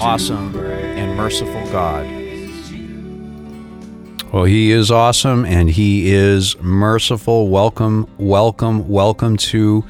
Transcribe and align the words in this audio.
awesome, 0.00 0.56
and 0.56 1.14
merciful 1.14 1.62
God. 1.70 2.06
Well, 4.32 4.44
He 4.44 4.72
is 4.72 4.90
awesome 4.90 5.44
and 5.44 5.68
He 5.68 6.10
is 6.12 6.56
merciful. 6.60 7.48
Welcome, 7.48 8.08
welcome, 8.16 8.88
welcome 8.88 9.36
to 9.36 9.84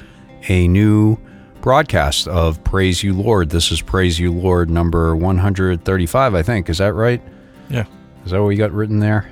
a 0.49 0.67
new 0.67 1.17
broadcast 1.61 2.27
of 2.27 2.63
Praise 2.65 3.05
You 3.05 3.15
Lord. 3.15 3.51
This 3.51 3.71
is 3.71 3.83
Praise 3.83 4.19
You 4.19 4.33
Lord 4.33 4.69
number 4.69 5.15
135, 5.15 6.35
I 6.35 6.43
think. 6.43 6.69
Is 6.69 6.79
that 6.79 6.95
right? 6.95 7.23
Yeah. 7.69 7.85
Is 8.25 8.33
that 8.33 8.41
what 8.41 8.49
we 8.49 8.57
got 8.57 8.73
written 8.73 8.99
there? 8.99 9.31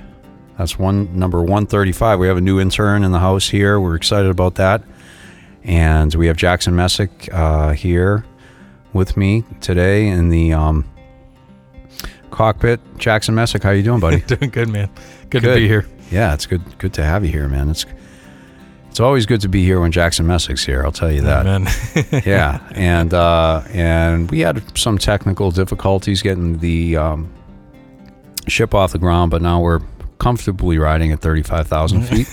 That's 0.59 0.79
one 0.79 1.19
number 1.19 1.39
135. 1.41 2.21
We 2.21 2.29
have 2.29 2.37
a 2.37 2.41
new 2.41 2.61
intern 2.61 3.03
in 3.03 3.11
the 3.11 3.19
house 3.19 3.49
here. 3.49 3.81
We're 3.81 3.97
excited 3.97 4.31
about 4.31 4.55
that. 4.57 4.83
And 5.65 6.15
we 6.15 6.29
have 6.29 6.37
Jackson 6.37 6.77
Messick 6.77 7.29
uh, 7.33 7.73
here 7.73 8.25
with 8.99 9.17
me 9.17 9.45
today 9.61 10.09
in 10.09 10.29
the 10.29 10.53
um, 10.53 10.85
cockpit. 12.31 12.81
Jackson 12.99 13.35
Messick, 13.35 13.63
how 13.63 13.71
you 13.71 13.83
doing, 13.83 14.01
buddy? 14.01 14.21
Doing 14.27 14.51
good, 14.51 14.69
man. 14.69 14.91
Good, 15.31 15.43
Good. 15.43 15.55
to 15.55 15.61
be 15.61 15.69
here. 15.69 15.87
yeah, 16.11 16.35
it's 16.35 16.47
good. 16.47 16.63
Good 16.79 16.93
to 16.95 17.05
have 17.05 17.25
you 17.25 17.31
here, 17.31 17.49
man. 17.49 17.71
It's 17.71 17.87
it's 18.91 19.01
always 19.01 19.27
good 19.27 19.41
to 19.43 19.49
be 19.49 19.63
here 19.63 19.81
when 19.81 19.93
Jackson 19.93 20.27
Messick's 20.27 20.65
here. 20.65 20.83
I'll 20.85 20.91
tell 20.93 21.13
you 21.13 21.21
that. 21.23 21.47
Amen. 21.47 22.23
yeah, 22.27 22.61
and 22.75 23.15
uh, 23.15 23.63
and 23.73 24.31
we 24.31 24.41
had 24.41 24.77
some 24.77 24.99
technical 24.99 25.51
difficulties 25.51 26.21
getting 26.23 26.59
the 26.59 26.97
um, 26.97 27.33
ship 28.49 28.75
off 28.75 28.93
the 28.93 28.99
ground, 28.99 29.31
but 29.31 29.41
now 29.43 29.61
we're 29.61 29.81
comfortably 30.19 30.79
riding 30.79 31.13
at 31.13 31.21
thirty 31.21 31.43
five 31.43 31.69
thousand 31.69 32.03
feet, 32.09 32.29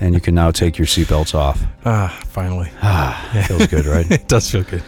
and 0.00 0.14
you 0.14 0.20
can 0.20 0.34
now 0.34 0.50
take 0.50 0.78
your 0.78 0.86
seatbelts 0.86 1.34
off. 1.34 1.62
ah, 1.84 2.08
finally. 2.28 2.70
Ah, 2.82 3.44
feels 3.48 3.66
good, 3.66 3.84
right? 3.84 4.10
It 4.10 4.28
does 4.28 4.50
feel 4.50 4.62
good. 4.62 4.82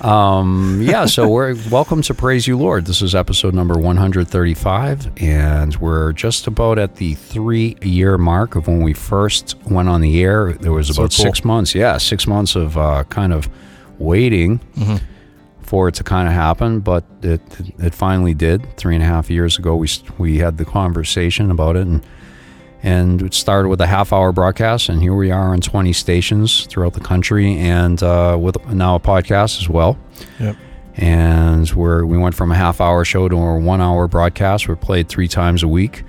Um, 0.00 0.80
yeah, 0.82 1.04
so 1.04 1.28
we're 1.28 1.54
welcome 1.70 2.00
to 2.02 2.14
Praise 2.14 2.46
You 2.46 2.56
Lord. 2.56 2.86
This 2.86 3.02
is 3.02 3.14
episode 3.14 3.52
number 3.52 3.78
135, 3.78 5.10
and 5.22 5.76
we're 5.76 6.12
just 6.12 6.46
about 6.46 6.78
at 6.78 6.96
the 6.96 7.14
three 7.14 7.76
year 7.82 8.16
mark 8.16 8.56
of 8.56 8.66
when 8.66 8.82
we 8.82 8.94
first 8.94 9.56
went 9.66 9.90
on 9.90 10.00
the 10.00 10.22
air. 10.22 10.54
There 10.54 10.72
was 10.72 10.88
So 10.88 10.92
about 11.02 11.14
cool. 11.14 11.24
six 11.24 11.44
months, 11.44 11.74
yeah, 11.74 11.98
six 11.98 12.26
months 12.26 12.56
of 12.56 12.78
uh, 12.78 13.04
kind 13.04 13.34
of 13.34 13.50
waiting 13.98 14.60
for 15.60 15.88
it 15.88 15.94
to 15.96 16.04
kind 16.04 16.26
of 16.28 16.32
happen, 16.34 16.80
but 16.80 17.04
it 17.22 17.42
it 17.78 17.94
finally 17.94 18.32
did. 18.32 18.74
Three 18.78 18.94
and 18.94 19.04
a 19.04 19.06
half 19.06 19.28
years 19.28 19.58
ago, 19.58 19.76
we 19.76 19.88
we 20.16 20.38
had 20.38 20.56
the 20.56 20.64
conversation 20.64 21.50
about 21.50 21.76
it, 21.76 21.86
and 21.86 22.02
and 22.82 23.20
it 23.22 23.34
started 23.34 23.68
with 23.68 23.80
a 23.80 23.86
half 23.86 24.12
hour 24.12 24.32
broadcast, 24.32 24.88
and 24.88 25.02
here 25.02 25.14
we 25.14 25.30
are 25.30 25.52
on 25.52 25.60
20 25.60 25.92
stations 25.92 26.66
throughout 26.66 26.94
the 26.94 27.00
country, 27.00 27.56
and 27.58 28.02
uh, 28.02 28.36
with 28.40 28.56
now 28.72 28.94
a 28.94 29.00
podcast 29.00 29.60
as 29.60 29.68
well 29.68 29.98
Yep. 30.38 30.56
and 30.96 31.70
we're 31.72 32.04
we 32.04 32.16
went 32.18 32.34
from 32.34 32.50
a 32.52 32.54
half 32.56 32.80
hour 32.80 33.04
show 33.04 33.28
to 33.28 33.36
a 33.36 33.58
one 33.58 33.80
hour 33.80 34.08
broadcast. 34.08 34.68
We're 34.68 34.76
played 34.76 35.08
three 35.08 35.28
times 35.28 35.62
a 35.62 35.68
week 35.68 36.04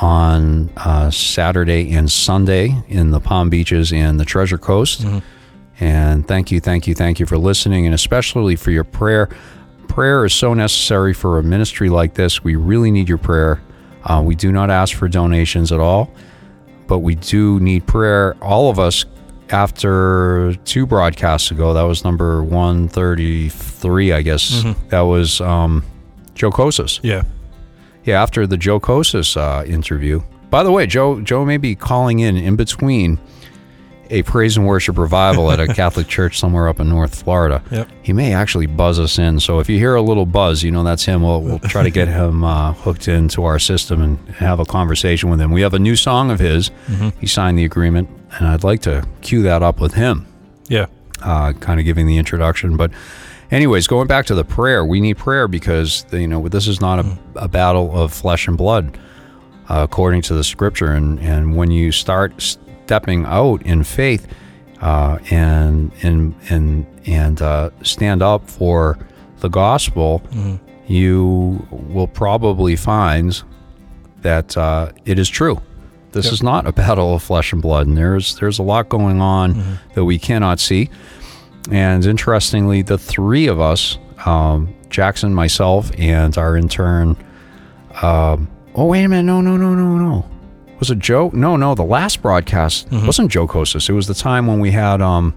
on 0.00 0.70
uh, 0.76 1.10
Saturday 1.10 1.92
and 1.92 2.10
Sunday 2.10 2.82
in 2.88 3.10
the 3.10 3.20
Palm 3.20 3.50
Beaches 3.50 3.92
and 3.92 4.18
the 4.18 4.24
Treasure 4.24 4.58
Coast. 4.58 5.04
And 5.80 6.26
thank 6.28 6.50
you, 6.50 6.60
thank 6.60 6.86
you, 6.86 6.94
thank 6.94 7.18
you 7.20 7.26
for 7.26 7.36
listening, 7.36 7.86
and 7.86 7.94
especially 7.94 8.56
for 8.56 8.70
your 8.70 8.84
prayer. 8.84 9.28
Prayer 9.88 10.24
is 10.24 10.32
so 10.32 10.54
necessary 10.54 11.12
for 11.12 11.38
a 11.38 11.42
ministry 11.42 11.90
like 11.90 12.14
this. 12.14 12.42
We 12.44 12.54
really 12.56 12.90
need 12.90 13.08
your 13.08 13.18
prayer. 13.18 13.60
Uh, 14.04 14.22
we 14.24 14.34
do 14.34 14.52
not 14.52 14.70
ask 14.70 14.96
for 14.96 15.08
donations 15.08 15.72
at 15.72 15.80
all, 15.80 16.12
but 16.86 16.98
we 17.00 17.14
do 17.14 17.60
need 17.60 17.86
prayer. 17.86 18.36
All 18.42 18.70
of 18.70 18.78
us 18.78 19.04
after 19.52 20.54
two 20.64 20.86
broadcasts 20.86 21.50
ago. 21.50 21.74
That 21.74 21.82
was 21.82 22.04
number 22.04 22.42
133, 22.42 24.12
I 24.12 24.22
guess. 24.22 24.64
That 24.88 25.02
was 25.02 25.40
um, 25.40 25.84
Joe 26.34 26.50
Kosis. 26.50 27.00
Yeah. 27.02 27.24
Yeah, 28.04 28.20
after 28.20 28.46
the 28.46 28.56
Joe 28.56 28.80
Kosis 28.80 29.36
uh, 29.36 29.64
interview. 29.64 30.22
By 30.50 30.64
the 30.64 30.72
way, 30.72 30.86
Joe 30.86 31.20
Joe 31.20 31.44
may 31.44 31.56
be 31.56 31.74
calling 31.74 32.18
in 32.18 32.36
in 32.36 32.56
between 32.56 33.18
a 34.12 34.22
praise 34.22 34.56
and 34.56 34.66
worship 34.66 34.98
revival 34.98 35.50
at 35.50 35.58
a 35.58 35.66
Catholic 35.74 36.06
church 36.06 36.38
somewhere 36.38 36.68
up 36.68 36.78
in 36.80 36.88
North 36.88 37.22
Florida. 37.22 37.62
Yep. 37.70 37.88
He 38.02 38.12
may 38.12 38.34
actually 38.34 38.66
buzz 38.66 39.00
us 39.00 39.18
in. 39.18 39.40
So 39.40 39.58
if 39.58 39.68
you 39.68 39.78
hear 39.78 39.94
a 39.94 40.02
little 40.02 40.26
buzz, 40.26 40.62
you 40.62 40.70
know 40.70 40.84
that's 40.84 41.04
him. 41.04 41.22
We'll, 41.22 41.42
we'll 41.42 41.58
try 41.74 41.82
to 41.82 41.90
get 41.90 42.08
him 42.08 42.44
uh, 42.44 42.74
hooked 42.74 43.08
into 43.08 43.44
our 43.44 43.58
system 43.58 44.02
and 44.02 44.18
have 44.36 44.60
a 44.60 44.64
conversation 44.64 45.30
with 45.30 45.40
him. 45.40 45.50
We 45.50 45.62
have 45.62 45.74
a 45.74 45.78
new 45.78 45.96
song 45.96 46.30
of 46.30 46.38
his. 46.38 46.70
He 47.20 47.26
signed 47.26 47.58
the 47.58 47.64
agreement, 47.64 48.08
and 48.38 48.46
I'd 48.48 48.64
like 48.64 48.82
to 48.82 49.06
cue 49.22 49.42
that 49.42 49.62
up 49.62 49.80
with 49.80 49.94
him 49.94 50.26
Yeah. 50.68 50.86
uh, 51.22 51.52
kind 51.54 51.80
of 51.80 51.86
giving 51.86 52.06
the 52.06 52.18
introduction. 52.18 52.76
But, 52.76 52.90
anyways, 53.50 53.86
going 53.86 54.06
back 54.08 54.26
to 54.26 54.34
the 54.34 54.44
prayer, 54.44 54.84
we 54.84 55.00
need 55.00 55.16
prayer 55.18 55.48
because 55.48 56.04
you 56.12 56.28
know 56.28 56.48
this 56.48 56.68
is 56.68 56.80
not 56.80 56.98
a, 56.98 57.18
a 57.36 57.48
battle 57.48 57.96
of 57.98 58.12
flesh 58.12 58.46
and 58.48 58.56
blood, 58.58 58.98
uh, 59.68 59.86
according 59.88 60.20
to 60.22 60.34
the 60.34 60.44
scripture. 60.44 60.92
And 60.92 61.18
and 61.20 61.56
when 61.56 61.70
you 61.70 61.92
start 61.92 62.58
stepping 62.84 63.24
out 63.26 63.62
in 63.62 63.84
faith, 63.84 64.26
uh, 64.80 65.18
and 65.30 65.92
and 66.02 66.34
and 66.50 66.86
and 67.06 67.40
uh, 67.42 67.70
stand 67.82 68.22
up 68.22 68.48
for 68.48 68.98
the 69.40 69.48
gospel, 69.48 70.22
you 70.86 71.66
will 71.70 72.06
probably 72.08 72.76
find 72.76 73.42
that 74.22 74.56
uh, 74.56 74.90
it 75.04 75.18
is 75.18 75.28
true. 75.28 75.60
This 76.12 76.26
Yep. 76.26 76.32
is 76.34 76.42
not 76.42 76.66
a 76.66 76.72
battle 76.72 77.14
of 77.14 77.22
flesh 77.22 77.52
and 77.52 77.62
blood, 77.62 77.86
and 77.86 77.96
there's 77.96 78.36
there's 78.36 78.58
a 78.58 78.62
lot 78.62 78.88
going 78.88 79.20
on 79.20 79.78
that 79.94 80.04
we 80.04 80.18
cannot 80.18 80.60
see. 80.60 80.90
And 81.70 82.04
interestingly, 82.04 82.82
the 82.82 82.98
three 82.98 83.46
of 83.46 83.60
us, 83.60 83.98
um, 84.26 84.74
Jackson, 84.90 85.32
myself, 85.32 85.90
and 85.98 86.36
our 86.36 86.56
intern. 86.56 87.16
Um, 88.02 88.48
oh 88.74 88.86
wait 88.86 89.04
a 89.04 89.08
minute! 89.08 89.22
No, 89.24 89.40
no, 89.40 89.56
no, 89.56 89.74
no, 89.74 89.96
no. 89.96 90.24
Was 90.82 90.90
it 90.90 90.98
Joe? 90.98 91.30
No, 91.32 91.54
no. 91.54 91.76
The 91.76 91.84
last 91.84 92.22
broadcast 92.22 92.90
wasn't 92.90 93.30
Joe 93.30 93.46
Kosis. 93.46 93.88
It 93.88 93.92
was 93.92 94.08
the 94.08 94.14
time 94.14 94.48
when 94.48 94.58
we 94.58 94.72
had 94.72 95.00
um, 95.00 95.32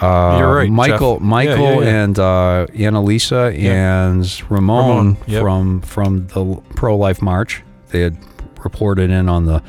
uh, 0.00 0.36
You're 0.38 0.54
right, 0.54 0.70
Michael, 0.70 1.14
Jeff. 1.14 1.22
Michael, 1.22 1.56
Yeah, 1.56 1.70
yeah, 1.72 1.80
yeah. 1.80 2.04
and 2.04 2.18
uh, 2.20 2.66
Annalisa 2.72 3.58
and 3.58 4.42
Ramon, 4.48 4.88
Ramon, 4.88 5.16
yep. 5.26 5.42
from 5.42 5.80
from 5.80 6.28
the 6.28 6.62
pro 6.76 6.96
life 6.96 7.20
march. 7.20 7.64
They 7.88 8.02
had 8.02 8.16
reported 8.62 9.10
in 9.10 9.28
on 9.28 9.46
the 9.46 9.60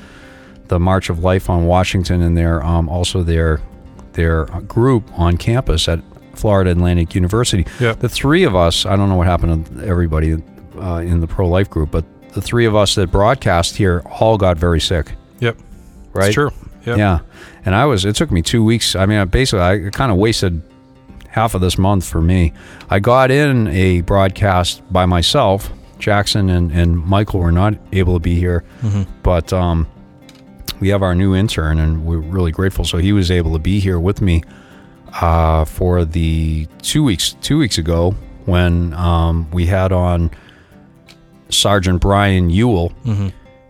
the 0.67 0.79
March 0.79 1.09
of 1.09 1.17
Life 1.23 1.49
on 1.49 1.65
Washington, 1.65 2.21
and 2.21 2.37
their 2.37 2.63
um, 2.63 2.89
also 2.89 3.23
their 3.23 3.59
their 4.13 4.45
group 4.67 5.09
on 5.17 5.37
campus 5.37 5.87
at 5.87 5.99
Florida 6.35 6.69
Atlantic 6.69 7.15
University. 7.15 7.65
Yep. 7.79 8.01
The 8.01 8.09
three 8.09 8.43
of 8.43 8.55
us, 8.55 8.85
I 8.85 8.95
don't 8.95 9.09
know 9.09 9.15
what 9.15 9.25
happened 9.25 9.65
to 9.65 9.83
everybody 9.83 10.33
uh, 10.79 10.97
in 10.97 11.21
the 11.21 11.27
pro 11.27 11.47
life 11.47 11.71
group, 11.71 11.89
but 11.89 12.05
the 12.33 12.41
three 12.41 12.65
of 12.65 12.75
us 12.75 12.95
that 12.95 13.11
broadcast 13.11 13.75
here 13.75 14.01
all 14.19 14.37
got 14.37 14.57
very 14.57 14.81
sick. 14.81 15.13
Yep. 15.39 15.57
Right? 16.13 16.27
It's 16.27 16.33
true. 16.33 16.51
Yep. 16.85 16.97
Yeah, 16.97 17.19
and 17.65 17.75
I 17.75 17.85
was. 17.85 18.05
It 18.05 18.15
took 18.15 18.31
me 18.31 18.41
two 18.41 18.63
weeks. 18.63 18.95
I 18.95 19.05
mean, 19.05 19.19
I 19.19 19.25
basically, 19.25 19.61
I 19.61 19.89
kind 19.89 20.11
of 20.11 20.17
wasted 20.17 20.61
half 21.29 21.53
of 21.53 21.61
this 21.61 21.77
month 21.77 22.07
for 22.07 22.21
me. 22.21 22.53
I 22.89 22.99
got 22.99 23.29
in 23.29 23.67
a 23.67 24.01
broadcast 24.01 24.81
by 24.91 25.05
myself. 25.05 25.71
Jackson 25.99 26.49
and, 26.49 26.71
and 26.71 26.97
Michael 26.97 27.39
were 27.39 27.51
not 27.51 27.73
able 27.91 28.13
to 28.13 28.19
be 28.19 28.35
here, 28.35 28.63
but 29.23 29.51
um, 29.51 29.87
we 30.79 30.89
have 30.89 31.01
our 31.01 31.15
new 31.15 31.35
intern, 31.35 31.79
and 31.79 32.05
we're 32.05 32.19
really 32.19 32.51
grateful. 32.51 32.85
So 32.85 32.99
he 32.99 33.13
was 33.13 33.31
able 33.31 33.51
to 33.53 33.59
be 33.59 33.79
here 33.79 33.99
with 33.99 34.21
me 34.21 34.43
uh, 35.21 35.65
for 35.65 36.05
the 36.05 36.67
two 36.81 37.03
weeks 37.03 37.33
two 37.41 37.57
weeks 37.57 37.77
ago 37.77 38.11
when 38.45 38.93
um, 38.93 39.49
we 39.51 39.65
had 39.65 39.91
on 39.91 40.31
Sergeant 41.49 42.01
Brian 42.01 42.49
Ewell, 42.49 42.91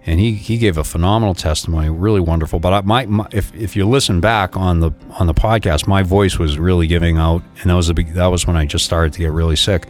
and 0.05 0.19
he, 0.19 0.33
he 0.33 0.57
gave 0.57 0.77
a 0.77 0.83
phenomenal 0.83 1.33
testimony, 1.33 1.89
really 1.89 2.21
wonderful. 2.21 2.59
But 2.59 2.73
I, 2.73 2.81
my, 2.81 3.05
my 3.05 3.27
if 3.31 3.53
if 3.55 3.75
you 3.75 3.87
listen 3.87 4.21
back 4.21 4.55
on 4.55 4.79
the 4.79 4.91
on 5.19 5.27
the 5.27 5.33
podcast, 5.33 5.87
my 5.87 6.03
voice 6.03 6.39
was 6.39 6.57
really 6.57 6.87
giving 6.87 7.17
out, 7.17 7.43
and 7.61 7.69
that 7.69 7.75
was 7.75 7.89
a 7.89 7.93
big, 7.93 8.13
that 8.13 8.27
was 8.27 8.47
when 8.47 8.55
I 8.55 8.65
just 8.65 8.85
started 8.85 9.13
to 9.13 9.19
get 9.19 9.31
really 9.31 9.55
sick. 9.55 9.87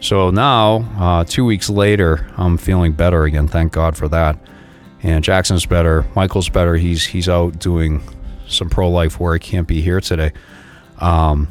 So 0.00 0.30
now, 0.30 0.86
uh, 0.98 1.24
two 1.24 1.44
weeks 1.44 1.70
later, 1.70 2.26
I'm 2.36 2.58
feeling 2.58 2.92
better 2.92 3.24
again. 3.24 3.48
Thank 3.48 3.72
God 3.72 3.96
for 3.96 4.08
that. 4.08 4.38
And 5.02 5.22
Jackson's 5.24 5.66
better. 5.66 6.04
Michael's 6.14 6.48
better. 6.48 6.76
He's 6.76 7.04
he's 7.06 7.28
out 7.28 7.58
doing 7.58 8.02
some 8.46 8.68
pro 8.68 8.90
life 8.90 9.20
work. 9.20 9.42
Can't 9.42 9.66
be 9.66 9.80
here 9.80 10.00
today. 10.00 10.32
Um, 10.98 11.48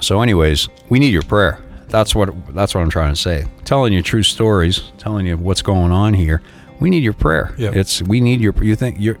so, 0.00 0.22
anyways, 0.22 0.68
we 0.88 0.98
need 0.98 1.12
your 1.12 1.22
prayer. 1.22 1.60
That's 1.90 2.14
what 2.14 2.54
that's 2.54 2.74
what 2.74 2.80
I'm 2.82 2.90
trying 2.90 3.12
to 3.12 3.20
say. 3.20 3.46
Telling 3.64 3.92
you 3.92 4.02
true 4.02 4.22
stories, 4.22 4.92
telling 4.98 5.26
you 5.26 5.36
what's 5.36 5.62
going 5.62 5.92
on 5.92 6.14
here. 6.14 6.42
We 6.80 6.88
need 6.88 7.02
your 7.02 7.12
prayer. 7.12 7.54
Yeah. 7.58 7.72
It's 7.74 8.02
we 8.02 8.20
need 8.20 8.40
your. 8.40 8.54
You 8.62 8.74
think 8.76 8.96
you're. 8.98 9.18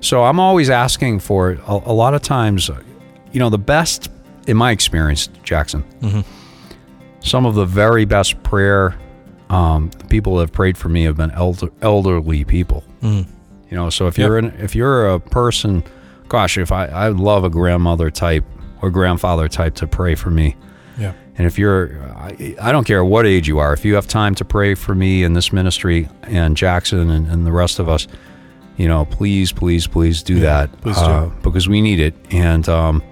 So 0.00 0.24
I'm 0.24 0.40
always 0.40 0.70
asking 0.70 1.20
for 1.20 1.50
it. 1.52 1.60
A, 1.66 1.72
a 1.72 1.92
lot 1.92 2.14
of 2.14 2.22
times, 2.22 2.70
uh, 2.70 2.80
you 3.32 3.38
know, 3.38 3.50
the 3.50 3.58
best 3.58 4.10
in 4.46 4.56
my 4.56 4.70
experience, 4.70 5.28
Jackson. 5.42 5.84
Mm-hmm. 6.00 6.20
Some 7.20 7.46
of 7.46 7.54
the 7.54 7.64
very 7.66 8.04
best 8.04 8.42
prayer 8.42 8.96
um, 9.50 9.90
people 10.08 10.36
that 10.36 10.44
have 10.44 10.52
prayed 10.52 10.76
for 10.78 10.88
me 10.88 11.04
have 11.04 11.16
been 11.16 11.30
elder, 11.32 11.68
elderly 11.82 12.44
people. 12.44 12.82
Mm-hmm. 13.02 13.30
You 13.70 13.76
know, 13.76 13.90
so 13.90 14.06
if 14.06 14.18
you're 14.18 14.40
Yep. 14.40 14.54
an, 14.54 14.60
if 14.60 14.74
you're 14.74 15.08
a 15.08 15.20
person, 15.20 15.84
gosh, 16.28 16.58
if 16.58 16.72
I 16.72 16.86
I 16.86 17.08
love 17.08 17.44
a 17.44 17.50
grandmother 17.50 18.10
type 18.10 18.44
or 18.80 18.90
grandfather 18.90 19.48
type 19.48 19.74
to 19.76 19.86
pray 19.86 20.14
for 20.14 20.30
me. 20.30 20.56
Yeah. 20.98 21.12
And 21.38 21.46
if 21.46 21.58
you're, 21.58 21.98
I, 22.14 22.54
I 22.60 22.72
don't 22.72 22.84
care 22.86 23.04
what 23.04 23.26
age 23.26 23.48
you 23.48 23.58
are, 23.58 23.72
if 23.72 23.84
you 23.84 23.94
have 23.94 24.06
time 24.06 24.34
to 24.36 24.44
pray 24.44 24.74
for 24.74 24.94
me 24.94 25.24
and 25.24 25.34
this 25.34 25.52
ministry 25.52 26.08
and 26.24 26.56
Jackson 26.56 27.10
and, 27.10 27.26
and 27.28 27.46
the 27.46 27.52
rest 27.52 27.78
of 27.78 27.88
us, 27.88 28.06
you 28.76 28.86
know, 28.88 29.04
please, 29.06 29.52
please, 29.52 29.86
please 29.86 30.22
do 30.22 30.34
Yeah, 30.34 30.40
that 30.66 30.80
please 30.82 30.96
do. 30.98 31.02
uh, 31.02 31.26
because 31.42 31.68
we 31.68 31.80
need 31.80 32.00
it. 32.00 32.14
And 32.30 32.68
um, 32.68 33.02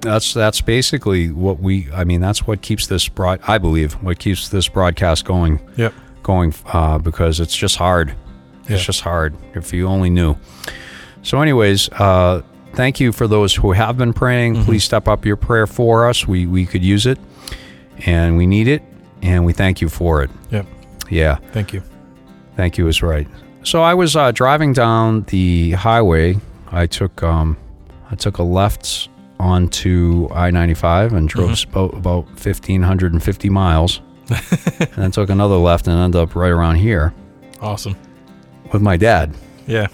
that's 0.00 0.32
that's 0.32 0.60
basically 0.60 1.30
what 1.32 1.58
we. 1.60 1.88
I 1.92 2.04
mean, 2.04 2.20
that's 2.20 2.46
what 2.46 2.62
keeps 2.62 2.86
this 2.86 3.08
broad. 3.08 3.40
I 3.48 3.58
believe 3.58 3.94
what 3.94 4.18
keeps 4.18 4.48
this 4.48 4.68
broadcast 4.68 5.24
going 5.24 5.60
Yep. 5.76 5.92
going 6.22 6.54
uh, 6.66 6.98
because 6.98 7.40
it's 7.40 7.56
just 7.56 7.76
hard. 7.76 8.14
Yeah. 8.68 8.76
It's 8.76 8.84
just 8.84 9.00
hard. 9.00 9.36
If 9.54 9.72
you 9.72 9.86
only 9.88 10.10
knew. 10.10 10.36
So, 11.22 11.40
anyways, 11.42 11.88
uh, 11.92 12.42
thank 12.74 13.00
you 13.00 13.12
for 13.12 13.26
those 13.26 13.54
who 13.54 13.72
have 13.72 13.96
been 13.98 14.12
praying. 14.12 14.54
Mm-hmm. 14.54 14.64
Please 14.64 14.84
step 14.84 15.08
up 15.08 15.24
your 15.24 15.36
prayer 15.36 15.66
for 15.66 16.08
us. 16.08 16.26
We 16.26 16.46
we 16.46 16.66
could 16.66 16.82
use 16.84 17.06
it, 17.06 17.18
and 18.06 18.36
we 18.36 18.46
need 18.46 18.68
it, 18.68 18.82
and 19.22 19.44
we 19.44 19.52
thank 19.52 19.80
you 19.80 19.88
for 19.88 20.22
it. 20.22 20.30
Yep. 20.50 20.66
Yeah, 21.10 21.36
Thank 21.52 21.72
you. 21.72 21.82
thank 22.56 22.76
you 22.76 22.86
is 22.88 23.02
right. 23.02 23.26
So 23.62 23.82
I 23.82 23.94
was 23.94 24.14
uh, 24.14 24.30
driving 24.32 24.72
down 24.74 25.22
the 25.28 25.72
highway. 25.72 26.36
I 26.70 26.86
took 26.86 27.22
um, 27.22 27.56
I 28.10 28.14
took 28.14 28.38
a 28.38 28.42
left 28.42 29.08
onto 29.40 30.28
I 30.32 30.50
ninety 30.50 30.74
five 30.74 31.12
and 31.14 31.28
drove 31.28 31.50
Mm-hmm. 31.50 31.70
about 31.70 31.94
about 31.94 32.38
fifteen 32.38 32.82
hundred 32.82 33.12
and 33.14 33.22
fifty 33.22 33.48
miles, 33.48 34.00
and 34.28 34.90
then 34.96 35.10
took 35.10 35.30
another 35.30 35.56
left 35.56 35.86
and 35.88 35.98
ended 35.98 36.20
up 36.20 36.34
right 36.36 36.50
around 36.50 36.76
here 36.76 37.14
Awesome. 37.60 37.96
with 38.72 38.82
my 38.82 38.96
dad. 38.98 39.34
Yeah. 39.66 39.88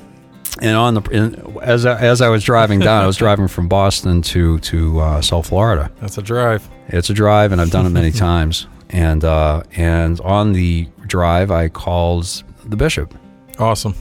And 0.62 0.76
on 0.76 0.94
the 0.94 1.02
in, 1.10 1.56
as 1.62 1.84
I, 1.84 1.98
as 2.00 2.20
I 2.20 2.28
was 2.28 2.44
driving 2.44 2.78
down, 2.78 3.02
I 3.02 3.06
was 3.06 3.16
driving 3.16 3.48
from 3.48 3.68
Boston 3.68 4.22
to 4.22 4.58
to 4.60 5.00
uh, 5.00 5.20
South 5.20 5.48
Florida. 5.48 5.90
That's 6.00 6.16
a 6.18 6.22
drive. 6.22 6.68
It's 6.88 7.10
a 7.10 7.14
drive, 7.14 7.50
and 7.52 7.60
I've 7.60 7.70
done 7.70 7.86
it 7.86 7.90
many 7.90 8.10
times. 8.28 8.66
And 8.90 9.24
uh, 9.24 9.64
and 9.74 10.20
on 10.20 10.52
the 10.52 10.88
drive, 11.06 11.50
I 11.50 11.68
called 11.68 12.44
the 12.64 12.76
bishop, 12.76 13.12
Awesome. 13.58 13.94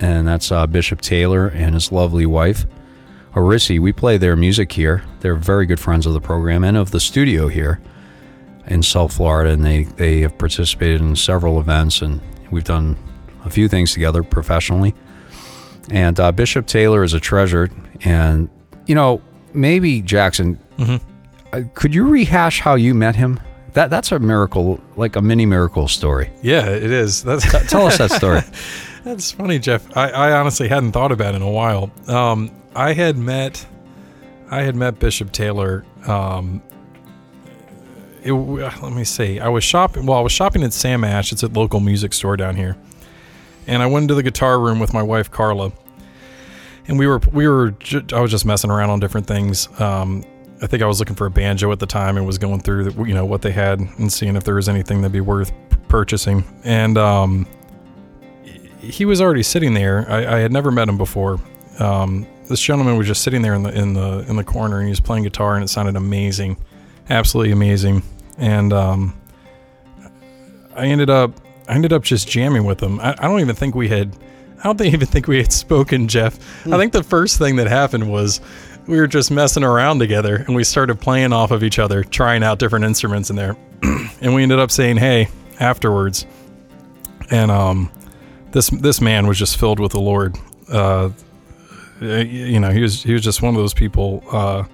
and 0.00 0.26
that's 0.26 0.50
uh, 0.50 0.66
Bishop 0.66 1.00
Taylor 1.02 1.48
and 1.48 1.74
his 1.74 1.92
lovely 1.92 2.24
wife, 2.24 2.64
Orisi. 3.34 3.78
We 3.78 3.92
play 3.92 4.16
their 4.16 4.34
music 4.36 4.72
here. 4.72 5.04
They're 5.20 5.34
very 5.36 5.66
good 5.66 5.78
friends 5.80 6.06
of 6.06 6.14
the 6.14 6.20
program 6.20 6.64
and 6.64 6.76
of 6.76 6.90
the 6.90 7.00
studio 7.00 7.48
here 7.48 7.80
in 8.66 8.82
South 8.82 9.12
Florida, 9.14 9.50
and 9.50 9.62
they 9.64 9.82
they 9.84 10.20
have 10.20 10.38
participated 10.38 11.02
in 11.02 11.14
several 11.16 11.60
events, 11.60 12.00
and 12.00 12.22
we've 12.50 12.64
done 12.64 12.96
a 13.44 13.50
few 13.50 13.68
things 13.68 13.92
together 13.92 14.22
professionally. 14.22 14.94
And 15.90 16.18
uh, 16.20 16.32
Bishop 16.32 16.66
Taylor 16.66 17.02
is 17.02 17.14
a 17.14 17.20
treasure, 17.20 17.70
and 18.04 18.48
you 18.86 18.94
know 18.94 19.22
maybe 19.54 20.02
Jackson, 20.02 20.58
uh, 20.78 21.62
could 21.74 21.94
you 21.94 22.06
rehash 22.06 22.60
how 22.60 22.74
you 22.74 22.94
met 22.94 23.16
him? 23.16 23.40
That 23.72 23.90
that's 23.90 24.12
a 24.12 24.18
miracle, 24.18 24.80
like 24.96 25.16
a 25.16 25.22
mini 25.22 25.46
miracle 25.46 25.88
story. 25.88 26.30
Yeah, 26.42 26.68
it 26.68 26.90
is. 26.90 27.22
That's 27.24 27.44
Tell 27.70 27.86
us 27.86 27.98
that 27.98 28.10
story. 28.10 28.40
That's 29.04 29.30
funny, 29.30 29.58
Jeff. 29.58 29.96
I, 29.96 30.10
I 30.10 30.32
honestly 30.32 30.68
hadn't 30.68 30.92
thought 30.92 31.12
about 31.12 31.34
it 31.34 31.36
in 31.36 31.42
a 31.42 31.50
while. 31.50 31.90
Um, 32.08 32.50
I 32.74 32.92
had 32.92 33.16
met, 33.16 33.64
I 34.50 34.62
had 34.62 34.74
met 34.74 34.98
Bishop 34.98 35.32
Taylor. 35.32 35.84
Um, 36.06 36.62
it, 38.22 38.32
let 38.32 38.92
me 38.92 39.04
see. 39.04 39.38
I 39.38 39.48
was 39.48 39.64
shopping. 39.64 40.06
Well, 40.06 40.18
I 40.18 40.20
was 40.22 40.32
shopping 40.32 40.62
at 40.64 40.72
Sam 40.72 41.04
Ash. 41.04 41.32
It's 41.32 41.42
a 41.42 41.48
local 41.48 41.80
music 41.80 42.12
store 42.12 42.36
down 42.36 42.56
here, 42.56 42.76
and 43.68 43.82
I 43.82 43.86
went 43.86 44.04
into 44.04 44.14
the 44.14 44.22
guitar 44.22 44.58
room 44.58 44.80
with 44.80 44.92
my 44.92 45.02
wife 45.02 45.30
Carla, 45.30 45.70
and 46.88 46.98
we 46.98 47.06
were 47.06 47.20
we 47.32 47.46
were. 47.46 47.70
Ju- 47.72 48.04
I 48.12 48.20
was 48.20 48.30
just 48.30 48.44
messing 48.44 48.70
around 48.70 48.90
on 48.90 48.98
different 48.98 49.26
things. 49.26 49.68
Um, 49.80 50.24
I 50.60 50.66
think 50.66 50.82
I 50.82 50.86
was 50.86 50.98
looking 50.98 51.14
for 51.14 51.26
a 51.26 51.30
banjo 51.30 51.70
at 51.70 51.78
the 51.78 51.86
time 51.86 52.16
and 52.16 52.26
was 52.26 52.38
going 52.38 52.60
through 52.60 52.90
the, 52.90 53.04
you 53.04 53.14
know 53.14 53.24
what 53.24 53.42
they 53.42 53.52
had 53.52 53.78
and 53.78 54.12
seeing 54.12 54.34
if 54.34 54.42
there 54.42 54.56
was 54.56 54.68
anything 54.68 55.02
that'd 55.02 55.12
be 55.12 55.20
worth 55.20 55.52
purchasing. 55.88 56.42
And 56.64 56.98
um, 56.98 57.46
he 58.80 59.04
was 59.04 59.20
already 59.20 59.42
sitting 59.42 59.74
there. 59.74 60.10
I, 60.10 60.36
I 60.36 60.38
had 60.40 60.50
never 60.50 60.70
met 60.70 60.88
him 60.88 60.98
before. 60.98 61.38
Um, 61.78 62.26
this 62.48 62.60
gentleman 62.60 62.96
was 62.96 63.06
just 63.06 63.22
sitting 63.22 63.42
there 63.42 63.54
in 63.54 63.62
the 63.62 63.78
in 63.78 63.92
the 63.92 64.24
in 64.28 64.36
the 64.36 64.44
corner, 64.44 64.78
and 64.78 64.86
he 64.86 64.90
was 64.90 65.00
playing 65.00 65.24
guitar, 65.24 65.54
and 65.54 65.62
it 65.62 65.68
sounded 65.68 65.94
amazing, 65.94 66.56
absolutely 67.10 67.52
amazing. 67.52 68.02
And 68.38 68.72
um, 68.72 69.20
I 70.74 70.86
ended 70.86 71.10
up 71.10 71.32
I 71.68 71.74
ended 71.74 71.92
up 71.92 72.02
just 72.02 72.28
jamming 72.28 72.64
with 72.64 72.82
him. 72.82 72.98
I, 73.00 73.14
I 73.18 73.28
don't 73.28 73.40
even 73.40 73.54
think 73.54 73.74
we 73.74 73.88
had. 73.88 74.16
I 74.58 74.62
don't 74.64 74.76
think, 74.76 74.92
even 74.94 75.06
think 75.06 75.28
we 75.28 75.38
had 75.38 75.52
spoken, 75.52 76.08
Jeff. 76.08 76.38
I 76.66 76.76
think 76.76 76.92
the 76.92 77.04
first 77.04 77.38
thing 77.38 77.56
that 77.56 77.68
happened 77.68 78.10
was 78.10 78.40
we 78.86 78.98
were 78.98 79.06
just 79.06 79.30
messing 79.30 79.64
around 79.64 79.98
together, 79.98 80.36
and 80.36 80.56
we 80.56 80.64
started 80.64 81.00
playing 81.00 81.32
off 81.32 81.50
of 81.50 81.62
each 81.62 81.78
other, 81.78 82.02
trying 82.02 82.42
out 82.42 82.58
different 82.58 82.84
instruments 82.84 83.30
in 83.30 83.36
there, 83.36 83.56
and 84.20 84.34
we 84.34 84.42
ended 84.42 84.58
up 84.58 84.70
saying 84.70 84.96
"Hey" 84.96 85.28
afterwards. 85.60 86.26
And 87.30 87.50
um, 87.50 87.92
this 88.52 88.70
this 88.70 89.00
man 89.00 89.26
was 89.26 89.38
just 89.38 89.58
filled 89.58 89.78
with 89.78 89.92
the 89.92 90.00
Lord. 90.00 90.36
Uh, 90.70 91.10
you 92.00 92.60
know, 92.60 92.70
he 92.70 92.80
was 92.80 93.02
he 93.02 93.12
was 93.12 93.22
just 93.22 93.42
one 93.42 93.54
of 93.54 93.60
those 93.60 93.74
people 93.74 94.22
uh, 94.30 94.64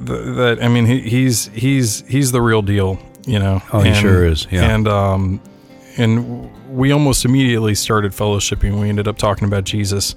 that 0.00 0.58
I 0.60 0.68
mean, 0.68 0.86
he, 0.86 1.00
he's 1.00 1.46
he's 1.48 2.06
he's 2.06 2.32
the 2.32 2.42
real 2.42 2.62
deal. 2.62 2.98
You 3.26 3.38
know, 3.40 3.60
Oh, 3.72 3.80
he 3.80 3.92
sure 3.92 4.24
is, 4.24 4.46
yeah. 4.50 4.70
and 4.74 4.86
um, 4.88 5.40
and 5.98 6.48
we 6.74 6.92
almost 6.92 7.24
immediately 7.24 7.74
started 7.74 8.12
fellowshipping. 8.12 8.80
We 8.80 8.88
ended 8.88 9.08
up 9.08 9.18
talking 9.18 9.46
about 9.48 9.64
Jesus, 9.64 10.14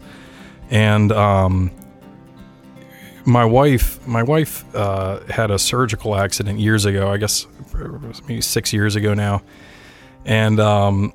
and 0.70 1.12
um, 1.12 1.72
my 3.26 3.44
wife 3.46 4.06
my 4.08 4.22
wife 4.24 4.64
uh, 4.76 5.22
had 5.28 5.50
a 5.52 5.58
surgical 5.60 6.16
accident 6.16 6.60
years 6.60 6.86
ago. 6.86 7.12
I 7.12 7.18
guess 7.18 7.48
maybe 8.28 8.42
six 8.42 8.72
years 8.74 8.96
ago 8.96 9.14
now, 9.16 9.42
and 10.26 10.60
um, 10.60 11.12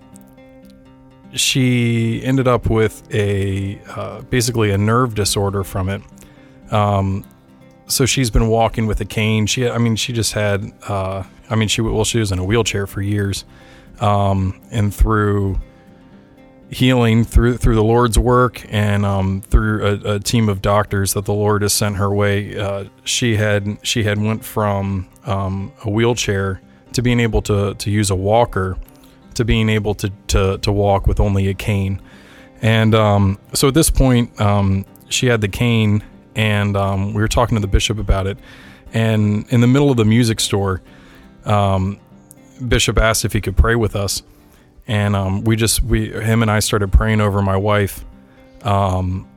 she 1.32 2.22
ended 2.24 2.48
up 2.48 2.68
with 2.70 3.02
a 3.14 3.80
uh, 3.88 4.22
basically 4.22 4.70
a 4.72 4.78
nerve 4.78 5.14
disorder 5.14 5.62
from 5.62 5.88
it. 5.88 6.02
Um, 6.72 7.24
so 7.86 8.06
she's 8.06 8.30
been 8.30 8.48
walking 8.48 8.86
with 8.86 9.00
a 9.00 9.04
cane. 9.04 9.46
She, 9.46 9.68
I 9.68 9.78
mean, 9.78 9.96
she 9.96 10.12
just 10.12 10.32
had, 10.32 10.72
uh, 10.88 11.24
I 11.50 11.54
mean, 11.54 11.68
she 11.68 11.80
well, 11.82 12.04
she 12.04 12.18
was 12.18 12.32
in 12.32 12.38
a 12.38 12.44
wheelchair 12.44 12.86
for 12.86 13.02
years, 13.02 13.44
um, 14.00 14.60
and 14.70 14.94
through 14.94 15.60
healing 16.70 17.24
through 17.24 17.56
through 17.56 17.74
the 17.76 17.84
Lord's 17.84 18.18
work 18.18 18.64
and 18.68 19.04
um, 19.06 19.42
through 19.42 19.86
a, 19.86 20.14
a 20.14 20.18
team 20.18 20.48
of 20.48 20.60
doctors 20.60 21.12
that 21.14 21.24
the 21.24 21.34
Lord 21.34 21.62
has 21.62 21.72
sent 21.72 21.96
her 21.96 22.12
way, 22.12 22.58
uh, 22.58 22.84
she 23.04 23.36
had 23.36 23.78
she 23.82 24.04
had 24.04 24.20
went 24.20 24.44
from 24.44 25.08
um, 25.26 25.72
a 25.84 25.90
wheelchair 25.90 26.60
to 26.92 27.02
being 27.02 27.20
able 27.20 27.42
to 27.42 27.74
to 27.74 27.90
use 27.90 28.10
a 28.10 28.16
walker 28.16 28.76
to 29.34 29.44
being 29.44 29.68
able 29.68 29.94
to 29.94 30.10
to, 30.28 30.58
to 30.58 30.72
walk 30.72 31.06
with 31.06 31.20
only 31.20 31.48
a 31.48 31.54
cane. 31.54 32.00
And 32.62 32.94
um, 32.94 33.38
so 33.52 33.68
at 33.68 33.74
this 33.74 33.90
point, 33.90 34.40
um, 34.40 34.86
she 35.08 35.26
had 35.26 35.40
the 35.40 35.48
cane, 35.48 36.02
and 36.34 36.76
um, 36.76 37.14
we 37.14 37.22
were 37.22 37.28
talking 37.28 37.56
to 37.56 37.60
the 37.60 37.68
bishop 37.68 37.98
about 37.98 38.26
it. 38.26 38.38
And 38.92 39.46
in 39.50 39.60
the 39.60 39.66
middle 39.66 39.90
of 39.90 39.96
the 39.96 40.04
music 40.04 40.40
store, 40.40 40.80
um, 41.44 41.98
Bishop 42.66 42.98
asked 42.98 43.24
if 43.24 43.32
he 43.32 43.40
could 43.40 43.56
pray 43.56 43.74
with 43.74 43.96
us, 43.96 44.22
and 44.86 45.16
um, 45.16 45.42
we 45.44 45.56
just 45.56 45.82
we 45.82 46.10
him 46.10 46.42
and 46.42 46.50
I 46.50 46.60
started 46.60 46.92
praying 46.92 47.20
over 47.20 47.42
my 47.42 47.56
wife, 47.56 48.04
um, 48.62 49.28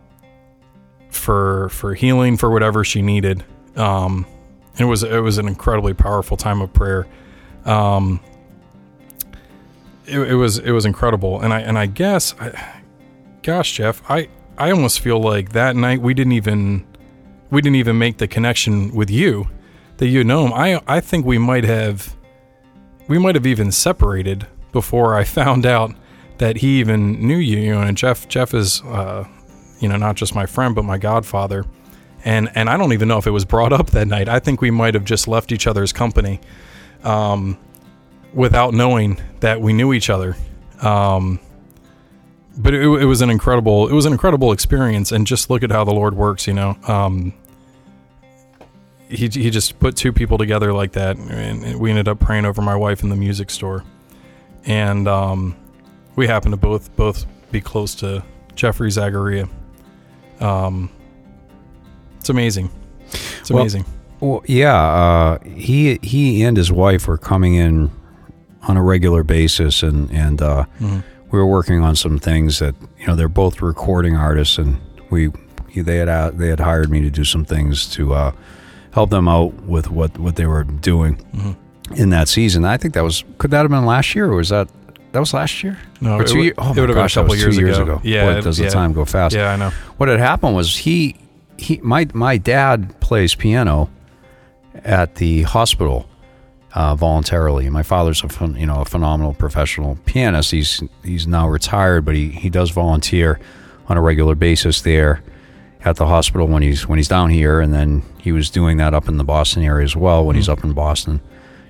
for 1.09 1.69
for 1.69 1.95
healing 1.95 2.37
for 2.37 2.49
whatever 2.49 2.83
she 2.83 3.01
needed. 3.01 3.43
Um, 3.75 4.25
it 4.77 4.85
was 4.85 5.03
it 5.03 5.19
was 5.19 5.37
an 5.39 5.47
incredibly 5.47 5.93
powerful 5.93 6.37
time 6.37 6.61
of 6.61 6.71
prayer. 6.71 7.07
Um, 7.65 8.19
it, 10.05 10.19
it 10.19 10.35
was 10.35 10.59
it 10.59 10.71
was 10.71 10.85
incredible, 10.85 11.41
and 11.41 11.53
I 11.53 11.61
and 11.61 11.77
I 11.77 11.87
guess, 11.87 12.35
I, 12.39 12.81
gosh, 13.41 13.73
Jeff, 13.73 14.01
I 14.09 14.29
I 14.57 14.71
almost 14.71 14.99
feel 14.99 15.19
like 15.21 15.51
that 15.51 15.75
night 15.75 16.01
we 16.01 16.13
didn't 16.13 16.33
even 16.33 16.85
we 17.49 17.61
didn't 17.61 17.75
even 17.77 17.97
make 17.97 18.17
the 18.17 18.27
connection 18.27 18.93
with 18.93 19.09
you 19.09 19.49
that 19.97 20.07
you 20.07 20.23
know 20.23 20.45
him. 20.45 20.53
I 20.53 20.81
I 20.87 20.99
think 20.99 21.25
we 21.25 21.37
might 21.37 21.63
have 21.63 22.15
we 23.07 23.17
might 23.17 23.35
have 23.35 23.45
even 23.45 23.71
separated 23.71 24.47
before 24.71 25.15
I 25.15 25.23
found 25.39 25.65
out 25.65 25.93
that 26.37 26.57
he 26.57 26.79
even 26.79 27.25
knew 27.25 27.37
you. 27.37 27.57
You 27.59 27.75
know, 27.75 27.81
and 27.81 27.97
Jeff 27.97 28.27
Jeff 28.27 28.53
is 28.53 28.81
uh, 28.83 29.25
you 29.79 29.87
know 29.89 29.97
not 29.97 30.15
just 30.15 30.35
my 30.35 30.45
friend 30.45 30.75
but 30.75 30.85
my 30.85 30.97
godfather, 30.97 31.65
and 32.25 32.49
and 32.55 32.69
I 32.69 32.77
don't 32.77 32.93
even 32.93 33.07
know 33.07 33.17
if 33.17 33.27
it 33.27 33.31
was 33.31 33.45
brought 33.45 33.73
up 33.73 33.91
that 33.91 34.07
night. 34.07 34.29
I 34.29 34.39
think 34.39 34.61
we 34.61 34.71
might 34.71 34.93
have 34.93 35.05
just 35.05 35.27
left 35.27 35.51
each 35.51 35.67
other's 35.67 35.93
company, 35.93 36.39
um, 37.03 37.57
without 38.33 38.73
knowing 38.73 39.21
that 39.39 39.61
we 39.61 39.73
knew 39.73 39.93
each 39.93 40.09
other. 40.09 40.35
Um, 40.81 41.39
but 42.57 42.73
it, 42.73 42.81
it 42.81 43.05
was 43.05 43.21
an 43.21 43.29
incredible 43.29 43.87
it 43.87 43.93
was 43.93 44.05
an 44.05 44.11
incredible 44.13 44.51
experience, 44.51 45.11
and 45.11 45.25
just 45.27 45.49
look 45.49 45.63
at 45.63 45.71
how 45.71 45.83
the 45.83 45.93
Lord 45.93 46.15
works. 46.15 46.47
You 46.47 46.53
know, 46.53 46.77
um, 46.87 47.33
he 49.09 49.27
he 49.27 49.49
just 49.49 49.79
put 49.79 49.95
two 49.95 50.11
people 50.11 50.37
together 50.37 50.73
like 50.73 50.93
that, 50.93 51.17
and 51.17 51.79
we 51.79 51.89
ended 51.89 52.07
up 52.07 52.19
praying 52.19 52.45
over 52.45 52.61
my 52.61 52.75
wife 52.75 53.03
in 53.03 53.09
the 53.09 53.15
music 53.15 53.49
store, 53.49 53.83
and 54.65 55.07
um, 55.07 55.55
we 56.15 56.27
happened 56.27 56.53
to 56.53 56.57
both 56.57 56.93
both 56.95 57.25
be 57.51 57.61
close 57.61 57.95
to 57.95 58.23
Jeffrey 58.55 58.89
Zagaria. 58.89 59.49
Um, 60.41 60.89
it's 62.19 62.29
amazing. 62.29 62.69
It's 63.39 63.49
amazing. 63.49 63.85
Well, 64.19 64.43
yeah, 64.47 64.75
uh, 64.75 65.39
he 65.43 65.99
he 66.01 66.43
and 66.43 66.57
his 66.57 66.71
wife 66.71 67.07
were 67.07 67.17
coming 67.17 67.53
in 67.55 67.91
on 68.63 68.75
a 68.75 68.83
regular 68.83 69.23
basis, 69.23 69.83
and 69.83 70.11
and 70.11 70.41
uh, 70.41 70.65
Mhm. 70.81 71.03
We 71.31 71.39
were 71.39 71.45
working 71.45 71.81
on 71.81 71.95
some 71.95 72.19
things 72.19 72.59
that 72.59 72.75
you 72.99 73.07
know 73.07 73.15
they're 73.15 73.27
both 73.29 73.61
recording 73.61 74.15
artists, 74.15 74.57
and 74.57 74.79
we 75.09 75.31
they 75.75 75.97
had 75.97 76.09
uh, 76.09 76.31
they 76.33 76.47
had 76.47 76.59
hired 76.59 76.89
me 76.89 77.01
to 77.01 77.09
do 77.09 77.23
some 77.23 77.45
things 77.45 77.87
to 77.95 78.13
uh, 78.13 78.31
help 78.91 79.09
them 79.09 79.27
out 79.27 79.53
with 79.63 79.89
what 79.91 80.17
what 80.17 80.35
they 80.35 80.45
were 80.45 80.63
doing 80.63 81.17
Mhm. 81.35 81.55
in 81.99 82.09
that 82.09 82.27
season. 82.27 82.65
I 82.65 82.77
think 82.77 82.93
that 82.95 83.03
was 83.03 83.23
could 83.37 83.51
that 83.51 83.61
have 83.61 83.69
been 83.69 83.85
last 83.85 84.15
year, 84.15 84.25
or 84.31 84.35
was 84.37 84.49
that 84.49 84.67
that 85.11 85.19
was 85.19 85.33
last 85.33 85.63
year? 85.63 85.77
No, 86.01 86.15
or 86.15 86.21
it 86.23 86.27
two 86.27 86.37
would- 86.37 86.43
years? 86.45 86.55
Oh 86.57 86.73
it 86.73 86.79
would 86.79 86.89
have 86.89 86.95
been 86.95 87.05
a 87.05 87.09
couple 87.09 87.35
years 87.35 87.55
two 87.55 87.61
years 87.61 87.77
ago. 87.77 87.93
ago. 87.95 88.01
Yeah, 88.03 88.33
Boy, 88.35 88.41
does 88.41 88.59
yeah. 88.59 88.65
the 88.65 88.71
time 88.71 88.93
go 88.93 89.05
fast? 89.05 89.35
Yeah, 89.35 89.51
I 89.51 89.55
know. 89.55 89.69
what 89.97 90.09
had 90.09 90.19
happened 90.19 90.55
was 90.55 90.75
he 90.77 91.15
he 91.57 91.79
my 91.83 92.07
my 92.13 92.37
dad 92.37 92.99
plays 92.99 93.35
piano 93.35 93.89
at 94.83 95.15
the 95.15 95.43
hospital 95.43 96.07
uh, 96.73 96.95
voluntarily. 96.95 97.69
My 97.69 97.83
father's 97.83 98.23
a 98.23 98.47
you 98.49 98.65
know 98.65 98.81
a 98.81 98.85
phenomenal 98.85 99.33
professional 99.33 99.97
pianist. 100.05 100.51
He's 100.51 100.83
he's 101.03 101.27
now 101.27 101.47
retired, 101.47 102.05
but 102.05 102.15
he, 102.15 102.29
he 102.29 102.49
does 102.49 102.71
volunteer 102.71 103.39
on 103.87 103.97
a 103.97 104.01
regular 104.01 104.35
basis 104.35 104.81
there 104.81 105.23
at 105.85 105.95
the 105.95 106.05
hospital 106.05 106.47
when 106.47 106.61
he's 106.63 106.87
when 106.87 106.97
he's 106.97 107.07
down 107.07 107.29
here, 107.29 107.59
and 107.59 107.73
then 107.73 108.03
he 108.19 108.31
was 108.31 108.49
doing 108.49 108.77
that 108.77 108.93
up 108.93 109.07
in 109.07 109.17
the 109.17 109.23
Boston 109.23 109.63
area 109.63 109.85
as 109.85 109.95
well 109.95 110.25
when 110.25 110.35
he's 110.35 110.49
up 110.49 110.63
in 110.63 110.73
Boston. 110.73 111.21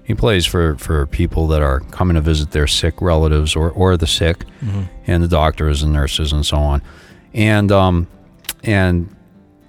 He 0.04 0.14
plays 0.14 0.46
for, 0.46 0.78
for 0.78 1.06
people 1.06 1.48
that 1.48 1.62
are 1.62 1.82
coming 1.82 2.16
to 2.16 2.22
visit 2.22 2.52
their 2.52 2.66
sick 2.66 3.02
relatives 3.02 3.58
or, 3.58 3.72
or 3.72 3.98
the 3.98 4.08
sick, 4.08 4.46
and 5.06 5.22
the 5.22 5.28
doctors 5.28 5.84
and 5.84 5.92
nurses 5.92 6.32
and 6.32 6.46
so 6.46 6.56
on. 6.56 6.82
And 7.34 7.74
um, 7.74 8.08
and 8.64 9.14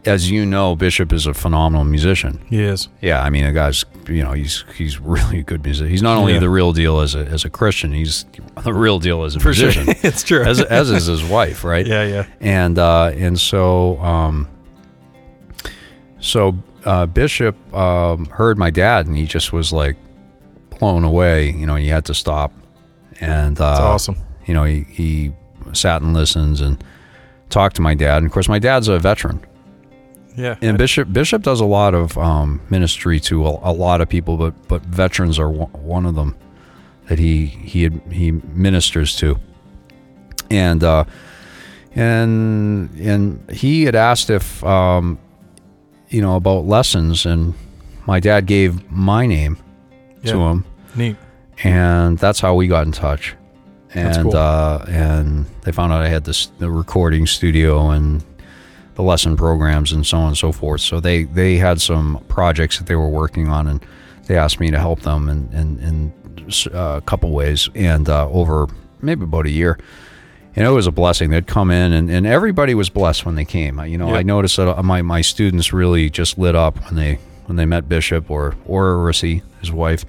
as 0.06 0.30
you 0.30 0.46
know, 0.46 0.74
Bishop 0.76 1.12
is 1.12 1.26
a 1.26 1.34
phenomenal 1.34 1.84
musician. 1.84 2.40
He 2.48 2.62
is. 2.62 2.88
Yeah, 3.02 3.22
I 3.22 3.30
mean, 3.30 3.44
the 3.44 3.52
guy's 3.52 3.84
you 4.08 4.22
know 4.22 4.32
he's 4.32 4.64
he's 4.76 4.98
really 5.00 5.40
a 5.40 5.42
good 5.42 5.62
musician. 5.64 5.90
He's 5.90 6.02
not 6.02 6.16
only 6.16 6.34
Yeah. 6.34 6.40
the 6.40 6.48
real 6.50 6.72
deal 6.72 7.00
as 7.00 7.14
a 7.14 7.20
as 7.26 7.44
a 7.44 7.50
Christian, 7.50 7.92
he's 7.92 8.24
the 8.64 8.72
real 8.72 8.98
deal 8.98 9.24
as 9.24 9.36
a 9.36 9.40
For 9.40 9.52
sure. 9.52 9.66
musician. 9.66 9.94
it's 10.02 10.22
true. 10.22 10.42
as 10.44 10.60
as 10.62 10.90
is 10.90 11.06
his 11.06 11.22
wife, 11.24 11.64
right? 11.64 11.86
yeah, 11.86 12.04
yeah. 12.04 12.26
and 12.40 12.78
uh, 12.78 13.10
and 13.14 13.38
so 13.38 13.98
um, 13.98 14.48
so 16.20 16.56
uh, 16.84 17.06
Bishop 17.06 17.56
um, 17.74 18.26
heard 18.26 18.58
my 18.58 18.70
dad, 18.70 19.06
and 19.06 19.16
he 19.16 19.24
just 19.26 19.52
was 19.52 19.72
like 19.72 19.96
blown 20.78 21.04
away. 21.04 21.50
You 21.50 21.66
know, 21.66 21.74
and 21.74 21.82
he 21.84 21.90
had 21.90 22.04
to 22.06 22.14
stop, 22.14 22.52
and 23.20 23.60
uh, 23.60 23.70
It's 23.72 23.80
awesome. 23.80 24.16
You 24.46 24.54
know, 24.54 24.64
he 24.64 24.84
he 24.90 25.32
sat 25.72 26.02
and 26.02 26.14
listens 26.14 26.60
and 26.60 26.82
talked 27.50 27.76
to 27.76 27.82
my 27.82 27.94
dad. 27.94 28.18
And 28.18 28.26
of 28.26 28.32
course, 28.32 28.48
my 28.48 28.58
dad's 28.58 28.88
a 28.88 28.98
veteran, 28.98 29.44
Yeah. 30.38 30.56
and 30.62 30.78
Bishop 30.78 31.12
Bishop 31.12 31.42
does 31.42 31.60
a 31.60 31.64
lot 31.66 31.94
of 31.94 32.16
um, 32.16 32.60
ministry 32.70 33.18
to 33.20 33.44
a, 33.46 33.70
a 33.70 33.72
lot 33.72 34.00
of 34.00 34.08
people, 34.08 34.36
but 34.36 34.54
but 34.68 34.82
veterans 34.82 35.38
are 35.38 35.50
one, 35.50 35.70
one 35.72 36.06
of 36.06 36.14
them 36.14 36.36
that 37.08 37.18
he 37.18 37.46
he 37.46 37.88
he 38.10 38.30
ministers 38.30 39.16
to, 39.16 39.38
and 40.50 40.84
uh, 40.84 41.04
and 41.94 42.90
and 42.98 43.50
he 43.50 43.84
had 43.84 43.94
asked 43.94 44.30
if 44.30 44.62
um, 44.64 45.18
you 46.08 46.20
know 46.20 46.36
about 46.36 46.66
lessons, 46.66 47.26
and 47.26 47.54
my 48.06 48.20
dad 48.20 48.46
gave 48.46 48.90
my 48.90 49.26
name 49.26 49.56
Yeah. 50.22 50.32
to 50.32 50.38
him, 50.40 50.64
Neat. 50.94 51.16
and 51.64 52.18
that's 52.18 52.40
how 52.40 52.54
we 52.54 52.68
got 52.68 52.86
in 52.86 52.92
touch. 52.92 53.34
And 53.94 54.24
cool. 54.24 54.36
uh, 54.36 54.84
and 54.88 55.46
they 55.62 55.72
found 55.72 55.92
out 55.92 56.02
I 56.02 56.08
had 56.08 56.24
this 56.24 56.46
the 56.58 56.70
recording 56.70 57.26
studio 57.26 57.90
and 57.90 58.22
the 58.98 59.02
lesson 59.04 59.36
programs 59.36 59.92
and 59.92 60.04
so 60.04 60.18
on 60.18 60.26
and 60.28 60.36
so 60.36 60.50
forth. 60.50 60.80
So 60.80 60.98
they 60.98 61.22
they 61.22 61.56
had 61.56 61.80
some 61.80 62.18
projects 62.26 62.78
that 62.78 62.88
they 62.88 62.96
were 62.96 63.08
working 63.08 63.48
on, 63.48 63.68
and 63.68 63.86
they 64.26 64.36
asked 64.36 64.58
me 64.58 64.72
to 64.72 64.78
help 64.78 65.00
them 65.02 65.28
in 65.28 65.48
in, 65.52 65.78
in 65.78 66.12
uh, 66.74 66.96
a 66.96 67.00
couple 67.02 67.30
ways, 67.30 67.70
and 67.76 68.08
uh, 68.08 68.28
over 68.28 68.66
maybe 69.00 69.22
about 69.22 69.46
a 69.46 69.50
year. 69.50 69.78
And 70.56 70.66
it 70.66 70.70
was 70.70 70.88
a 70.88 70.90
blessing. 70.90 71.30
They'd 71.30 71.46
come 71.46 71.70
in, 71.70 71.92
and, 71.92 72.10
and 72.10 72.26
everybody 72.26 72.74
was 72.74 72.88
blessed 72.90 73.24
when 73.24 73.36
they 73.36 73.44
came. 73.44 73.78
You 73.86 73.96
know, 73.96 74.08
Yep. 74.08 74.16
I 74.16 74.22
noticed 74.24 74.56
that 74.56 74.66
uh, 74.76 74.82
my, 74.82 75.02
my 75.02 75.20
students 75.20 75.72
really 75.72 76.10
just 76.10 76.36
lit 76.36 76.56
up 76.56 76.84
when 76.86 76.96
they 76.96 77.20
when 77.46 77.54
they 77.54 77.64
met 77.66 77.88
Bishop 77.88 78.28
or 78.28 78.56
or 78.66 78.96
Rissy, 78.96 79.42
his 79.60 79.70
wife, 79.70 80.04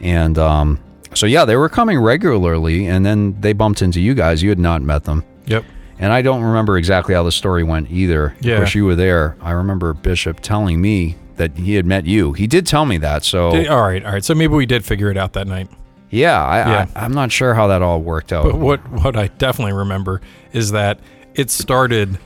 and 0.00 0.36
um, 0.38 0.80
so 1.14 1.26
yeah, 1.26 1.44
they 1.44 1.54
were 1.54 1.68
coming 1.68 2.00
regularly, 2.00 2.86
and 2.88 3.06
then 3.06 3.40
they 3.40 3.52
bumped 3.52 3.80
into 3.80 4.00
you 4.00 4.14
guys. 4.14 4.42
You 4.42 4.48
had 4.48 4.58
not 4.58 4.82
met 4.82 5.04
them, 5.04 5.22
Yep. 5.46 5.64
And 5.98 6.12
I 6.12 6.22
don't 6.22 6.42
remember 6.42 6.76
exactly 6.78 7.14
how 7.14 7.22
the 7.22 7.32
story 7.32 7.62
went 7.64 7.90
either. 7.90 8.34
Yeah. 8.40 8.54
Of 8.54 8.58
course, 8.60 8.74
you 8.74 8.84
were 8.84 8.94
there. 8.94 9.36
I 9.40 9.52
remember 9.52 9.92
Bishop 9.94 10.40
telling 10.40 10.80
me 10.80 11.16
that 11.36 11.56
he 11.56 11.74
had 11.74 11.86
met 11.86 12.04
you. 12.06 12.32
He 12.32 12.46
did 12.46 12.66
tell 12.66 12.84
me 12.84 12.98
that. 12.98 13.24
So 13.24 13.52
Did- 13.52 13.68
all 13.68 13.82
right. 13.82 14.04
All 14.04 14.12
right. 14.12 14.24
So 14.24 14.34
maybe 14.34 14.54
we 14.54 14.66
did 14.66 14.84
figure 14.84 15.10
it 15.10 15.16
out 15.16 15.32
that 15.34 15.46
night. 15.46 15.68
yeah, 16.10 16.42
I, 16.44 16.58
Yeah. 16.58 16.86
I 16.96 17.04
I'm 17.04 17.12
not 17.12 17.30
sure 17.32 17.54
how 17.54 17.66
that 17.68 17.82
all 17.82 18.00
worked 18.00 18.32
out. 18.32 18.44
But 18.44 18.56
what 18.56 18.80
what 18.90 19.16
I 19.16 19.28
definitely 19.28 19.74
remember 19.74 20.20
is 20.52 20.72
that 20.72 20.98
it 21.34 21.50
started 21.50 22.18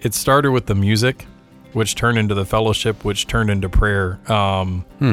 it 0.00 0.12
started 0.14 0.50
with 0.52 0.66
the 0.66 0.74
music, 0.74 1.26
which 1.72 1.94
turned 1.94 2.18
into 2.18 2.34
the 2.34 2.44
fellowship, 2.44 3.04
which 3.04 3.26
turned 3.26 3.50
into 3.50 3.68
prayer, 3.68 4.18
um, 4.30 4.84
Hmm. 4.98 5.12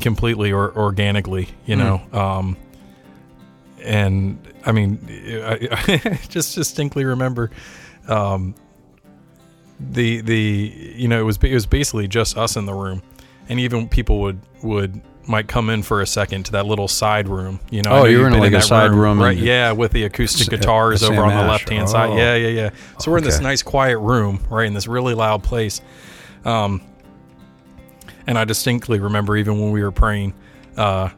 completely 0.00 0.52
or 0.52 0.76
organically, 0.76 1.48
you 1.66 1.76
know. 1.76 2.00
Um, 2.12 2.56
and 3.84 4.38
I 4.64 4.72
mean, 4.72 4.98
I, 5.44 5.68
I 5.70 6.20
just 6.28 6.54
distinctly 6.54 7.04
remember 7.04 7.50
um, 8.08 8.54
the 9.80 10.20
the 10.20 10.94
you 10.96 11.08
know 11.08 11.20
it 11.20 11.24
was 11.24 11.38
it 11.42 11.54
was 11.54 11.66
basically 11.66 12.08
just 12.08 12.36
us 12.36 12.56
in 12.56 12.66
the 12.66 12.74
room, 12.74 13.02
and 13.48 13.60
even 13.60 13.88
people 13.88 14.20
would 14.20 14.40
would 14.62 15.00
might 15.26 15.46
come 15.46 15.70
in 15.70 15.82
for 15.82 16.00
a 16.00 16.06
second 16.06 16.44
to 16.46 16.52
that 16.52 16.66
little 16.66 16.88
side 16.88 17.28
room. 17.28 17.60
You 17.70 17.82
know, 17.82 17.90
Oh, 17.92 18.02
know 18.02 18.04
you 18.06 18.18
were 18.20 18.26
in 18.26 18.38
like 18.38 18.52
a 18.52 18.56
that 18.56 18.64
shand 18.64 18.94
room 18.94 19.20
right? 19.20 19.36
Yeah, 19.36 19.72
with 19.72 19.92
the 19.92 20.04
acoustic 20.04 20.48
guitars 20.48 21.02
uh, 21.02 21.08
over 21.08 21.22
on 21.22 21.34
the 21.36 21.50
left 21.50 21.68
hand 21.68 21.88
side. 21.88 22.10
Oh. 22.10 22.16
Yeah, 22.16 22.34
yeah, 22.34 22.48
yeah. 22.48 22.70
So 22.98 23.10
we're 23.10 23.18
in 23.18 23.24
this 23.24 23.40
nice 23.40 23.62
quiet 23.62 23.98
room, 23.98 24.44
right, 24.50 24.66
in 24.66 24.74
this 24.74 24.88
really 24.88 25.14
loud 25.14 25.42
place. 25.42 25.80
Um, 26.44 26.82
and 28.26 28.38
I 28.38 28.44
distinctly 28.44 29.00
remember 29.00 29.36
even 29.36 29.60
when 29.60 29.70
we 29.70 29.82
were 29.82 29.92
praying, 29.92 30.34
uh, 30.76 31.10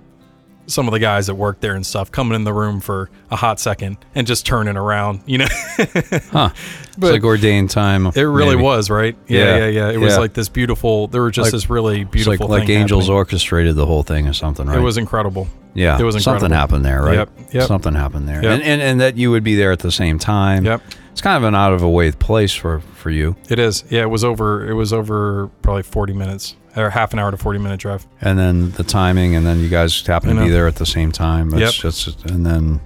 some 0.67 0.89
of 0.89 0.93
the 0.93 0.99
guys 0.99 1.27
that 1.27 1.35
worked 1.35 1.61
there 1.61 1.75
and 1.75 1.85
stuff 1.85 2.11
coming 2.11 2.35
in 2.35 2.45
the 2.45 2.53
room 2.53 2.81
for 2.81 3.11
a 3.31 3.37
hot 3.37 3.61
second 3.61 3.99
and 4.15 4.27
just 4.27 4.47
turning 4.47 4.77
around, 4.77 5.21
you 5.27 5.39
know. 5.39 5.47
huh? 5.79 6.51
It's 6.55 6.99
like 6.99 7.25
ordained 7.25 7.71
time. 7.71 8.07
It 8.07 8.23
really 8.23 8.55
maybe. 8.57 8.63
was, 8.63 8.89
right? 8.91 9.17
Yeah, 9.29 9.39
Yeah. 9.45 9.57
yeah, 9.57 9.67
yeah. 9.67 9.91
It 9.93 9.99
was 9.99 10.17
like 10.17 10.33
this 10.33 10.49
beautiful. 10.49 11.09
There 11.09 11.21
were 11.23 11.31
just 11.31 11.47
Like- 11.47 11.53
this 11.53 11.69
really 11.69 12.05
beautiful. 12.05 12.49
like 12.49 12.61
like 12.61 12.69
angels 12.71 13.05
happening. 13.05 13.17
orchestrated 13.17 13.77
the 13.77 13.87
whole 13.87 14.03
thing 14.03 14.27
or 14.27 14.33
something, 14.33 14.67
right? 14.67 14.79
It 14.79 14.83
was 14.83 14.97
incredible. 14.97 15.49
yeah. 15.75 15.99
it 15.99 16.03
was 16.05 16.15
incredible. 16.17 16.41
something 16.41 16.57
happened 16.57 16.85
there, 16.85 17.03
right? 17.03 17.15
Yep, 17.17 17.31
yep. 17.53 17.67
Something 17.69 17.95
happened 17.95 18.29
there, 18.29 18.43
Yep. 18.43 18.53
and, 18.53 18.63
and 18.63 18.81
and 18.83 19.01
that 19.01 19.17
you 19.17 19.31
would 19.33 19.45
be 19.45 19.55
there 19.57 19.73
at 19.73 19.81
the 19.81 19.93
same 19.93 20.19
time. 20.19 20.65
Yep, 20.65 20.83
It's 21.15 21.21
kind 21.23 21.37
of 21.37 21.45
an 21.45 21.55
out 21.55 21.73
of 21.73 21.81
a 21.83 21.89
way 21.89 22.11
place 22.11 22.53
for 22.53 22.81
for 22.81 23.09
you. 23.11 23.37
it 23.49 23.59
is. 23.61 23.85
Yeah, 23.89 24.03
it 24.03 24.11
was 24.11 24.25
over. 24.25 24.69
It 24.69 24.75
was 24.75 24.93
over 24.93 25.49
probably 25.63 25.85
forty 25.85 26.13
minutes 26.13 26.57
or 26.77 26.91
half 26.91 27.13
an 27.13 27.21
hour 27.21 27.31
to 27.31 27.37
forty 27.37 27.61
minute 27.61 27.79
drive. 27.79 28.05
and 28.21 28.37
then 28.37 28.73
the 28.73 28.83
timing, 28.85 29.37
and 29.37 29.47
then 29.47 29.61
you 29.61 29.69
guys 29.69 30.05
happen 30.05 30.31
I 30.31 30.35
to 30.35 30.41
be 30.47 30.51
there 30.51 30.67
at 30.67 30.75
the 30.75 30.85
same 30.87 31.13
time. 31.13 31.55
It's 31.55 31.83
Yep. 31.85 31.93
just, 31.93 32.25
and 32.27 32.45
then 32.45 32.81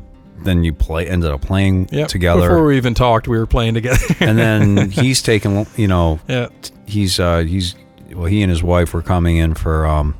then 0.44 0.62
you 0.62 0.72
play 0.74 1.08
ended 1.08 1.30
up 1.30 1.40
playing 1.40 1.88
Yeah, 1.90 2.06
together, 2.06 2.42
Before 2.48 2.64
we 2.66 2.76
even 2.76 2.94
talked, 2.94 3.26
we 3.28 3.38
were 3.38 3.46
playing 3.46 3.74
together. 3.74 4.04
and 4.20 4.38
then 4.38 4.90
he's 5.00 5.20
taking 5.22 5.66
you 5.76 5.88
know, 5.88 6.20
yeah, 6.28 6.48
he's 6.86 7.18
uh 7.18 7.38
he's 7.38 7.74
well, 8.12 8.26
he 8.26 8.42
and 8.42 8.50
his 8.50 8.62
wife 8.62 8.92
were 8.94 9.02
coming 9.02 9.38
in 9.38 9.54
for 9.54 9.86
um 9.86 10.14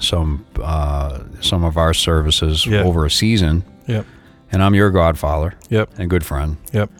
some 0.00 0.46
uh 0.62 1.18
some 1.40 1.64
of 1.64 1.76
our 1.76 1.92
services 1.94 2.64
Yeah. 2.64 2.82
over 2.84 3.04
a 3.04 3.10
season, 3.10 3.64
yep, 3.86 4.06
and 4.52 4.62
I'm 4.62 4.74
your 4.74 4.90
godfather 4.90 5.54
yep, 5.68 5.90
and 5.98 6.08
good 6.08 6.24
friend. 6.24 6.56
yep. 6.72 6.90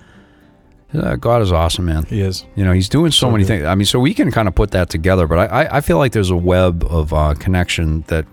Uh, 0.95 1.17
God 1.17 1.43
is 1.43 1.53
awesome, 1.53 1.85
man. 1.85 2.05
He 2.05 2.21
is. 2.23 2.45
You 2.57 2.65
know, 2.65 2.73
he's 2.73 2.89
doing 2.89 3.11
so, 3.13 3.27
So 3.27 3.31
many 3.31 3.43
good. 3.45 3.49
things. 3.49 3.65
I 3.67 3.75
mean, 3.75 3.85
so 3.85 4.01
we 4.01 4.15
can 4.15 4.31
kind 4.31 4.49
of 4.49 4.55
put 4.55 4.71
that 4.71 4.89
together, 4.89 5.27
but 5.27 5.39
I, 5.51 5.65
I, 5.65 5.77
I 5.77 5.81
feel 5.83 5.99
like 5.99 6.13
there's 6.13 6.31
a 6.31 6.37
web 6.37 6.85
of 6.89 7.13
uh, 7.13 7.35
connection 7.35 8.03
that 8.09 8.25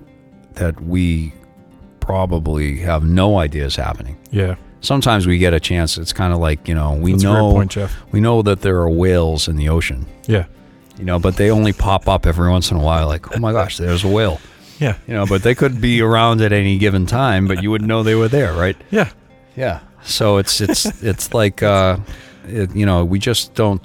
that 0.54 0.80
we 0.82 1.34
probably 2.00 2.78
have 2.78 3.04
no 3.04 3.40
idea 3.40 3.66
is 3.66 3.76
happening. 3.76 4.18
Yeah, 4.32 4.56
Sometimes 4.82 5.26
we 5.28 5.38
get 5.38 5.54
a 5.54 5.60
chance. 5.60 5.98
It's 5.98 6.14
kind 6.14 6.32
of 6.34 6.40
like 6.40 6.68
you 6.68 6.76
know 6.76 6.94
we 6.94 7.12
That's 7.14 7.24
know 7.24 7.52
point, 7.52 7.78
we 8.12 8.22
know 8.22 8.42
that 8.44 8.62
there 8.62 8.78
are 8.78 8.90
whales 8.90 9.48
in 9.48 9.56
the 9.56 9.70
ocean, 9.70 10.06
Yeah, 10.28 10.46
you 10.98 11.06
know, 11.06 11.20
but 11.20 11.36
they 11.38 11.50
only 11.52 11.74
pop 11.74 12.08
up 12.08 12.26
every 12.26 12.50
once 12.50 12.72
in 12.72 12.78
a 12.78 12.82
while. 12.84 13.08
Like, 13.08 13.36
oh 13.36 13.40
my 13.40 13.52
gosh, 13.52 13.78
there's 13.78 14.04
a 14.04 14.08
whale. 14.08 14.40
Yeah. 14.80 14.98
You 15.08 15.14
know, 15.14 15.26
but 15.26 15.42
they 15.42 15.56
could 15.56 15.80
be 15.80 16.02
around 16.02 16.42
at 16.42 16.52
any 16.52 16.78
given 16.78 17.06
time, 17.06 17.48
but 17.48 17.64
you 17.64 17.72
wouldn't 17.72 17.88
know 17.88 18.04
they 18.04 18.14
were 18.16 18.28
there, 18.28 18.52
right? 18.54 18.76
Yeah. 18.92 19.10
Yeah. 19.56 19.80
So 20.04 20.38
it's 20.38 20.60
it's 20.62 20.86
it's 21.02 21.34
like 21.34 21.64
uh, 21.64 21.98
it, 22.48 22.76
you 22.76 22.86
know 22.86 23.04
we 23.06 23.20
just 23.20 23.54
don't. 23.54 23.82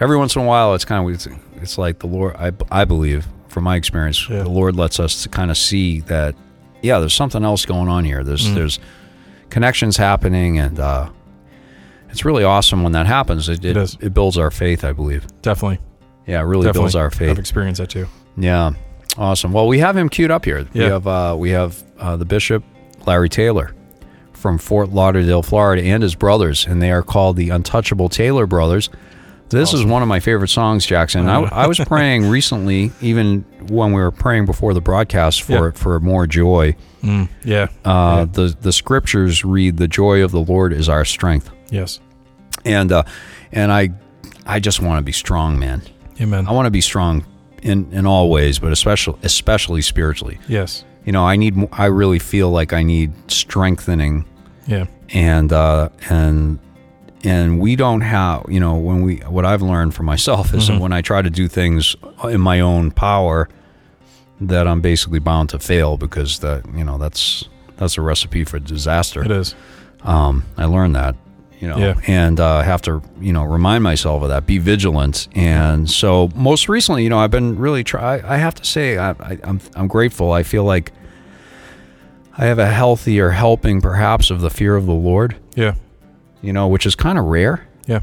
Every 0.00 0.16
once 0.16 0.34
in 0.36 0.42
a 0.42 0.46
while, 0.46 0.74
it's 0.74 0.84
kind 0.84 1.06
of 1.06 1.14
it's, 1.14 1.28
it's 1.62 1.78
like 1.78 1.98
the 1.98 2.06
Lord. 2.06 2.36
I 2.36 2.52
I 2.70 2.84
believe 2.84 3.26
from 3.48 3.64
my 3.64 3.76
experience, 3.76 4.28
Yeah. 4.28 4.42
the 4.44 4.50
Lord 4.50 4.76
lets 4.76 5.00
us 5.00 5.22
to 5.24 5.28
kind 5.28 5.50
of 5.50 5.56
see 5.58 6.00
that. 6.02 6.34
Yeah, 6.82 6.98
there's 6.98 7.14
something 7.14 7.44
else 7.44 7.66
going 7.66 7.88
on 7.88 8.04
here. 8.04 8.24
There's 8.24 8.46
Mm. 8.48 8.54
there's 8.54 8.78
connections 9.50 9.96
happening, 9.96 10.58
and 10.58 10.78
uh, 10.78 11.10
it's 12.10 12.24
really 12.24 12.44
awesome 12.44 12.82
when 12.82 12.92
that 12.92 13.06
happens. 13.06 13.48
It 13.48 13.64
it, 13.64 13.76
It 14.00 14.14
builds 14.14 14.38
our 14.38 14.50
faith. 14.50 14.84
I 14.84 14.92
believe. 14.92 15.26
Definitely. 15.42 15.78
Yeah, 16.26 16.40
it 16.40 16.44
really 16.44 16.64
Definitely. 16.64 16.80
builds 16.82 16.94
our 16.96 17.10
faith. 17.10 17.30
I've 17.30 17.38
experienced 17.38 17.80
that 17.80 17.90
too. 17.90 18.06
Yeah, 18.36 18.72
awesome. 19.18 19.52
Well, 19.52 19.66
we 19.66 19.78
have 19.80 19.96
him 19.96 20.08
queued 20.08 20.30
up 20.30 20.44
here. 20.44 20.66
We 20.72 20.80
have 20.80 21.06
uh, 21.06 21.34
we 21.38 21.50
have 21.50 21.82
uh, 21.98 22.16
the 22.16 22.24
bishop 22.24 22.62
Larry 23.06 23.28
Taylor 23.28 23.74
from 24.40 24.58
Fort 24.58 24.90
Lauderdale, 24.90 25.42
Florida, 25.42 25.82
and 25.82 26.02
his 26.02 26.14
brothers, 26.14 26.66
and 26.66 26.80
they 26.82 26.90
are 26.90 27.02
called 27.02 27.36
the 27.36 27.50
Untouchable 27.50 28.08
Taylor 28.08 28.46
Brothers. 28.46 28.88
This 29.50 29.74
is 29.74 29.84
one 29.84 30.00
of 30.00 30.06
my 30.08 30.20
favorite 30.20 30.48
songs, 30.48 30.86
Jackson. 30.86 31.28
I, 31.28 31.40
I 31.42 31.66
was 31.66 31.78
praying 31.86 32.28
recently, 32.28 32.92
even 33.00 33.44
when 33.68 33.92
we 33.92 34.00
were 34.00 34.12
praying 34.12 34.46
before 34.46 34.74
the 34.74 34.80
broadcast 34.80 35.42
for 35.42 35.66
Yeah. 35.66 35.70
for 35.74 35.98
more 36.00 36.26
joy. 36.28 36.76
Mm, 37.02 37.28
yeah. 37.44 37.66
Uh, 37.84 38.26
The 38.26 38.56
the 38.60 38.72
scriptures 38.72 39.44
read, 39.44 39.76
"The 39.76 39.88
joy 39.88 40.22
of 40.22 40.30
the 40.30 40.40
Lord 40.40 40.72
is 40.72 40.88
our 40.88 41.04
strength," 41.04 41.50
Yes. 41.70 41.98
and 42.64 42.92
uh, 42.92 43.02
and 43.52 43.72
I 43.72 43.90
I 44.46 44.60
just 44.60 44.80
want 44.80 44.98
to 44.98 45.02
be 45.02 45.12
strong, 45.12 45.58
man. 45.58 45.82
Amen. 46.20 46.46
I 46.46 46.52
want 46.52 46.66
to 46.66 46.70
be 46.70 46.80
strong 46.80 47.24
in 47.62 47.88
in 47.92 48.06
all 48.06 48.30
ways, 48.30 48.60
but 48.60 48.70
especially 48.72 49.18
especially 49.24 49.82
spiritually. 49.82 50.38
yes. 50.48 50.84
You 51.04 51.12
know, 51.12 51.24
I 51.26 51.36
need. 51.36 51.56
I 51.72 51.86
really 51.86 52.18
feel 52.20 52.50
like 52.50 52.72
I 52.74 52.82
need 52.82 53.10
strengthening, 53.32 54.26
Yeah. 54.70 54.86
and 55.10 55.52
uh, 55.52 55.88
and 56.08 56.58
and 57.24 57.60
we 57.60 57.76
don't 57.76 58.00
have. 58.02 58.46
You 58.48 58.60
know, 58.60 58.76
when 58.76 59.02
we 59.02 59.16
what 59.18 59.44
I've 59.44 59.62
learned 59.62 59.94
for 59.94 60.02
myself 60.04 60.54
is 60.54 60.68
that 60.68 60.80
when 60.80 60.92
I 60.92 61.02
try 61.02 61.20
to 61.22 61.30
do 61.30 61.48
things 61.48 61.96
in 62.24 62.40
my 62.40 62.60
own 62.60 62.90
power, 62.92 63.48
that 64.40 64.66
I'm 64.66 64.80
basically 64.80 65.18
bound 65.18 65.48
to 65.50 65.58
fail 65.58 65.96
because 65.96 66.38
that 66.38 66.64
you 66.74 66.84
know 66.84 66.96
that's 66.98 67.48
that's 67.76 67.98
a 67.98 68.00
recipe 68.02 68.44
for 68.44 68.58
disaster. 68.58 69.24
It 69.24 69.30
is. 69.30 69.54
Um, 70.02 70.44
I 70.56 70.64
learned 70.64 70.94
that, 70.96 71.14
you 71.60 71.68
know, 71.68 71.76
Yeah. 71.76 71.94
and 72.06 72.40
uh, 72.40 72.62
have 72.62 72.80
to, 72.82 73.02
you 73.20 73.32
know, 73.34 73.44
remind 73.44 73.84
myself 73.84 74.22
of 74.22 74.30
that. 74.30 74.46
Be 74.46 74.56
vigilant. 74.58 75.28
And 75.34 75.90
so, 75.90 76.30
most 76.34 76.70
recently, 76.70 77.02
you 77.04 77.10
know, 77.10 77.18
I've 77.18 77.30
been 77.30 77.58
really 77.58 77.84
try. 77.84 78.22
I 78.24 78.38
have 78.38 78.54
to 78.56 78.64
say, 78.64 78.96
I, 78.96 79.10
I, 79.10 79.38
I'm 79.44 79.60
I'm 79.76 79.88
grateful. 79.88 80.32
I 80.32 80.42
feel 80.42 80.64
like 80.64 80.92
I 82.38 82.46
have 82.46 82.58
a 82.58 82.66
healthier 82.68 83.30
helping, 83.30 83.80
perhaps, 83.80 84.30
of 84.30 84.40
the 84.40 84.50
fear 84.50 84.76
of 84.76 84.86
the 84.86 84.94
Lord. 84.94 85.36
Yeah. 85.54 85.74
You 86.42 86.52
know, 86.52 86.68
which 86.68 86.86
is 86.86 86.94
kind 86.94 87.18
of 87.18 87.26
rare. 87.26 87.66
Yeah. 87.86 88.00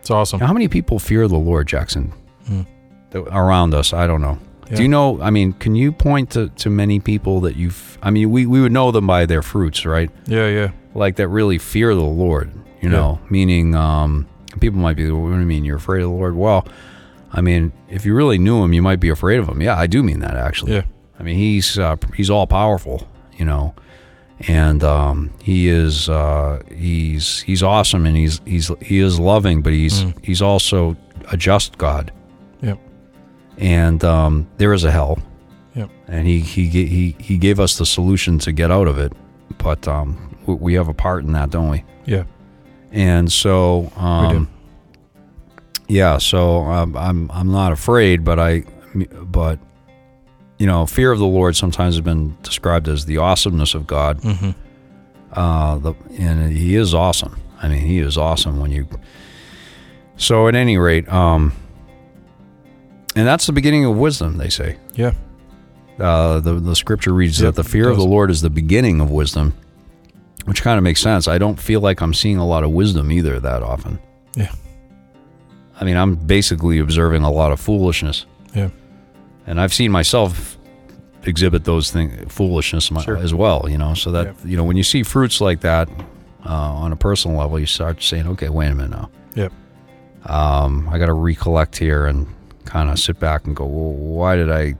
It's 0.00 0.10
awesome. 0.10 0.40
Now, 0.40 0.46
how 0.46 0.52
many 0.52 0.68
people 0.68 0.98
fear 0.98 1.28
the 1.28 1.36
Lord, 1.36 1.66
Jackson? 1.68 2.12
That, 3.10 3.20
around 3.30 3.74
us, 3.74 3.92
I 3.92 4.06
don't 4.06 4.20
know. 4.20 4.38
Yeah. 4.68 4.76
Do 4.76 4.82
you 4.82 4.88
know? 4.88 5.20
I 5.20 5.30
mean, 5.30 5.52
can 5.52 5.74
you 5.74 5.92
point 5.92 6.30
to, 6.30 6.48
to 6.48 6.70
many 6.70 6.98
people 7.00 7.40
that 7.42 7.54
you've? 7.56 7.98
I 8.02 8.10
mean, 8.10 8.30
we, 8.30 8.44
we 8.46 8.60
would 8.60 8.72
know 8.72 8.90
them 8.90 9.06
by 9.06 9.24
their 9.26 9.42
fruits, 9.42 9.86
right? 9.86 10.10
Yeah. 10.26 10.48
Yeah. 10.48 10.70
like 10.94 11.16
that 11.16 11.28
really 11.28 11.58
fear 11.58 11.94
the 11.94 12.00
Lord, 12.02 12.50
you 12.80 12.88
know, 12.88 13.18
meaning 13.30 13.74
um, 13.74 14.26
people 14.60 14.78
might 14.78 14.96
be, 14.96 15.10
what 15.10 15.30
do 15.30 15.38
you 15.38 15.46
mean 15.46 15.64
you're 15.64 15.76
afraid 15.76 16.02
of 16.02 16.08
the 16.08 16.14
Lord? 16.14 16.34
Well, 16.36 16.66
I 17.32 17.40
mean, 17.40 17.72
if 17.88 18.06
you 18.06 18.14
really 18.14 18.38
knew 18.38 18.62
him, 18.62 18.72
you 18.72 18.82
might 18.82 19.00
be 19.00 19.08
afraid 19.08 19.38
of 19.38 19.48
him. 19.48 19.60
Yeah, 19.60 19.76
I 19.76 19.86
do 19.86 20.02
mean 20.02 20.20
that 20.20 20.36
actually. 20.36 20.74
Yeah. 20.74 20.84
I 21.18 21.22
mean, 21.22 21.36
he's 21.36 21.78
uh, 21.78 21.96
he's 22.16 22.30
all 22.30 22.46
powerful, 22.46 23.06
you 23.36 23.44
know, 23.44 23.74
and 24.48 24.82
um, 24.84 25.30
he 25.42 25.68
is 25.68 26.08
uh, 26.08 26.60
he's 26.74 27.40
he's 27.40 27.62
awesome 27.62 28.06
and 28.06 28.16
he's 28.16 28.40
he's 28.44 28.70
he 28.80 28.98
is 29.00 29.18
loving, 29.20 29.62
but 29.62 29.72
he's 29.72 30.04
he's 30.22 30.42
also 30.42 30.96
a 31.30 31.36
just 31.36 31.78
God, 31.78 32.12
Yep. 32.62 32.78
and 33.58 34.02
um, 34.04 34.46
there 34.58 34.72
is 34.72 34.84
a 34.84 34.90
hell, 34.90 35.18
Yep. 35.74 35.90
and 36.08 36.26
he 36.26 36.40
he 36.40 36.66
he 36.68 37.16
he 37.18 37.38
gave 37.38 37.60
us 37.60 37.78
the 37.78 37.86
solution 37.86 38.38
to 38.40 38.52
get 38.52 38.70
out 38.70 38.88
of 38.88 38.98
it, 38.98 39.12
but 39.58 39.86
um, 39.88 40.36
we 40.46 40.74
have 40.74 40.88
a 40.88 40.94
part 40.94 41.24
in 41.24 41.32
that, 41.32 41.50
don't 41.50 41.70
we? 41.70 41.84
Yeah. 42.04 42.24
And 42.92 43.32
so, 43.32 43.90
um, 43.96 44.48
yeah, 45.88 46.18
so 46.18 46.62
um, 46.62 46.96
I'm 46.96 47.30
I'm 47.30 47.50
not 47.50 47.72
afraid, 47.72 48.24
but 48.24 48.38
I, 48.38 48.60
but 49.24 49.58
you 50.64 50.70
know, 50.70 50.86
fear 50.86 51.12
of 51.12 51.18
the 51.18 51.26
Lord 51.26 51.54
sometimes 51.56 51.94
has 51.96 52.00
been 52.00 52.38
described 52.42 52.88
as 52.88 53.04
the 53.04 53.18
awesomeness 53.18 53.74
of 53.74 53.86
God. 53.86 54.18
Mm-hmm. 54.22 54.50
Uh, 55.30 55.76
the 55.78 55.94
and 56.18 56.50
He 56.56 56.74
is 56.74 56.94
awesome. 56.94 57.36
I 57.62 57.68
mean, 57.68 57.84
He 57.84 57.98
is 57.98 58.16
awesome 58.16 58.60
when 58.60 58.70
you. 58.70 58.88
So 60.16 60.48
at 60.48 60.54
any 60.54 60.78
rate, 60.78 61.06
um, 61.12 61.52
and 63.14 63.26
that's 63.26 63.44
the 63.46 63.52
beginning 63.52 63.84
of 63.84 63.94
wisdom. 63.98 64.38
They 64.38 64.48
say 64.48 64.76
Yeah. 64.94 65.12
uh, 65.98 66.40
the 66.40 66.54
the 66.54 66.74
scripture 66.74 67.12
reads 67.12 67.38
Yep, 67.40 67.56
that 67.56 67.62
the 67.62 67.68
fear 67.68 67.90
of 67.90 67.98
the. 67.98 68.04
Lord 68.06 68.30
is 68.30 68.40
the 68.40 68.48
beginning 68.50 69.02
of 69.02 69.10
wisdom, 69.10 69.52
which 70.46 70.62
kind 70.62 70.78
of 70.78 70.84
makes 70.84 71.02
sense. 71.02 71.28
I 71.28 71.36
don't 71.36 71.60
feel 71.60 71.80
like 71.82 72.00
I'm 72.00 72.14
seeing 72.14 72.38
a 72.38 72.46
lot 72.46 72.64
of 72.64 72.70
wisdom 72.70 73.12
either 73.12 73.38
that 73.40 73.62
often. 73.62 73.98
Yeah. 74.34 74.52
I 75.78 75.84
mean, 75.84 75.96
I'm 75.98 76.14
basically 76.14 76.78
observing 76.78 77.22
a 77.22 77.30
lot 77.30 77.52
of 77.52 77.60
foolishness, 77.60 78.24
Yeah. 78.54 78.70
And 79.46 79.60
I've 79.60 79.72
seen 79.74 79.90
myself 79.90 80.58
exhibit 81.24 81.64
those 81.64 81.90
things, 81.90 82.32
foolishness 82.32 82.90
my- 82.90 83.02
Sure. 83.02 83.16
as 83.16 83.32
well. 83.32 83.66
You 83.68 83.78
know, 83.78 83.94
so 83.94 84.10
that 84.12 84.26
Yeah. 84.26 84.32
you 84.50 84.56
know 84.56 84.64
when 84.64 84.76
you 84.76 84.82
see 84.82 85.02
fruits 85.02 85.40
like 85.40 85.60
that 85.60 85.88
uh, 86.46 86.50
on 86.52 86.92
a 86.92 86.96
personal 86.96 87.38
level, 87.38 87.58
you 87.58 87.66
start 87.66 88.02
saying, 88.02 88.26
"Okay, 88.28 88.48
wait 88.50 88.68
a 88.68 88.74
minute 88.74 88.90
now. 88.90 89.08
Yep. 89.34 89.52
Um, 90.26 90.88
I 90.90 90.98
got 90.98 91.06
to 91.06 91.12
recollect 91.14 91.76
here 91.78 92.06
and 92.06 92.26
kind 92.64 92.90
of 92.90 92.98
sit 92.98 93.18
back 93.20 93.46
and 93.46 93.54
go, 93.54 93.64
well, 93.66 93.92
why 93.92 94.36
did 94.36 94.50
I 94.50 94.74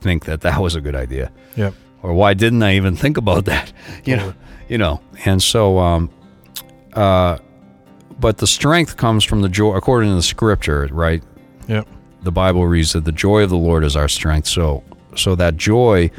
think 0.00 0.24
that 0.24 0.40
that 0.42 0.60
was 0.60 0.74
a 0.74 0.80
good 0.80 0.94
idea?" 0.94 1.30
Yep. 1.56 1.74
or 2.02 2.12
why 2.12 2.34
didn't 2.34 2.62
I 2.62 2.76
even 2.76 2.94
think 2.96 3.16
about 3.16 3.46
that? 3.46 3.72
You 4.04 4.16
know, 4.16 4.34
you 4.68 4.78
know. 4.78 5.00
And 5.24 5.42
so, 5.42 5.78
um, 5.78 6.10
uh, 6.92 7.38
but 8.20 8.38
the 8.38 8.46
strength 8.46 8.96
comes 8.96 9.24
from 9.24 9.40
the 9.42 9.48
joy, 9.48 9.74
according 9.74 10.10
to 10.10 10.14
the 10.16 10.22
scripture, 10.22 10.88
right? 10.92 11.22
Yep. 11.68 11.86
The 12.26 12.32
Bible 12.32 12.66
reads 12.66 12.92
that 12.92 13.04
the 13.04 13.12
joy 13.12 13.44
of 13.44 13.50
the 13.50 13.56
Lord 13.56 13.84
is 13.84 13.94
our 13.96 14.08
strength. 14.08 14.48
So, 14.48 14.82
so 15.14 15.34
that 15.36 15.56
joy, 15.56 16.10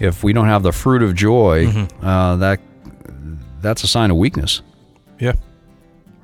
if 0.00 0.22
we 0.24 0.32
don't 0.32 0.46
have 0.48 0.62
the 0.62 0.72
fruit 0.72 1.02
of 1.02 1.14
joy, 1.14 1.66
Mm-hmm. 1.66 2.04
uh, 2.04 2.36
that 2.36 2.60
that's 3.62 3.82
a 3.84 3.86
sign 3.86 4.10
of 4.10 4.16
weakness, 4.16 4.60
Yeah. 5.20 5.32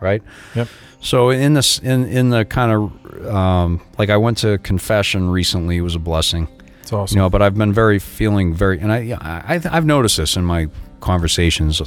right? 0.01 0.23
Yep. 0.55 0.69
So 1.01 1.31
in 1.31 1.55
this, 1.55 1.79
in 1.79 2.05
in 2.07 2.31
the 2.31 2.45
kind 2.45 2.71
of 2.73 3.27
um, 3.35 3.81
like 3.99 4.11
I 4.11 4.17
went 4.17 4.39
to 4.39 4.59
confession 4.59 5.31
recently, 5.31 5.77
it 5.77 5.83
was 5.83 5.95
a 5.95 5.99
blessing. 6.01 6.47
It's 6.83 6.93
awesome. 6.93 7.17
You 7.17 7.23
know, 7.23 7.31
but 7.31 7.43
I've 7.43 7.55
been 7.57 7.73
very 7.73 7.99
feeling 8.01 8.55
very, 8.55 8.81
and 8.81 8.93
I, 8.93 9.17
I, 9.23 9.61
I've 9.71 9.87
noticed 9.87 10.17
this 10.17 10.37
in 10.37 10.45
my 10.45 10.67
conversations 11.01 11.81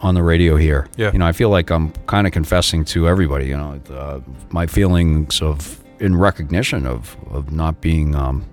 on 0.00 0.14
the 0.14 0.22
radio 0.22 0.56
here. 0.56 0.86
Yeah. 0.96 1.12
You 1.12 1.18
know, 1.20 1.26
I 1.26 1.32
feel 1.32 1.50
like 1.50 1.70
I'm 1.70 1.92
kind 2.06 2.26
of 2.26 2.32
confessing 2.32 2.84
to 2.86 3.06
everybody. 3.08 3.46
You 3.46 3.56
know, 3.56 3.80
uh, 3.90 4.20
my 4.50 4.66
feelings 4.66 5.40
of 5.40 5.80
in 6.00 6.16
recognition 6.16 6.86
of 6.86 7.16
of 7.30 7.52
not 7.52 7.80
being, 7.80 8.14
um, 8.14 8.44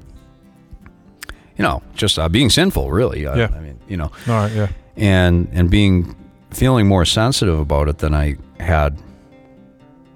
you 1.58 1.64
know, 1.64 1.82
just 1.96 2.18
uh, 2.20 2.30
being 2.30 2.50
sinful. 2.50 2.92
Really. 2.92 3.24
Yeah. 3.24 3.50
I 3.56 3.60
mean, 3.60 3.80
you 3.88 3.98
know, 3.98 4.12
All 4.28 4.34
right. 4.36 4.52
Yeah. 4.52 4.68
and 4.98 5.48
and 5.52 5.70
being 5.70 6.16
feeling 6.52 6.88
more 6.88 7.06
sensitive 7.06 7.60
about 7.60 7.88
it 7.88 7.98
than 8.00 8.14
I 8.14 8.36
had 8.60 8.98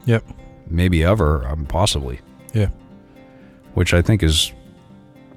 Yep. 0.05 0.23
maybe 0.69 1.03
ever, 1.03 1.47
um, 1.47 1.65
possibly, 1.65 2.19
Yeah. 2.53 2.67
which 3.73 3.93
I 3.93 4.01
think 4.01 4.21
is 4.21 4.51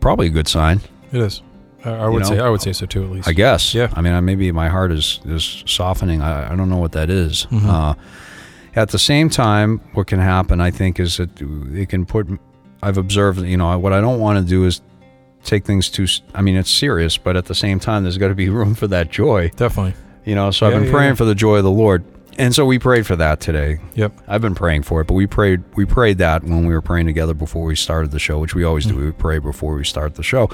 probably 0.01 0.27
a 0.27 0.31
good 0.31 0.49
sign. 0.49 0.81
It 1.13 1.21
is. 1.23 1.41
I, 1.85 1.91
I 1.91 2.09
would 2.09 2.23
know? 2.25 2.29
say. 2.29 2.39
I 2.41 2.49
would 2.51 2.61
say 2.61 2.73
so 2.73 2.85
too. 2.87 3.05
At 3.05 3.11
least. 3.11 3.29
I 3.29 3.33
guess. 3.33 3.73
Yeah. 3.75 3.89
I 3.95 4.01
mean, 4.03 4.13
I- 4.13 4.21
maybe 4.21 4.51
my 4.53 4.69
heart 4.69 4.93
is 4.93 5.21
is 5.25 5.63
softening. 5.67 6.21
I, 6.21 6.53
I 6.53 6.57
don't 6.57 6.69
know 6.69 6.77
what 6.79 6.93
that 6.93 7.09
is. 7.11 7.47
Mm-hmm. 7.51 7.71
Uh, 7.71 7.95
at 8.77 8.91
the 8.91 8.99
same 8.99 9.31
time, 9.31 9.81
what 9.95 10.07
can 10.07 10.21
happen, 10.21 10.61
I 10.61 10.71
think, 10.71 11.01
is 11.01 11.17
that 11.17 11.31
it 11.41 11.89
can 11.89 12.07
put. 12.07 12.29
I've 12.83 12.99
observed, 12.99 13.41
you 13.41 13.57
know, 13.57 13.77
what 13.79 13.93
I 13.93 14.01
don't 14.01 14.21
want 14.21 14.39
to 14.39 14.49
do 14.49 14.65
is 14.65 14.81
take 15.45 15.65
things 15.65 15.89
too. 15.89 16.07
I 16.35 16.43
mean, 16.43 16.57
it's 16.57 16.71
serious, 16.71 17.17
but 17.17 17.37
at 17.37 17.47
the 17.47 17.55
same 17.55 17.81
time, 17.81 18.05
there's 18.05 18.19
got 18.19 18.29
to 18.29 18.35
be 18.35 18.49
room 18.51 18.75
for 18.75 18.87
that 18.89 19.11
joy. 19.11 19.51
Definitely. 19.57 19.95
You 20.25 20.35
know, 20.35 20.51
so 20.51 20.67
I've 20.67 20.75
been 20.75 20.85
yeah, 20.85 20.91
praying 20.91 21.11
yeah. 21.11 21.17
for 21.17 21.25
the 21.25 21.35
joy 21.35 21.57
of 21.57 21.65
the 21.65 21.71
Lord, 21.71 22.05
and 22.39 22.55
so 22.55 22.65
we 22.65 22.79
prayed 22.79 23.05
for 23.07 23.17
that 23.17 23.41
today. 23.41 23.81
Yep. 23.95 24.13
I've 24.29 24.41
been 24.41 24.55
praying 24.55 24.85
for 24.85 25.01
it, 25.01 25.07
but 25.09 25.15
we 25.15 25.27
prayed 25.27 25.63
we 25.75 25.85
prayed 25.85 26.19
that 26.19 26.45
when 26.45 26.65
we 26.67 26.73
were 26.73 26.81
praying 26.81 27.07
together 27.07 27.35
before 27.35 27.65
we 27.65 27.75
started 27.75 28.13
the 28.13 28.19
show, 28.19 28.39
which 28.39 28.55
we 28.55 28.63
always 28.65 28.87
do. 28.87 28.97
We 28.97 29.11
pray 29.11 29.39
before 29.41 29.75
we 29.75 29.85
start 29.85 30.15
the 30.15 30.23
show. 30.23 30.49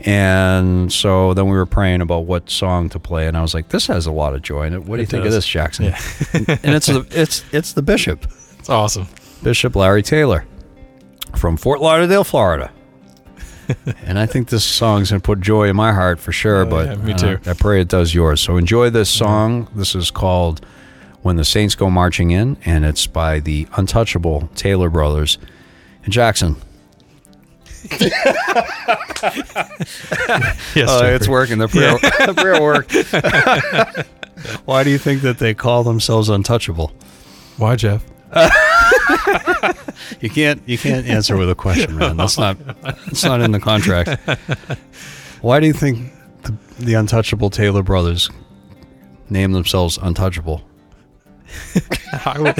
And 0.00 0.92
so 0.92 1.34
then 1.34 1.44
we 1.48 1.56
were 1.56 1.66
praying 1.66 2.00
about 2.00 2.20
what 2.20 2.48
song 2.50 2.88
to 2.90 2.98
play 2.98 3.28
and 3.28 3.36
I 3.36 3.42
was 3.42 3.54
like, 3.54 3.68
This 3.68 3.86
has 3.88 4.06
a 4.06 4.12
lot 4.12 4.34
of 4.34 4.42
joy 4.42 4.66
in 4.66 4.72
it. 4.72 4.84
What 4.84 4.96
do 4.96 5.02
you 5.02 5.04
It 5.04 5.10
think 5.10 5.24
of 5.26 5.32
this, 5.32 5.46
Jackson? 5.46 5.86
Yeah. 5.86 6.00
and 6.32 6.74
it's 6.74 6.86
the 6.86 7.06
it's 7.10 7.44
it's 7.52 7.72
the 7.74 7.82
bishop. 7.82 8.26
It's 8.58 8.70
awesome. 8.70 9.06
Bishop 9.42 9.76
Larry 9.76 10.02
Taylor. 10.02 10.46
from 11.36 11.56
Fort 11.58 11.80
Lauderdale, 11.80 12.24
Florida. 12.24 12.72
and 14.04 14.18
I 14.18 14.26
think 14.26 14.48
this 14.48 14.64
song's 14.64 15.10
gonna 15.10 15.20
put 15.20 15.40
joy 15.40 15.68
in 15.68 15.76
my 15.76 15.92
heart 15.92 16.18
for 16.18 16.32
sure. 16.32 16.62
Oh, 16.62 16.70
but 16.70 16.86
yeah, 16.86 16.94
me 16.96 17.12
uh, 17.12 17.18
too. 17.18 17.50
I 17.50 17.52
pray 17.52 17.80
it 17.80 17.88
does 17.88 18.14
yours. 18.14 18.40
So 18.40 18.56
enjoy 18.56 18.90
this 18.90 19.10
song. 19.10 19.68
This 19.74 19.94
is 19.94 20.10
called 20.10 20.64
"When 21.26 21.34
the 21.34 21.44
Saints 21.44 21.74
Go 21.74 21.90
Marching 21.90 22.30
In," 22.30 22.56
and 22.64 22.84
it's 22.84 23.08
by 23.08 23.40
the 23.40 23.66
Untouchable 23.76 24.48
Taylor 24.54 24.88
Brothers. 24.88 25.38
And 26.04 26.12
Jackson, 26.12 26.54
Yes, 27.90 28.12
uh, 30.88 31.00
Jeffrey. 31.00 31.14
it's 31.16 31.26
working. 31.26 31.58
The 31.58 31.66
prayer, 31.66 31.98
the 31.98 32.34
prayer 32.36 32.62
worked. 32.62 32.92
Why 34.66 34.84
do 34.84 34.90
you 34.90 34.98
think 34.98 35.22
that 35.22 35.38
they 35.38 35.52
call 35.52 35.82
themselves 35.82 36.28
untouchable? 36.28 36.92
Why, 37.56 37.74
Jeff? 37.74 38.04
You 40.20 40.30
can't. 40.30 40.62
You 40.66 40.78
can't 40.78 41.06
answer 41.06 41.36
with 41.36 41.50
a 41.50 41.54
question, 41.56 41.96
man. 41.96 42.16
That's 42.16 42.38
not. 42.38 42.56
That's 42.82 43.24
not 43.24 43.40
in 43.40 43.50
the 43.50 43.58
contract. 43.58 44.20
Why 45.40 45.58
do 45.58 45.66
you 45.66 45.72
think 45.72 46.12
the, 46.42 46.54
the 46.78 46.94
untouchable 46.94 47.50
Taylor 47.50 47.82
brothers 47.82 48.30
name 49.28 49.52
themselves 49.52 49.98
untouchable? 50.00 50.62
I 52.24 52.40
would. 52.40 52.54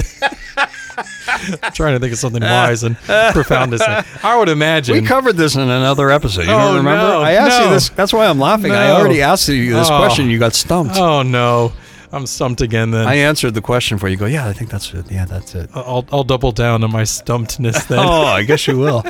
I'm 1.63 1.71
trying 1.73 1.93
to 1.93 1.99
think 1.99 2.13
of 2.13 2.19
something 2.19 2.41
wise 2.41 2.83
and 2.83 2.95
profound 2.97 3.71
to 3.71 3.79
say. 3.79 4.03
I 4.23 4.37
would 4.37 4.49
imagine. 4.49 4.95
We 4.95 5.01
covered 5.07 5.33
this 5.37 5.55
in 5.55 5.61
another 5.61 6.09
episode. 6.09 6.43
You 6.45 6.51
Oh, 6.51 6.57
don't 6.57 6.77
remember? 6.77 7.03
no, 7.07 7.21
I 7.21 7.33
asked 7.33 7.61
you 7.63 7.69
this. 7.69 7.89
That's 7.89 8.13
why 8.13 8.25
I'm 8.27 8.39
laughing. 8.39 8.71
I 8.71 8.87
No. 8.87 8.95
already 8.95 9.21
asked 9.21 9.47
you 9.49 9.73
this 9.73 9.89
Oh. 9.89 9.97
question. 9.97 10.29
You 10.29 10.39
got 10.39 10.53
stumped. 10.55 10.95
oh 10.97 11.21
no, 11.21 11.71
I'm 12.11 12.25
stumped 12.25 12.61
again. 12.61 12.91
Then 12.91 13.07
I 13.07 13.15
answered 13.15 13.53
the 13.53 13.61
question 13.61 13.97
for 13.97 14.07
you. 14.07 14.13
You 14.13 14.17
Go, 14.17 14.25
yeah, 14.25 14.47
I 14.47 14.53
think 14.53 14.71
that's 14.71 14.91
it. 14.93 15.05
Yeah, 15.11 15.25
that's 15.25 15.53
it. 15.55 15.69
Uh, 15.75 15.81
I'll 15.81 16.05
I'll 16.11 16.23
double 16.23 16.51
down 16.51 16.83
on 16.83 16.91
my 16.91 17.03
stumpedness 17.03 17.87
then. 17.87 17.99
oh, 18.01 18.23
I 18.23 18.43
guess 18.43 18.65
you 18.67 18.77
will. 18.77 19.03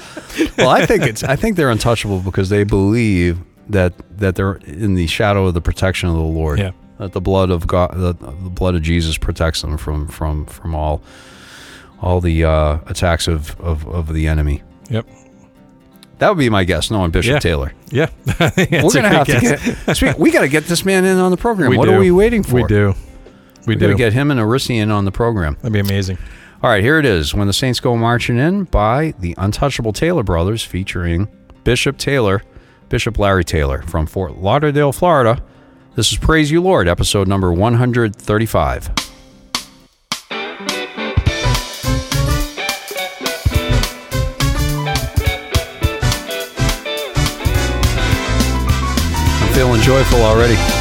well, 0.57 0.69
I 0.69 0.85
think 0.85 1.03
it's. 1.03 1.23
I 1.23 1.35
think 1.37 1.55
they're 1.55 1.69
untouchable 1.69 2.19
because 2.19 2.49
they 2.49 2.63
believe 2.63 3.37
that 3.69 3.93
that 4.17 4.35
they're 4.35 4.55
in 4.65 4.95
the 4.95 5.07
shadow 5.07 5.45
of 5.47 5.53
the 5.53 5.61
protection 5.61 6.09
of 6.09 6.15
the 6.15 6.21
Lord. 6.21 6.59
Yeah. 6.59 6.71
That 6.97 7.11
the 7.13 7.21
blood 7.21 7.49
of 7.51 7.67
God, 7.67 7.91
the, 7.93 8.13
the 8.13 8.49
blood 8.49 8.75
of 8.75 8.81
Jesus 8.81 9.17
protects 9.17 9.61
them 9.61 9.77
from 9.77 10.07
from 10.07 10.45
from 10.45 10.73
all 10.75 11.01
all 12.01 12.21
the 12.21 12.43
uh, 12.43 12.79
attacks 12.87 13.27
of, 13.27 13.59
of 13.61 13.87
of 13.87 14.13
the 14.13 14.27
enemy. 14.27 14.63
Yep. 14.89 15.07
That 16.19 16.29
would 16.29 16.39
be 16.39 16.49
my 16.49 16.63
guess. 16.63 16.89
No, 16.89 17.01
on 17.01 17.11
Bishop 17.11 17.33
Yeah. 17.33 17.39
Taylor. 17.39 17.73
Yeah. 17.91 18.09
We're 18.39 18.91
gonna 18.91 19.09
have 19.09 19.27
to 19.27 19.39
get. 19.85 19.95
Speak, 19.95 20.17
we 20.17 20.31
got 20.31 20.41
to 20.41 20.47
get 20.47 20.65
this 20.65 20.83
man 20.83 21.05
in 21.05 21.17
on 21.17 21.29
the 21.29 21.37
program. 21.37 21.69
We 21.69 21.77
what 21.77 21.85
do. 21.85 21.91
are 21.93 21.99
we 21.99 22.09
waiting 22.11 22.41
for? 22.41 22.55
We 22.55 22.63
do. 22.63 22.95
We 23.67 23.75
We 23.75 23.79
do. 23.79 23.95
get 23.95 24.13
him 24.13 24.31
and 24.31 24.39
Arisi 24.39 24.77
in 24.77 24.89
on 24.89 25.05
the 25.05 25.11
program. 25.11 25.55
That'd 25.61 25.73
be 25.73 25.79
amazing. 25.79 26.17
All 26.63 26.71
right, 26.71 26.83
here 26.83 26.97
it 26.97 27.05
is. 27.05 27.35
When 27.35 27.45
the 27.45 27.53
Saints 27.53 27.79
Go 27.79 27.95
Marching 27.95 28.39
In 28.39 28.63
by 28.63 29.13
the 29.19 29.35
Untouchable 29.37 29.93
Taylor 29.93 30.23
Brothers 30.23 30.63
featuring 30.63 31.27
Bishop 31.63 31.97
Taylor, 31.99 32.41
Bishop 32.89 33.19
Larry 33.19 33.43
Taylor 33.43 33.83
from 33.83 34.07
Fort 34.07 34.37
Lauderdale, 34.37 34.91
Florida. 34.91 35.43
This 35.97 36.11
is 36.11 36.19
Praise 36.19 36.51
You 36.51 36.61
Lord, 36.61 36.87
episode 36.87 37.27
number 37.27 37.51
135. 37.51 38.91
I'm 49.41 49.53
feeling 49.55 49.81
joyful 49.81 50.21
already. 50.21 50.76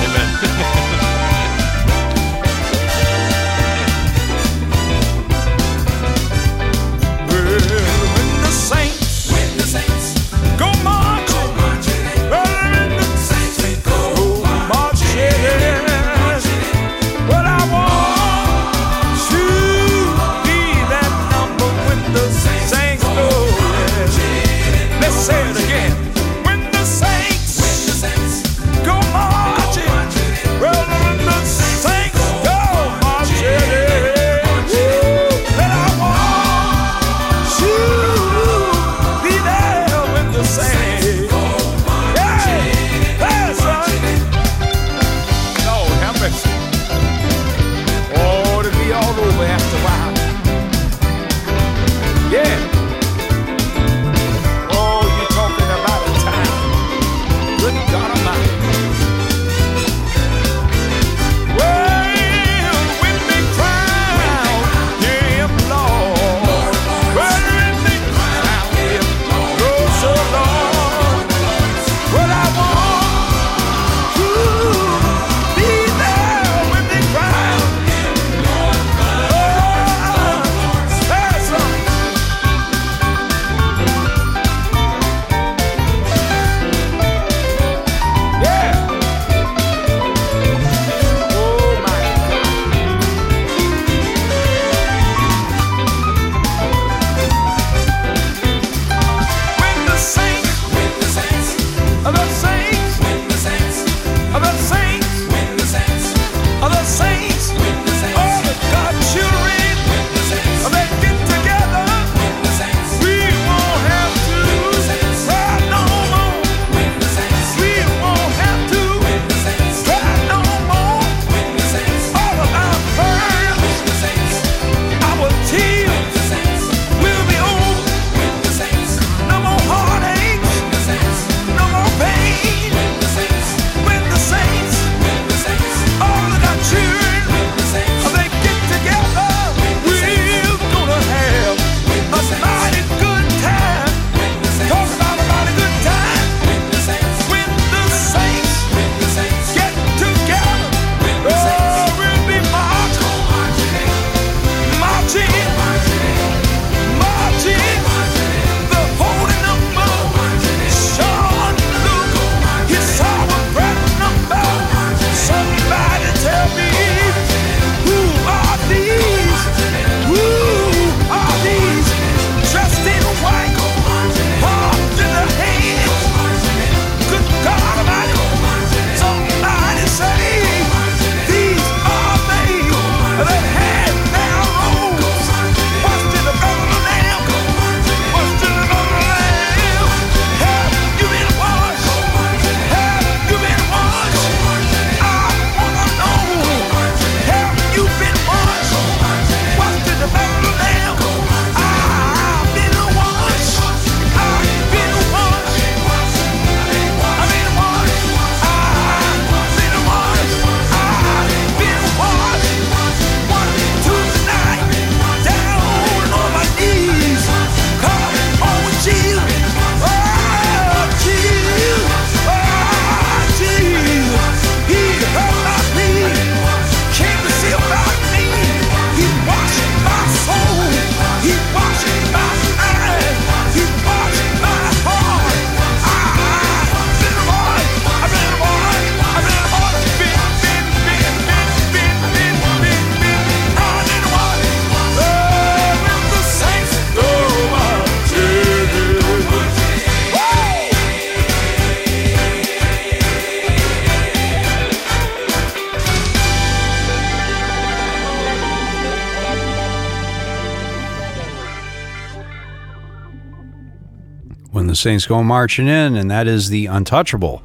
Saints 264.87 265.05
go 265.05 265.21
marching 265.21 265.67
in, 265.67 265.97
and 265.97 266.09
that 266.13 266.29
is 266.29 266.49
the 266.49 266.67
untouchable 266.67 267.43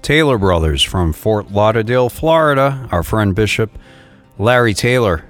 Taylor 0.00 0.38
brothers 0.38 0.82
from 0.82 1.12
Fort 1.12 1.52
Lauderdale, 1.52 2.08
Florida. 2.08 2.88
Our 2.90 3.02
friend 3.02 3.34
Bishop 3.34 3.70
Larry 4.38 4.72
Taylor, 4.72 5.22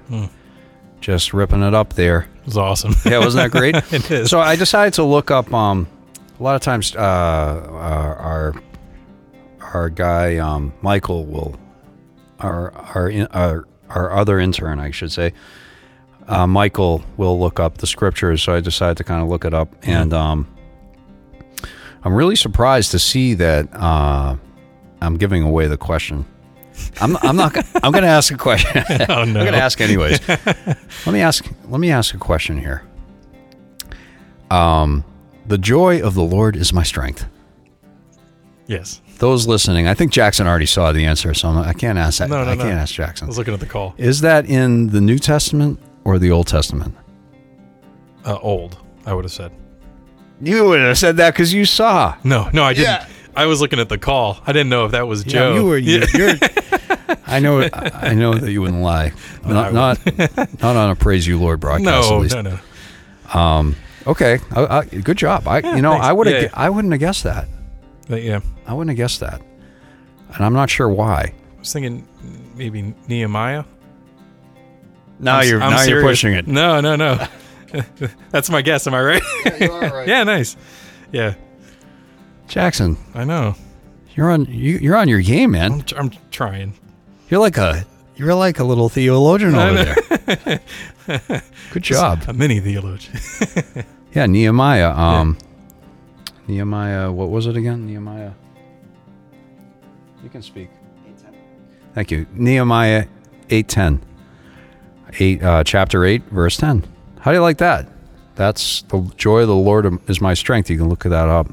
just 1.01 1.33
ripping 1.33 1.61
it 1.61 1.73
up 1.73 1.95
there. 1.95 2.29
It 2.39 2.45
was 2.45 2.55
awesome. 2.55 2.93
Yeah, 3.05 3.19
wasn't 3.19 3.51
that 3.51 3.59
great? 3.59 3.75
It 3.93 4.09
is. 4.09 4.29
So 4.29 4.39
I 4.39 4.55
decided 4.55 4.93
to 4.93 5.03
look 5.03 5.31
up. 5.31 5.53
Um, 5.53 5.85
a 6.39 6.43
lot 6.43 6.55
of 6.55 6.61
times, 6.61 6.95
uh, 6.95 6.99
our 6.99 8.15
our, 8.15 8.53
our 9.59 9.89
guy 9.89 10.37
um, 10.37 10.71
Michael 10.81 11.25
will, 11.25 11.59
our 12.39 12.71
our 12.95 13.09
in- 13.09 13.27
our 13.33 13.67
our 13.89 14.13
other 14.13 14.39
intern, 14.39 14.79
I 14.79 14.91
should 14.91 15.11
say, 15.11 15.33
uh, 16.25 16.47
Michael 16.47 17.03
will 17.17 17.37
look 17.37 17.59
up 17.59 17.79
the 17.79 17.87
scriptures. 17.87 18.43
So 18.43 18.53
I 18.53 18.61
decided 18.61 18.95
to 18.99 19.03
kind 19.03 19.21
of 19.21 19.27
look 19.27 19.43
it 19.43 19.53
up, 19.53 19.75
and 19.83 20.13
um, 20.13 20.47
I'm 22.03 22.13
really 22.13 22.35
surprised 22.35 22.91
to 22.91 22.99
see 22.99 23.33
that 23.35 23.73
uh, 23.73 24.35
I'm 25.01 25.17
giving 25.17 25.43
away 25.43 25.67
the 25.67 25.77
question. 25.77 26.25
I'm, 27.01 27.17
I'm 27.17 27.35
not. 27.35 27.55
I'm 27.83 27.91
going 27.91 28.03
to 28.03 28.09
ask 28.09 28.33
a 28.33 28.37
question. 28.37 28.83
oh 29.09 29.13
I'm 29.13 29.33
going 29.33 29.51
to 29.51 29.57
ask 29.61 29.81
anyways. 29.81 30.25
let 30.29 31.07
me 31.07 31.19
ask. 31.21 31.45
Let 31.67 31.79
me 31.79 31.91
ask 31.91 32.13
a 32.15 32.17
question 32.17 32.57
here. 32.57 32.83
Um, 34.49 35.03
the 35.47 35.57
joy 35.57 36.01
of 36.01 36.13
the 36.15 36.23
Lord 36.23 36.55
is 36.55 36.71
my 36.73 36.83
strength. 36.83 37.25
yes. 38.67 39.01
Those 39.17 39.47
listening, 39.47 39.85
I 39.85 39.93
think 39.95 40.13
Jackson 40.13 40.47
already 40.47 40.65
saw 40.65 40.93
the 40.93 41.03
answer, 41.03 41.33
so 41.33 41.49
I'm 41.49 41.57
I 41.57 41.73
can't 41.73 41.97
ask 41.97 42.19
that. 42.19 42.29
No, 42.29 42.41
no, 42.45 42.51
I 42.51 42.55
no. 42.55 42.63
can't 42.63 42.79
ask 42.79 42.95
Jackson. 42.95 43.25
I 43.25 43.27
was 43.27 43.37
looking 43.37 43.53
at 43.53 43.59
the 43.59 43.65
call. 43.65 43.93
Is 43.97 44.21
that 44.21 44.45
in 44.49 44.87
the 44.87 45.01
New 45.01 45.19
Testament 45.19 45.77
or 46.05 46.17
the 46.19 46.31
Old 46.31 46.47
Testament? 46.47 46.95
Uh, 48.23 48.37
old, 48.41 48.77
I 49.05 49.13
would 49.13 49.25
have 49.25 49.31
said. 49.33 49.51
You 50.41 50.65
would 50.65 50.79
have 50.79 50.97
said 50.97 51.17
that 51.17 51.33
because 51.33 51.53
you 51.53 51.65
saw. 51.65 52.15
No, 52.23 52.49
no, 52.53 52.63
I 52.63 52.73
didn't. 52.73 52.85
Yeah. 52.85 53.07
I 53.35 53.45
was 53.45 53.61
looking 53.61 53.79
at 53.79 53.89
the 53.89 53.97
call. 53.97 54.37
I 54.45 54.51
didn't 54.51 54.69
know 54.69 54.85
if 54.85 54.91
that 54.91 55.07
was 55.07 55.23
Joe. 55.23 55.55
you 55.55 55.65
were. 55.65 55.77
Yeah. 55.77 56.05
You, 56.13 56.33
I 57.27 57.39
know. 57.39 57.67
I 57.73 58.13
know 58.13 58.33
that 58.33 58.51
you 58.51 58.61
wouldn't 58.61 58.81
lie. 58.81 59.13
Not 59.45 59.73
not, 59.73 59.99
not 60.61 60.75
on 60.75 60.89
a 60.89 60.95
praise 60.95 61.25
you 61.27 61.39
Lord 61.39 61.59
broadcast. 61.59 62.09
no, 62.09 62.41
no, 62.41 62.59
no. 63.33 63.39
Um, 63.39 63.75
okay. 64.07 64.39
I, 64.51 64.79
I, 64.79 64.85
good 64.85 65.17
job. 65.17 65.47
I 65.47 65.59
you 65.59 65.81
know 65.81 65.91
thanks. 65.91 66.05
I 66.07 66.13
would 66.13 66.27
have. 66.27 66.43
Yeah. 66.43 66.49
I 66.53 66.69
wouldn't 66.69 66.91
have 66.91 66.99
guessed 66.99 67.23
that. 67.23 67.47
But 68.07 68.23
yeah, 68.23 68.41
I 68.65 68.73
wouldn't 68.73 68.89
have 68.89 68.97
guessed 68.97 69.19
that, 69.19 69.41
and 70.33 70.45
I'm 70.45 70.53
not 70.53 70.69
sure 70.69 70.89
why. 70.89 71.33
I 71.55 71.59
was 71.59 71.71
thinking 71.71 72.07
maybe 72.55 72.93
Nehemiah. 73.07 73.63
Now 75.19 75.37
I'm 75.37 75.47
you're 75.47 75.61
I'm 75.61 75.71
now 75.71 75.83
you're 75.83 76.01
pushing 76.01 76.33
it. 76.33 76.47
No, 76.47 76.81
no, 76.81 76.95
no. 76.95 77.25
That's 78.31 78.49
my 78.49 78.61
guess. 78.61 78.87
Am 78.87 78.93
I 78.93 79.01
right? 79.01 79.23
yeah, 80.07 80.23
nice. 80.23 80.55
Yeah, 81.11 81.33
Jackson, 82.47 82.97
I 83.13 83.23
know. 83.23 83.55
you're 84.15 84.29
on 84.31 84.45
you, 84.45 84.77
you're 84.77 84.95
on 84.95 85.07
your 85.07 85.21
game, 85.21 85.51
man. 85.51 85.73
I'm, 85.73 85.81
tr- 85.81 85.97
I'm 85.97 86.11
trying. 86.31 86.73
You're 87.29 87.39
like 87.39 87.57
a 87.57 87.85
you're 88.15 88.35
like 88.35 88.59
a 88.59 88.63
little 88.63 88.89
theologian 88.89 89.55
over 89.55 89.95
there. 90.27 90.61
Good 91.71 91.83
job. 91.83 92.23
A 92.27 92.33
mini 92.33 92.59
theologian. 92.59 93.17
Yeah, 94.13 94.25
Nehemiah. 94.25 94.89
Um, 94.91 95.37
Nehemiah. 96.47 97.11
What 97.11 97.29
was 97.29 97.47
it 97.47 97.55
again? 97.55 97.85
Nehemiah. 97.85 98.31
You 100.23 100.29
can 100.29 100.41
speak. 100.41 100.69
Thank 101.93 102.11
you. 102.11 102.25
Nehemiah 102.33 103.07
eight 103.49 103.67
ten. 103.67 104.01
Eight 105.19 105.41
uh, 105.43 105.63
chapter 105.63 106.05
eight 106.05 106.23
verse 106.25 106.57
ten. 106.57 106.83
How 107.19 107.31
do 107.31 107.37
you 107.37 107.41
like 107.41 107.57
that? 107.59 107.87
That's 108.35 108.83
the 108.83 109.01
joy 109.17 109.41
of 109.41 109.47
the 109.47 109.55
Lord 109.55 110.09
is 110.09 110.21
my 110.21 110.33
strength. 110.33 110.69
You 110.69 110.77
can 110.77 110.87
look 110.89 111.03
that 111.03 111.13
up. 111.29 111.47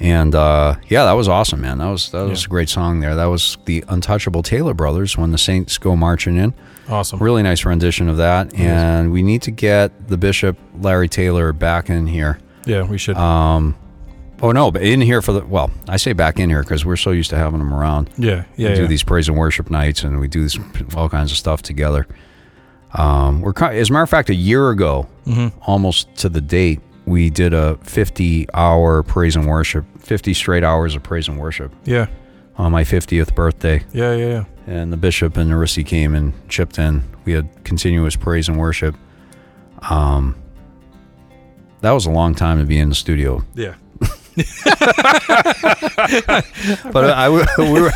And 0.00 0.34
uh, 0.34 0.74
yeah, 0.88 1.04
that 1.04 1.12
was 1.12 1.28
awesome, 1.28 1.60
man. 1.60 1.78
That 1.78 1.86
was 1.88 2.10
that 2.10 2.22
was 2.26 2.42
Yeah. 2.42 2.46
a 2.46 2.50
great 2.50 2.68
song 2.68 3.00
there. 3.00 3.14
That 3.14 3.26
was 3.26 3.56
the 3.64 3.84
Untouchable 3.88 4.42
Taylor 4.42 4.74
Brothers 4.74 5.16
when 5.16 5.30
the 5.30 5.38
Saints 5.38 5.78
go 5.78 5.94
marching 5.94 6.36
in. 6.36 6.52
Awesome. 6.88 7.20
Really 7.20 7.42
nice 7.42 7.64
rendition 7.64 8.08
of 8.08 8.16
that. 8.16 8.52
And 8.58 9.12
we 9.12 9.22
need 9.22 9.42
to 9.42 9.50
get 9.50 10.08
the 10.08 10.16
Bishop 10.18 10.58
Larry 10.80 11.08
Taylor 11.08 11.52
back 11.52 11.88
in 11.88 12.06
here. 12.08 12.38
Yeah, 12.66 12.82
we 12.82 12.98
should. 12.98 13.16
Um, 13.16 13.76
oh 14.42 14.50
no, 14.50 14.72
but 14.72 14.82
in 14.82 15.00
here 15.00 15.22
for 15.22 15.32
the 15.32 15.46
well, 15.46 15.70
I 15.88 15.96
say 15.96 16.12
back 16.12 16.40
in 16.40 16.50
here 16.50 16.62
because 16.64 16.84
we're 16.84 16.96
so 16.96 17.12
used 17.12 17.30
to 17.30 17.36
having 17.36 17.60
them 17.60 17.72
around. 17.72 18.10
yeah, 18.18 18.44
yeah, 18.56 18.70
we 18.70 18.74
do 18.74 18.82
yeah. 18.82 18.88
these 18.88 19.04
praise 19.04 19.28
and 19.28 19.38
worship 19.38 19.70
nights, 19.70 20.02
and 20.02 20.18
we 20.18 20.26
do 20.26 20.42
this, 20.42 20.58
all 20.96 21.08
kinds 21.08 21.30
of 21.30 21.38
stuff 21.38 21.62
together. 21.62 22.06
Um, 22.94 23.40
we're 23.40 23.52
as 23.64 23.90
a 23.90 23.92
matter 23.92 24.02
of 24.04 24.10
fact, 24.10 24.30
a 24.30 24.34
year 24.34 24.70
ago, 24.70 25.06
Mm-hmm. 25.26 25.58
almost 25.62 26.14
to 26.16 26.28
the 26.28 26.40
date, 26.42 26.80
we 27.06 27.30
did 27.30 27.54
a 27.54 27.76
50-hour 27.82 29.02
praise 29.04 29.36
and 29.36 29.46
worship, 29.46 29.84
50 30.00 30.34
straight 30.34 30.62
hours 30.62 30.94
of 30.94 31.02
praise 31.02 31.28
and 31.28 31.38
worship 31.38 31.72
yeah, 31.84 32.06
on 32.58 32.72
my 32.72 32.84
50th 32.84 33.34
birthday. 33.34 33.82
yeah, 33.92 34.14
yeah, 34.14 34.26
yeah. 34.26 34.44
and 34.66 34.92
the 34.92 34.96
bishop 34.98 35.36
and 35.38 35.50
Narisi 35.50 35.84
came 35.84 36.14
and 36.14 36.34
chipped 36.50 36.78
in. 36.78 37.02
We 37.24 37.32
had 37.32 37.64
continuous 37.64 38.16
praise 38.16 38.48
and 38.50 38.58
worship. 38.58 38.96
Um, 39.90 40.36
that 41.80 41.92
was 41.92 42.04
a 42.06 42.10
long 42.10 42.34
time 42.34 42.58
to 42.58 42.64
be 42.66 42.78
in 42.78 42.90
the 42.90 42.94
studio, 42.94 43.42
Yeah. 43.54 43.74
but 46.92 47.10
I, 47.10 47.28
we 47.58 47.80
were 47.82 47.90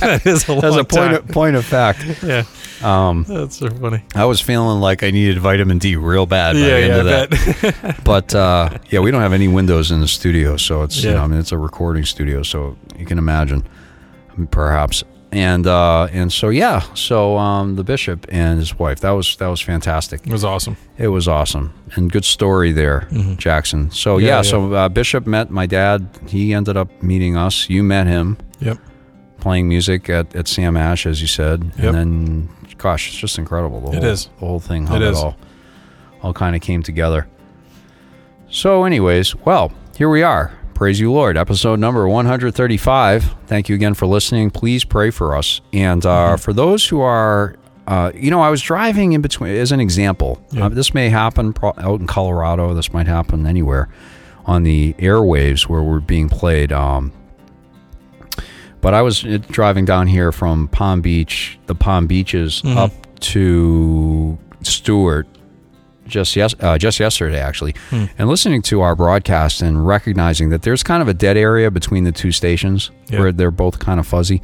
that 0.00 0.22
is 0.24 0.48
a 0.48 0.52
long 0.54 0.64
as 0.64 0.76
a 0.76 0.84
point 0.84 0.90
time. 0.92 1.14
of, 1.14 1.28
point 1.28 1.56
of 1.56 1.64
fact. 1.64 2.04
yeah, 2.22 2.44
Um, 2.82 3.24
that's 3.28 3.56
so 3.56 3.68
funny. 3.70 4.02
I 4.14 4.24
was 4.26 4.40
feeling 4.40 4.80
like 4.80 5.02
I 5.02 5.10
needed 5.10 5.38
vitamin 5.38 5.78
D 5.78 5.96
real 5.96 6.26
bad 6.26 6.52
by 6.54 6.58
Yeah, 6.60 6.66
the 6.66 6.82
end 6.82 7.06
yeah, 7.06 7.22
of 7.22 7.30
that. 7.30 7.96
But 8.04 8.34
uh, 8.34 8.78
yeah, 8.90 9.00
we 9.00 9.10
don't 9.10 9.22
have 9.22 9.32
any 9.32 9.48
windows 9.48 9.90
in 9.90 10.00
the 10.00 10.08
studio, 10.08 10.56
so 10.56 10.82
it's 10.82 11.02
you 11.02 11.10
Yeah. 11.10 11.16
know, 11.16 11.24
I 11.24 11.26
mean, 11.28 11.40
it's 11.40 11.52
a 11.52 11.58
recording 11.58 12.04
studio, 12.04 12.42
so 12.42 12.76
you 12.98 13.06
can 13.06 13.18
imagine, 13.18 13.64
perhaps. 14.50 15.02
And 15.36 15.66
uh, 15.66 16.08
and 16.12 16.32
so 16.32 16.48
yeah, 16.48 16.80
so 16.94 17.36
um, 17.36 17.76
the 17.76 17.84
bishop 17.84 18.24
and 18.30 18.58
his 18.58 18.78
wife 18.78 19.00
that 19.00 19.10
was 19.10 19.36
that 19.36 19.48
was 19.48 19.60
fantastic. 19.60 20.26
it 20.26 20.32
was 20.32 20.44
awesome. 20.44 20.76
It 20.96 21.08
was 21.08 21.28
awesome 21.28 21.74
and 21.96 22.10
good 22.10 22.24
story 22.24 22.72
there, 22.72 23.06
Jackson. 23.36 23.90
So 23.90 24.16
yeah, 24.18 24.26
Yeah, 24.28 24.36
yeah. 24.36 24.42
so 24.42 24.72
uh, 24.72 24.88
Bishop 24.88 25.26
met 25.26 25.50
my 25.50 25.66
dad. 25.66 26.08
He 26.26 26.54
ended 26.54 26.76
up 26.78 26.88
meeting 27.02 27.36
us. 27.36 27.68
You 27.68 27.82
met 27.82 28.06
him 28.06 28.36
Yep. 28.60 28.78
playing 29.40 29.68
music 29.68 30.08
at, 30.08 30.34
at 30.34 30.48
Sam 30.48 30.74
Ash, 30.76 31.04
as 31.06 31.20
you 31.20 31.26
said, 31.26 31.64
Yep. 31.76 31.84
and 31.84 31.94
then 31.94 32.48
gosh, 32.78 33.08
it's 33.08 33.18
just 33.18 33.38
incredible. 33.38 33.80
The 33.80 33.96
It 33.98 34.02
whole, 34.02 34.12
is. 34.12 34.30
the 34.40 34.46
whole 34.46 34.60
thing. 34.60 34.86
How 34.86 34.96
It 34.96 35.02
it, 35.02 35.10
is. 35.10 35.18
all 35.18 35.36
all 36.22 36.32
kind 36.32 36.56
of 36.56 36.62
came 36.62 36.82
together. 36.82 37.26
So, 38.48 38.84
anyways, 38.84 39.34
well, 39.44 39.70
here 39.98 40.08
we 40.08 40.22
are. 40.22 40.50
Praise 40.76 41.00
you, 41.00 41.10
Lord. 41.10 41.38
Episode 41.38 41.78
number 41.80 42.06
135. 42.06 43.34
Thank 43.46 43.70
you 43.70 43.74
again 43.74 43.94
for 43.94 44.06
listening. 44.06 44.50
Please 44.50 44.84
pray 44.84 45.10
for 45.10 45.34
us. 45.34 45.62
And 45.72 46.04
uh, 46.04 46.08
Mm-hmm. 46.34 46.36
for 46.42 46.52
those 46.52 46.86
who 46.86 47.00
are, 47.00 47.56
uh, 47.86 48.12
you 48.14 48.30
know, 48.30 48.42
I 48.42 48.50
was 48.50 48.60
driving 48.60 49.14
in 49.14 49.22
between, 49.22 49.54
as 49.56 49.72
an 49.72 49.80
example, 49.80 50.38
Yeah. 50.52 50.66
uh, 50.66 50.68
this 50.68 50.92
may 50.92 51.08
happen 51.08 51.54
pro- 51.54 51.72
out 51.78 52.00
in 52.00 52.06
Colorado. 52.06 52.74
This 52.74 52.92
might 52.92 53.06
happen 53.06 53.46
anywhere 53.46 53.88
on 54.44 54.64
the 54.64 54.92
airwaves 54.98 55.62
where 55.62 55.82
we're 55.82 56.00
being 56.00 56.28
played. 56.28 56.72
Um, 56.72 57.10
but 58.82 58.92
I 58.92 59.00
was 59.00 59.24
uh, 59.24 59.38
driving 59.48 59.86
down 59.86 60.06
here 60.08 60.30
from 60.30 60.68
Palm 60.68 61.00
Beach, 61.00 61.58
the 61.66 61.74
Palm 61.74 62.06
Beaches, 62.06 62.60
Mhm. 62.62 62.76
up 62.76 62.92
to 63.20 64.36
Stuart 64.62 65.26
just 66.06 66.36
yes 66.36 66.54
uh, 66.60 66.78
just 66.78 67.00
yesterday 67.00 67.38
actually, 67.40 67.74
Hmm. 67.90 68.04
and 68.18 68.28
listening 68.28 68.62
to 68.62 68.80
our 68.80 68.94
broadcast 68.94 69.62
and 69.62 69.86
recognizing 69.86 70.50
that 70.50 70.62
there's 70.62 70.82
kind 70.82 71.02
of 71.02 71.08
a 71.08 71.14
dead 71.14 71.36
area 71.36 71.70
between 71.70 72.04
the 72.04 72.12
two 72.12 72.32
stations 72.32 72.90
where 73.10 73.32
they're 73.32 73.50
both 73.50 73.78
kind 73.78 73.98
of 74.00 74.06
fuzzy, 74.06 74.40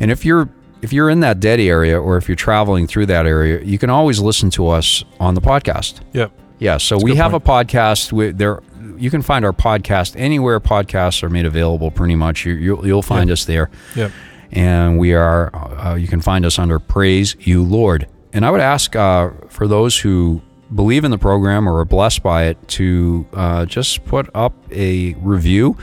and 0.00 0.10
if 0.10 0.24
you're 0.24 0.48
if 0.82 0.92
you're 0.92 1.08
in 1.10 1.20
that 1.20 1.40
dead 1.40 1.58
area 1.58 1.98
or 2.00 2.16
if 2.18 2.28
you're 2.28 2.36
traveling 2.36 2.86
through 2.86 3.06
that 3.06 3.26
area, 3.26 3.62
you 3.64 3.78
can 3.78 3.88
always 3.90 4.20
listen 4.20 4.50
to 4.50 4.68
us 4.68 5.04
on 5.18 5.34
the 5.34 5.40
podcast. 5.40 6.00
Yep. 6.12 6.30
Yeah, 6.58 6.76
so 6.76 6.96
a 6.96 7.02
we 7.02 7.16
have 7.16 7.32
point. 7.32 7.42
a 7.44 7.50
podcast. 7.50 8.12
With 8.12 8.38
there, 8.38 8.62
you 8.96 9.10
can 9.10 9.22
find 9.22 9.44
our 9.44 9.52
podcast 9.52 10.14
anywhere 10.18 10.60
podcasts 10.60 11.22
are 11.22 11.28
made 11.30 11.46
available. 11.46 11.90
Pretty 11.90 12.14
much, 12.14 12.44
you, 12.46 12.54
you'll, 12.54 12.86
you'll 12.86 13.02
find 13.02 13.28
Yeah. 13.28 13.32
us 13.32 13.44
there, 13.46 13.70
Yep. 13.94 14.12
and 14.52 14.98
we 14.98 15.14
are. 15.14 15.50
Uh, 15.54 15.94
you 15.96 16.08
can 16.08 16.20
find 16.20 16.44
us 16.46 16.58
under 16.58 16.78
Praise 16.78 17.36
You 17.40 17.62
Lord. 17.62 18.06
And 18.32 18.44
I 18.44 18.50
would 18.50 18.60
ask 18.60 18.94
uh, 18.94 19.30
for 19.48 19.66
those 19.66 19.98
who 19.98 20.42
believe 20.74 21.04
in 21.04 21.10
the 21.10 21.18
program 21.18 21.68
or 21.68 21.78
are 21.80 21.84
blessed 21.84 22.22
by 22.22 22.44
it 22.44 22.68
to 22.68 23.26
uh, 23.32 23.66
just 23.66 24.04
put 24.04 24.28
up 24.34 24.52
a 24.72 25.14
review. 25.14 25.76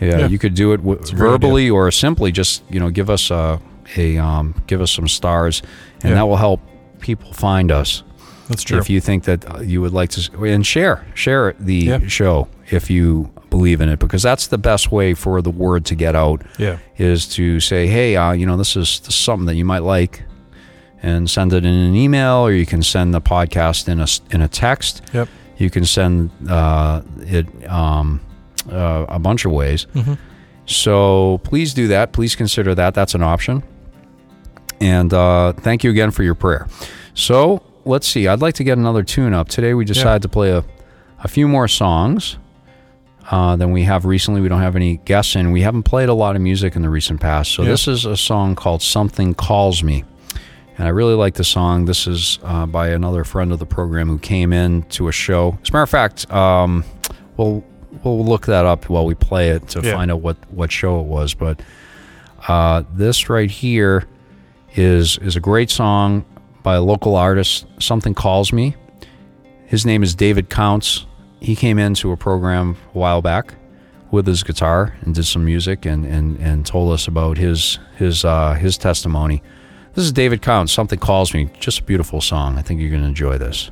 Yeah, 0.00 0.18
Yeah. 0.18 0.26
you 0.28 0.38
could 0.38 0.54
do 0.54 0.72
it 0.72 0.78
w- 0.78 1.00
verbally 1.14 1.70
or 1.70 1.90
simply 1.90 2.32
just 2.32 2.62
you 2.70 2.80
know 2.80 2.90
give 2.90 3.08
us 3.10 3.30
a, 3.30 3.60
a 3.96 4.18
um, 4.18 4.54
give 4.66 4.80
us 4.80 4.90
some 4.90 5.08
stars, 5.08 5.62
and 6.02 6.10
Yeah. 6.10 6.14
that 6.16 6.26
will 6.28 6.36
help 6.36 6.60
people 7.00 7.32
find 7.32 7.70
us 7.72 8.02
That's 8.48 8.62
true. 8.62 8.78
if 8.78 8.88
you 8.90 9.00
think 9.00 9.24
that 9.24 9.48
uh, 9.50 9.60
you 9.60 9.80
would 9.80 9.92
like 9.92 10.10
to 10.10 10.44
and 10.44 10.64
share 10.66 11.04
share 11.14 11.54
the 11.58 11.74
Yeah. 11.74 11.98
show 12.06 12.48
if 12.70 12.90
you 12.90 13.30
believe 13.50 13.80
in 13.80 13.88
it 13.88 13.98
because 13.98 14.22
that's 14.22 14.46
the 14.46 14.56
best 14.58 14.90
way 14.92 15.14
for 15.14 15.42
the 15.42 15.50
word 15.50 15.84
to 15.84 15.94
get 15.94 16.14
out 16.16 16.42
yeah. 16.58 16.78
is 16.96 17.26
to 17.34 17.60
say 17.60 17.86
hey 17.86 18.16
uh, 18.16 18.32
you 18.32 18.46
know 18.46 18.56
this 18.56 18.76
is, 18.76 19.00
this 19.00 19.08
is 19.10 19.14
something 19.16 19.46
that 19.46 19.56
you 19.56 19.64
might 19.64 19.82
like 19.82 20.22
and 21.02 21.28
send 21.28 21.52
it 21.52 21.64
in 21.64 21.72
an 21.74 21.94
email 21.94 22.36
or 22.46 22.52
you 22.52 22.64
can 22.66 22.82
send 22.82 23.12
the 23.12 23.20
podcast 23.20 23.88
in 23.88 24.00
a 24.00 24.06
in 24.34 24.40
a 24.42 24.48
text 24.48 25.02
Yep. 25.12 25.28
You 25.58 25.70
can 25.70 25.84
send 25.84 26.30
uh, 26.48 27.02
it 27.20 27.46
um, 27.70 28.20
uh, 28.70 29.06
a 29.08 29.18
bunch 29.20 29.44
of 29.44 29.52
ways. 29.52 29.86
So 30.66 31.38
please 31.44 31.72
do 31.74 31.88
that. 31.88 32.12
Please 32.12 32.34
consider 32.34 32.74
that. 32.74 32.94
That's 32.94 33.14
an 33.14 33.22
option. 33.22 33.62
And 34.80 35.12
uh, 35.14 35.52
thank 35.52 35.84
you 35.84 35.90
again 35.90 36.10
for 36.10 36.22
your 36.24 36.34
prayer. 36.34 36.66
So 37.14 37.62
let's 37.84 38.08
see. 38.08 38.26
I'd 38.26 38.40
like 38.40 38.54
to 38.56 38.64
get 38.64 38.78
another 38.78 39.04
tune 39.04 39.34
up. 39.34 39.48
Today 39.48 39.74
we 39.74 39.84
decided 39.84 40.22
to 40.22 40.28
play 40.28 40.50
a, 40.50 40.64
a 41.22 41.28
few 41.28 41.46
more 41.46 41.68
songs 41.68 42.38
uh, 43.30 43.54
than 43.54 43.70
we 43.70 43.84
have 43.84 44.04
recently. 44.04 44.40
We 44.40 44.48
don't 44.48 44.60
have 44.62 44.74
any 44.74 44.96
guests 44.98 45.36
in. 45.36 45.52
We 45.52 45.60
haven't 45.62 45.84
played 45.84 46.08
a 46.08 46.14
lot 46.14 46.34
of 46.34 46.42
music 46.42 46.74
in 46.74 46.82
the 46.82 46.90
recent 46.90 47.20
past. 47.20 47.52
So 47.52 47.62
Yeah. 47.62 47.68
this 47.68 47.86
is 47.86 48.04
a 48.04 48.16
song 48.16 48.56
called 48.56 48.82
Something 48.82 49.34
Calls 49.34 49.82
Me. 49.84 50.04
And 50.82 50.88
I 50.88 50.90
really 50.90 51.14
like 51.14 51.34
the 51.34 51.44
song. 51.44 51.84
This 51.84 52.08
is 52.08 52.40
uh, 52.42 52.66
by 52.66 52.88
another 52.88 53.22
friend 53.22 53.52
of 53.52 53.60
the 53.60 53.66
program 53.66 54.08
who 54.08 54.18
came 54.18 54.52
in 54.52 54.82
to 54.88 55.06
a 55.06 55.12
show. 55.12 55.56
As 55.62 55.68
a 55.70 55.72
matter 55.74 55.82
of 55.84 55.90
fact, 55.90 56.28
um, 56.32 56.82
we'll 57.36 57.62
we'll 58.02 58.24
look 58.24 58.46
that 58.46 58.66
up 58.66 58.88
while 58.88 59.06
we 59.06 59.14
play 59.14 59.50
it 59.50 59.68
to 59.68 59.80
Yeah. 59.80 59.92
find 59.92 60.10
out 60.10 60.22
what, 60.22 60.36
what 60.50 60.72
show 60.72 60.98
it 60.98 61.06
was. 61.06 61.34
But 61.34 61.62
uh, 62.48 62.82
this 62.94 63.30
right 63.30 63.48
here 63.48 64.08
is 64.74 65.18
is 65.18 65.36
a 65.36 65.40
great 65.40 65.70
song 65.70 66.24
by 66.64 66.74
a 66.74 66.82
local 66.82 67.14
artist. 67.14 67.64
Something 67.78 68.12
calls 68.12 68.52
me. 68.52 68.74
His 69.66 69.86
name 69.86 70.02
is 70.02 70.16
David 70.16 70.50
Counts. 70.50 71.06
He 71.38 71.54
came 71.54 71.78
into 71.78 72.10
a 72.10 72.16
program 72.16 72.76
a 72.92 72.98
while 72.98 73.22
back 73.22 73.54
with 74.10 74.26
his 74.26 74.42
guitar 74.42 74.96
and 75.02 75.14
did 75.14 75.26
some 75.26 75.44
music 75.44 75.86
and, 75.86 76.04
and, 76.04 76.40
and 76.40 76.66
told 76.66 76.92
us 76.92 77.06
about 77.06 77.38
his 77.38 77.78
his 77.98 78.24
uh, 78.24 78.54
his 78.54 78.76
testimony. 78.76 79.44
This 79.94 80.06
is 80.06 80.12
David 80.12 80.40
Counts. 80.40 80.72
Something 80.72 80.98
calls 80.98 81.34
me. 81.34 81.50
Just 81.60 81.80
a 81.80 81.82
beautiful 81.82 82.22
song. 82.22 82.56
I 82.56 82.62
think 82.62 82.80
you're 82.80 82.88
going 82.88 83.02
to 83.02 83.08
enjoy 83.08 83.36
this. 83.36 83.70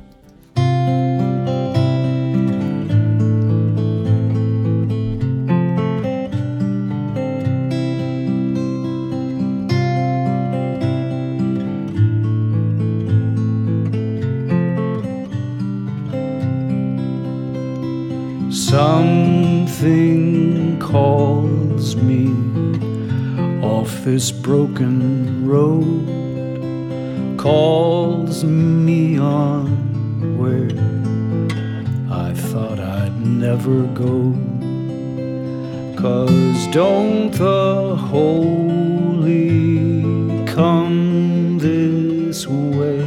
Something 18.51 19.99
calls 20.79 21.95
me 21.95 22.50
off 23.81 24.03
this 24.03 24.31
broken 24.31 25.47
road, 25.47 26.07
calls 27.39 28.43
me 28.43 29.17
on 29.17 29.65
where 30.37 30.69
I 32.11 32.31
thought 32.33 32.79
I'd 32.79 33.19
never 33.19 33.81
go. 34.03 34.35
Cause 35.99 36.67
don't 36.67 37.31
the 37.31 37.95
holy 37.95 39.49
come 40.45 41.57
this 41.57 42.45
way 42.45 42.99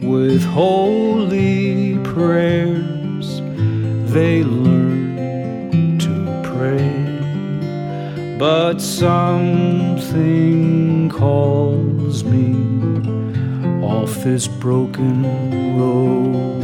with 0.00 0.42
holy 0.44 1.98
prayers? 2.04 3.42
they 4.12 4.42
learn 4.42 5.98
to 5.98 6.42
pray. 6.42 7.09
But 8.40 8.80
something 8.80 10.16
calls 11.10 12.24
me 12.24 12.54
off 13.84 14.24
this 14.24 14.48
broken 14.48 15.24
road. 15.78 16.62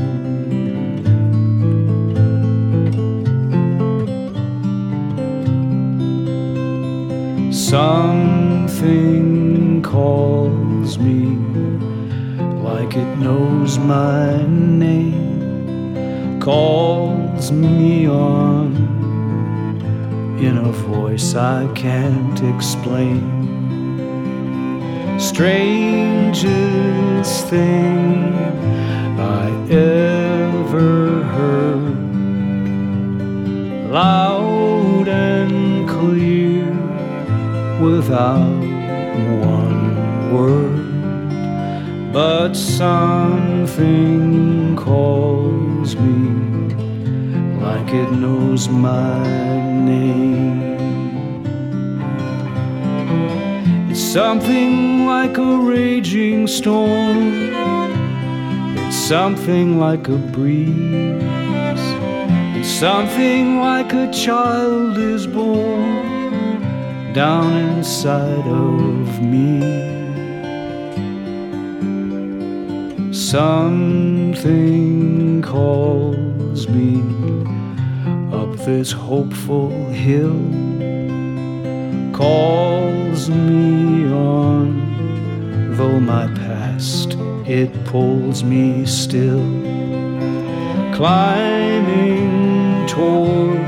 Something 7.53 9.03
calls 9.83 10.99
me 10.99 11.37
like 12.63 12.97
it 12.97 13.19
knows 13.19 13.79
my 13.79 14.47
name 14.47 15.27
calls 16.41 17.51
me 17.51 18.09
on 18.09 18.66
in 20.39 20.59
a 20.59 20.71
voice 20.71 21.35
I 21.35 21.67
can't 21.75 22.43
explain. 22.55 23.21
Strangest 25.19 26.47
thing 27.49 28.35
I 29.19 29.51
ever 29.71 31.23
heard, 31.23 32.11
loud 33.91 35.09
and 35.09 35.89
clear 35.89 36.71
without 37.81 38.61
one 39.45 40.35
word 40.35 40.87
but 42.17 42.55
something 42.55 43.85
calls 44.75 45.97
me 45.97 46.46
like 47.87 47.95
it 47.95 48.11
knows 48.11 48.69
my 48.69 49.23
name. 49.85 50.77
It's 53.91 54.01
something 54.01 55.07
like 55.07 55.39
a 55.39 55.57
raging 55.59 56.49
storm, 56.49 57.53
it's 58.77 58.97
something 58.97 59.79
like 59.79 60.09
a 60.09 60.17
breeze, 60.17 61.23
it's 62.57 62.69
something 62.69 63.61
like 63.61 63.93
a 63.93 64.11
child 64.13 64.99
is 64.99 65.29
born 65.29 66.63
down 67.13 67.57
inside 67.57 68.49
of 68.49 69.23
me. 69.23 69.95
Something 73.13 74.57
calls 75.43 76.67
me 76.69 77.16
this 78.67 78.91
hopeful 78.91 79.71
hill, 79.91 80.43
calls 82.13 83.31
me 83.31 84.05
on, 84.13 85.77
though 85.77 86.01
my 86.01 86.27
past 86.35 87.15
it 87.47 87.71
pulls 87.85 88.43
me 88.43 88.85
still, 88.85 89.47
climbing 90.97 92.29
toward 92.89 93.61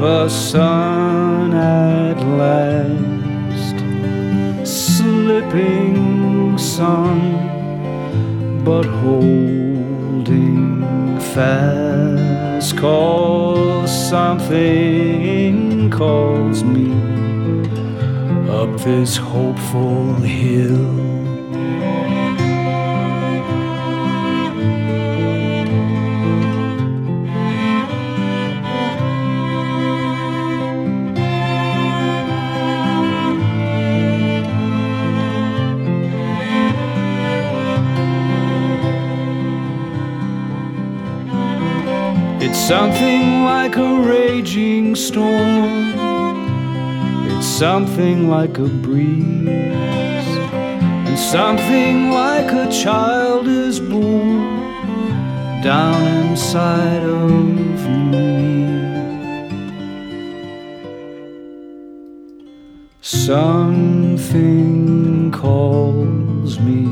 the 0.00 0.28
sun 0.28 1.54
at 1.54 2.18
last, 2.42 3.76
slipping 4.66 6.58
some 6.58 7.46
but 8.64 8.84
holding 8.84 10.34
fast 11.20 12.27
calls 12.72 14.08
something 14.08 15.88
calls 15.90 16.64
me 16.64 16.90
up 18.50 18.80
this 18.80 19.16
hopeful 19.16 20.14
hill 20.14 21.17
something 42.68 43.44
like 43.44 43.76
a 43.76 43.94
raging 44.00 44.94
storm. 44.94 45.94
It's 47.30 47.46
something 47.46 48.28
like 48.28 48.58
a 48.58 48.68
breeze. 48.68 49.48
And 51.08 51.18
something 51.18 52.10
like 52.10 52.52
a 52.52 52.70
child 52.70 53.48
is 53.48 53.80
born 53.80 54.60
down 55.62 56.02
inside 56.26 57.04
of 57.04 57.88
me. 58.12 58.68
Something 63.00 64.50
calls 65.32 66.60
me 66.60 66.84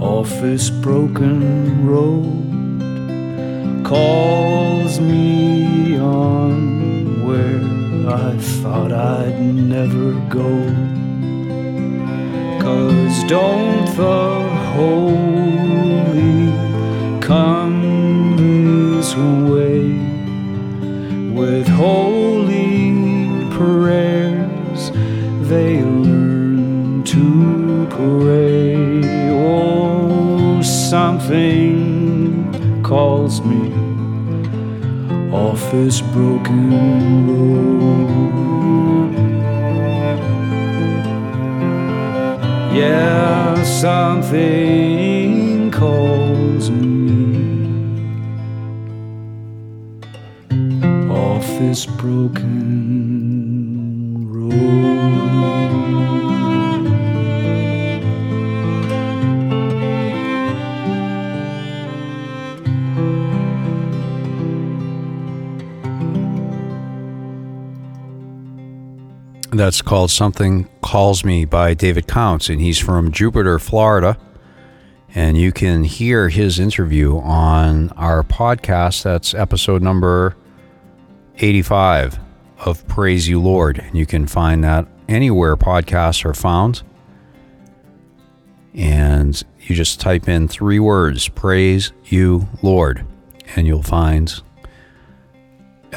off 0.00 0.30
this 0.40 0.70
broken 0.70 1.84
road 1.84 2.45
calls 3.86 4.98
me 4.98 5.96
on 5.96 7.24
where 7.24 7.60
I 8.12 8.36
thought 8.36 8.90
I'd 8.90 9.40
never 9.54 10.10
go. 10.28 10.50
Cause 12.60 13.16
don't 13.28 13.86
the 13.94 14.42
holy 14.74 16.50
come 17.20 18.36
this 18.36 19.14
way 19.14 19.75
this 35.72 36.00
broken 36.00 37.26
road. 37.26 39.12
Yeah, 42.74 43.62
something 43.64 44.80
calls 45.70 46.70
me 46.70 46.96
off 51.10 51.46
this 51.58 51.86
broken 51.86 52.52
road. 54.28 55.05
That's 69.56 69.82
called 69.82 70.10
Something 70.10 70.68
Calls 70.82 71.24
Me 71.24 71.44
by 71.44 71.74
David 71.74 72.06
Counts, 72.06 72.48
and 72.48 72.60
he's 72.60 72.78
from 72.78 73.10
Jupiter, 73.10 73.58
Florida. 73.58 74.18
And 75.14 75.36
you 75.36 75.50
can 75.50 75.84
hear 75.84 76.28
his 76.28 76.58
interview 76.58 77.18
on 77.18 77.90
our 77.90 78.22
podcast. 78.22 79.02
That's 79.02 79.34
episode 79.34 79.82
number 79.82 80.36
85 81.38 82.18
of 82.64 82.86
Praise 82.86 83.28
You 83.28 83.40
Lord. 83.40 83.78
And 83.78 83.96
you 83.96 84.04
can 84.04 84.26
find 84.26 84.62
that 84.64 84.86
anywhere 85.08 85.56
podcasts 85.56 86.24
are 86.24 86.34
found. 86.34 86.82
And 88.74 89.42
you 89.60 89.74
just 89.74 90.00
type 90.00 90.28
in 90.28 90.48
three 90.48 90.78
words 90.78 91.28
Praise 91.28 91.92
You 92.04 92.48
Lord, 92.62 93.06
and 93.54 93.66
you'll 93.66 93.82
find 93.82 94.42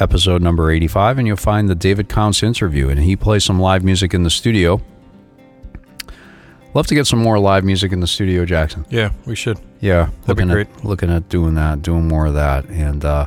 episode 0.00 0.42
number 0.42 0.70
85 0.70 1.18
and 1.18 1.26
you'll 1.26 1.36
find 1.36 1.68
the 1.68 1.74
David 1.74 2.08
Counts 2.08 2.42
interview 2.42 2.88
and 2.88 3.00
he 3.00 3.16
plays 3.16 3.44
some 3.44 3.60
live 3.60 3.84
music 3.84 4.14
in 4.14 4.22
the 4.22 4.30
studio. 4.30 4.80
Love 6.72 6.86
to 6.86 6.94
get 6.94 7.06
some 7.06 7.18
more 7.18 7.38
live 7.38 7.64
music 7.64 7.90
in 7.92 8.00
the 8.00 8.06
studio, 8.06 8.44
Jackson. 8.44 8.86
Yeah, 8.90 9.10
we 9.26 9.34
should. 9.34 9.58
Yeah, 9.80 10.10
That'd 10.24 10.36
be 10.36 10.44
looking 10.44 10.48
great. 10.48 10.68
at 10.76 10.84
looking 10.84 11.10
at 11.10 11.28
doing 11.28 11.54
that, 11.54 11.82
doing 11.82 12.06
more 12.06 12.26
of 12.26 12.34
that, 12.34 12.64
and 12.66 13.04
uh, 13.04 13.26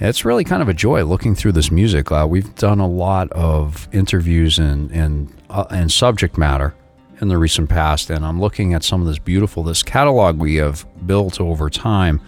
it's 0.00 0.24
really 0.24 0.42
kind 0.42 0.62
of 0.62 0.68
a 0.68 0.74
joy 0.74 1.04
looking 1.04 1.36
through 1.36 1.52
this 1.52 1.70
music. 1.70 2.10
Uh, 2.10 2.26
we've 2.28 2.52
done 2.56 2.80
a 2.80 2.88
lot 2.88 3.30
of 3.32 3.88
interviews 3.92 4.58
and 4.58 4.90
and 4.90 5.32
uh, 5.48 5.66
and 5.70 5.92
subject 5.92 6.36
matter 6.36 6.74
in 7.20 7.28
the 7.28 7.38
recent 7.38 7.70
past, 7.70 8.10
and 8.10 8.26
I'm 8.26 8.40
looking 8.40 8.74
at 8.74 8.82
some 8.82 9.00
of 9.00 9.06
this 9.06 9.20
beautiful 9.20 9.62
this 9.62 9.84
catalog 9.84 10.38
we 10.38 10.56
have 10.56 10.84
built 11.06 11.40
over 11.40 11.70
time, 11.70 12.20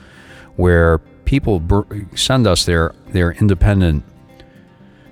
where 0.54 0.98
people 1.24 1.58
br- 1.58 1.82
send 2.14 2.46
us 2.46 2.64
their 2.64 2.94
their 3.12 3.32
independent 3.32 4.04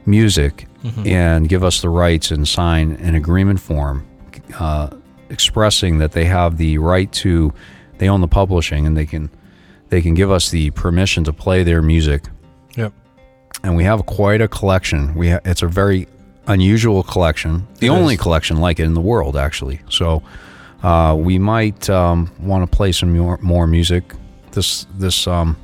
music 0.05 0.67
and 1.05 1.49
give 1.49 1.65
us 1.65 1.81
the 1.83 1.89
rights 1.89 2.31
and 2.31 2.47
sign 2.47 2.93
an 2.93 3.17
agreement 3.17 3.59
form 3.59 4.07
uh, 4.61 4.89
expressing 5.31 5.99
that 5.99 6.13
they 6.13 6.25
have 6.27 6.59
the 6.59 6.79
right 6.79 7.11
to 7.11 7.53
they 7.99 8.09
own 8.09 8.21
the 8.21 8.29
publishing 8.29 8.87
and 8.87 8.97
they 8.97 9.05
can 9.07 9.29
they 9.89 10.01
can 10.01 10.15
give 10.15 10.31
us 10.31 10.51
the 10.51 10.71
permission 10.73 11.25
to 11.25 11.33
play 11.33 11.65
their 11.65 11.83
music. 11.83 12.25
Yep. 12.77 12.93
and 13.65 13.75
we 13.77 13.83
have 13.85 14.07
quite 14.07 14.41
a 14.41 14.47
collection. 14.49 15.15
We 15.17 15.31
ha- 15.31 15.41
it's 15.45 15.63
a 15.63 15.67
very 15.67 16.07
unusual 16.47 17.03
collection. 17.03 17.67
The 17.81 17.87
It 17.87 17.91
only 17.91 18.15
is. 18.15 18.21
collection 18.21 18.59
like 18.59 18.79
it 18.79 18.85
in 18.85 18.95
the 18.95 19.01
world 19.01 19.37
actually. 19.37 19.81
So 19.91 20.23
uh, 20.85 21.17
we 21.19 21.37
might 21.41 21.91
um, 21.91 22.31
want 22.39 22.71
to 22.71 22.77
play 22.77 22.93
some 22.93 23.17
more, 23.19 23.39
more 23.43 23.67
music 23.67 24.15
this 24.53 24.87
this 24.95 25.27
um, 25.27 25.57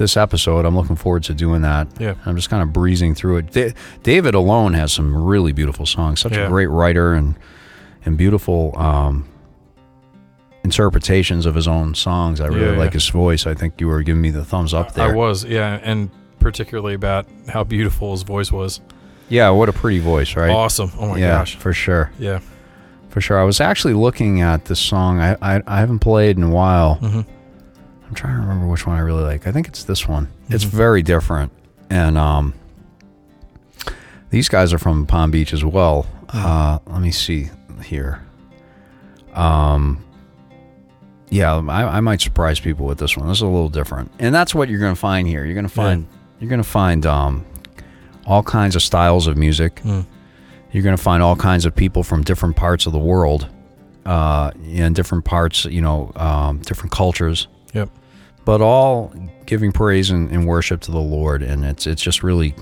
this 0.00 0.16
episode 0.16 0.64
i'm 0.64 0.74
looking 0.76 0.96
forward 0.96 1.22
to 1.22 1.32
doing 1.34 1.62
that 1.62 1.86
Yeah. 2.00 2.14
i'm 2.26 2.34
just 2.34 2.50
kind 2.50 2.62
of 2.62 2.72
breezing 2.72 3.14
through 3.14 3.36
it 3.36 3.52
Da- 3.52 3.72
david 4.02 4.34
alone 4.34 4.72
has 4.74 4.92
some 4.92 5.14
really 5.14 5.52
beautiful 5.52 5.86
songs 5.86 6.20
such 6.20 6.36
a 6.36 6.48
great 6.48 6.66
writer 6.68 7.12
and 7.14 7.36
and 8.04 8.16
beautiful 8.16 8.72
um, 8.78 9.28
interpretations 10.64 11.46
of 11.46 11.54
his 11.54 11.66
own 11.68 11.94
songs 11.94 12.40
i 12.40 12.46
really 12.46 12.72
Yeah, 12.72 12.78
like 12.78 12.90
yeah. 12.90 12.94
his 12.94 13.08
voice 13.08 13.46
i 13.46 13.54
think 13.54 13.80
you 13.80 13.88
were 13.88 14.02
giving 14.02 14.20
me 14.22 14.30
the 14.30 14.44
thumbs 14.44 14.74
up 14.74 14.94
there 14.94 15.08
I 15.10 15.14
was, 15.14 15.44
yeah, 15.44 15.78
and 15.82 16.10
particularly 16.38 16.94
about 16.94 17.26
how 17.48 17.64
beautiful 17.64 18.12
his 18.12 18.22
voice 18.22 18.50
was. 18.52 18.80
yeah 19.28 19.50
what 19.50 19.68
a 19.68 19.72
pretty 19.72 20.00
voice 20.00 20.36
right 20.36 20.50
Awesome. 20.50 20.90
Oh 20.98 21.08
my 21.10 21.18
yeah 21.18 21.38
gosh. 21.38 21.56
for 21.56 21.72
sure 21.72 22.10
Yeah. 22.18 22.40
for 23.08 23.20
sure 23.20 23.38
i 23.38 23.44
was 23.44 23.60
actually 23.60 23.94
looking 23.94 24.40
at 24.40 24.64
this 24.66 24.80
song 24.80 25.18
i 25.20 25.36
i, 25.42 25.62
I 25.66 25.80
haven't 25.80 25.98
played 26.00 26.36
in 26.36 26.42
a 26.42 26.50
while 26.50 26.98
Mhm. 27.02 27.26
I'm 28.10 28.14
trying 28.14 28.34
to 28.34 28.40
remember 28.40 28.66
which 28.66 28.86
one 28.86 28.96
i 28.96 29.00
really 29.00 29.22
like. 29.22 29.46
I 29.46 29.52
think 29.52 29.68
it's 29.68 29.84
this 29.84 30.06
one. 30.08 30.28
It's 30.48 30.64
Mhm. 30.64 30.68
very 30.70 31.02
different. 31.02 31.52
And 31.88 32.18
um 32.18 32.54
these 34.30 34.48
guys 34.48 34.72
are 34.72 34.78
from 34.78 35.06
palm 35.06 35.30
beach 35.30 35.52
as 35.52 35.64
well. 35.64 36.06
Uh 36.28 36.78
let 36.86 37.00
me 37.00 37.10
see 37.12 37.50
here. 37.84 38.20
Um 39.34 40.04
yeah 41.28 41.54
I, 41.56 41.98
I 41.98 42.00
might 42.00 42.20
surprise 42.20 42.58
people 42.60 42.86
with 42.86 42.98
this 42.98 43.16
one. 43.16 43.28
This 43.28 43.38
is 43.38 43.42
a 43.42 43.46
little 43.46 43.68
different. 43.68 44.10
And 44.18 44.34
that's 44.34 44.54
what 44.54 44.68
you're 44.68 44.80
gonna 44.80 44.96
find 44.96 45.28
here. 45.28 45.44
You're 45.44 45.54
gonna 45.54 45.68
find 45.68 46.06
you're 46.40 46.50
gonna 46.50 46.64
find 46.64 47.06
um 47.06 47.44
all 48.26 48.42
kinds 48.42 48.74
of 48.76 48.82
styles 48.82 49.26
of 49.26 49.36
music. 49.36 49.76
Mm. 49.84 50.04
you're 50.72 50.84
going 50.84 50.96
to 50.96 51.02
find 51.02 51.20
all 51.20 51.34
kinds 51.34 51.64
of 51.66 51.74
people 51.74 52.04
from 52.04 52.22
different 52.22 52.54
parts 52.54 52.86
of 52.86 52.92
the 52.92 52.98
world 52.98 53.48
uh, 54.06 54.52
in 54.64 54.92
different 54.92 55.24
parts 55.24 55.64
you 55.64 55.80
know 55.80 56.12
um, 56.14 56.58
different 56.58 56.92
cultures. 56.92 57.48
Yep. 57.74 57.90
But 58.44 58.60
all 58.60 59.12
giving 59.46 59.72
praise 59.72 60.10
and, 60.10 60.30
and 60.30 60.46
worship 60.46 60.80
to 60.80 60.90
the 60.90 60.98
lord 60.98 61.42
and 61.42 61.64
it's 61.64 61.86
it's 61.86 62.02
just 62.02 62.22
really 62.22 62.54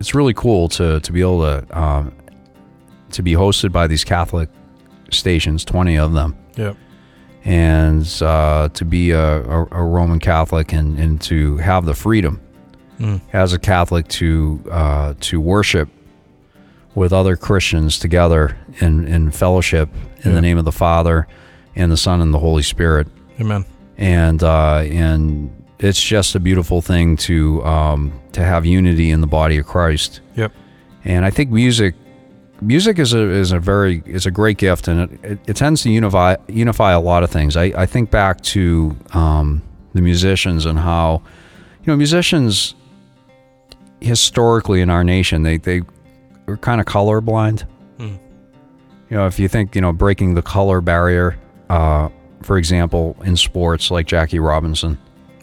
it's 0.00 0.14
really 0.14 0.34
cool 0.34 0.68
to 0.68 1.00
to 1.00 1.12
be 1.12 1.20
able 1.20 1.40
to 1.40 1.78
um, 1.80 2.12
to 3.10 3.22
be 3.22 3.32
hosted 3.32 3.72
by 3.72 3.86
these 3.86 4.04
catholic 4.04 4.48
stations 5.10 5.64
20 5.64 5.96
of 5.98 6.12
them 6.12 6.36
Yep. 6.56 6.76
and 7.44 8.22
uh, 8.22 8.68
to 8.74 8.84
be 8.84 9.10
a, 9.12 9.42
a, 9.42 9.62
a 9.70 9.82
roman 9.82 10.18
catholic 10.18 10.72
and, 10.72 10.98
and 10.98 11.20
to 11.22 11.56
have 11.58 11.84
the 11.84 11.94
freedom 11.94 12.40
Mm. 12.98 13.20
as 13.32 13.52
a 13.52 13.60
Catholic 13.60 14.08
to 14.08 14.60
uh, 14.72 15.14
to 15.20 15.40
worship 15.40 15.88
with 16.96 17.12
other 17.12 17.36
Christians 17.36 17.96
together 17.96 18.56
in, 18.80 19.06
in 19.06 19.30
fellowship 19.30 19.88
in 20.24 20.34
the 20.34 20.40
name 20.40 20.58
of 20.58 20.64
the 20.64 20.72
Father 20.72 21.28
and 21.76 21.92
the 21.92 21.96
Son 21.96 22.20
and 22.20 22.34
the 22.34 22.40
Holy 22.40 22.64
Spirit, 22.64 23.06
Amen. 23.40 23.64
And 23.98 24.42
uh, 24.42 24.78
and 24.78 25.50
it's 25.78 26.02
just 26.02 26.34
a 26.34 26.40
beautiful 26.40 26.80
thing 26.80 27.16
to 27.16 27.62
um, 27.64 28.18
to 28.32 28.42
have 28.42 28.64
unity 28.64 29.10
in 29.10 29.20
the 29.20 29.26
body 29.26 29.58
of 29.58 29.66
Christ. 29.66 30.20
Yep. 30.36 30.52
And 31.04 31.24
I 31.24 31.30
think 31.30 31.50
music 31.50 31.94
music 32.60 32.98
is 32.98 33.12
a 33.12 33.30
is 33.30 33.52
a 33.52 33.58
very 33.58 34.02
is 34.06 34.26
a 34.26 34.30
great 34.30 34.58
gift, 34.58 34.88
and 34.88 35.00
it, 35.00 35.24
it, 35.24 35.38
it 35.48 35.56
tends 35.56 35.82
to 35.82 35.90
unify 35.90 36.36
unify 36.48 36.92
a 36.92 37.00
lot 37.00 37.22
of 37.22 37.30
things. 37.30 37.56
I, 37.56 37.64
I 37.76 37.86
think 37.86 38.10
back 38.10 38.40
to 38.42 38.96
um, 39.12 39.62
the 39.94 40.02
musicians 40.02 40.64
and 40.64 40.78
how 40.78 41.22
you 41.80 41.92
know 41.92 41.96
musicians 41.96 42.74
historically 44.00 44.80
in 44.80 44.90
our 44.90 45.02
nation 45.02 45.42
they 45.42 45.56
they 45.56 45.82
were 46.46 46.56
kind 46.56 46.80
of 46.80 46.86
colorblind. 46.86 47.64
Mm. 47.98 48.18
You 49.10 49.16
know, 49.16 49.26
if 49.26 49.38
you 49.38 49.48
think 49.48 49.74
you 49.74 49.80
know 49.80 49.92
breaking 49.92 50.34
the 50.34 50.42
color 50.42 50.80
barrier, 50.80 51.38
uh, 51.70 52.08
for 52.42 52.58
example, 52.58 53.16
in 53.24 53.36
sports 53.36 53.90
like 53.90 54.06
Jackie 54.06 54.38
Robinson 54.38 54.98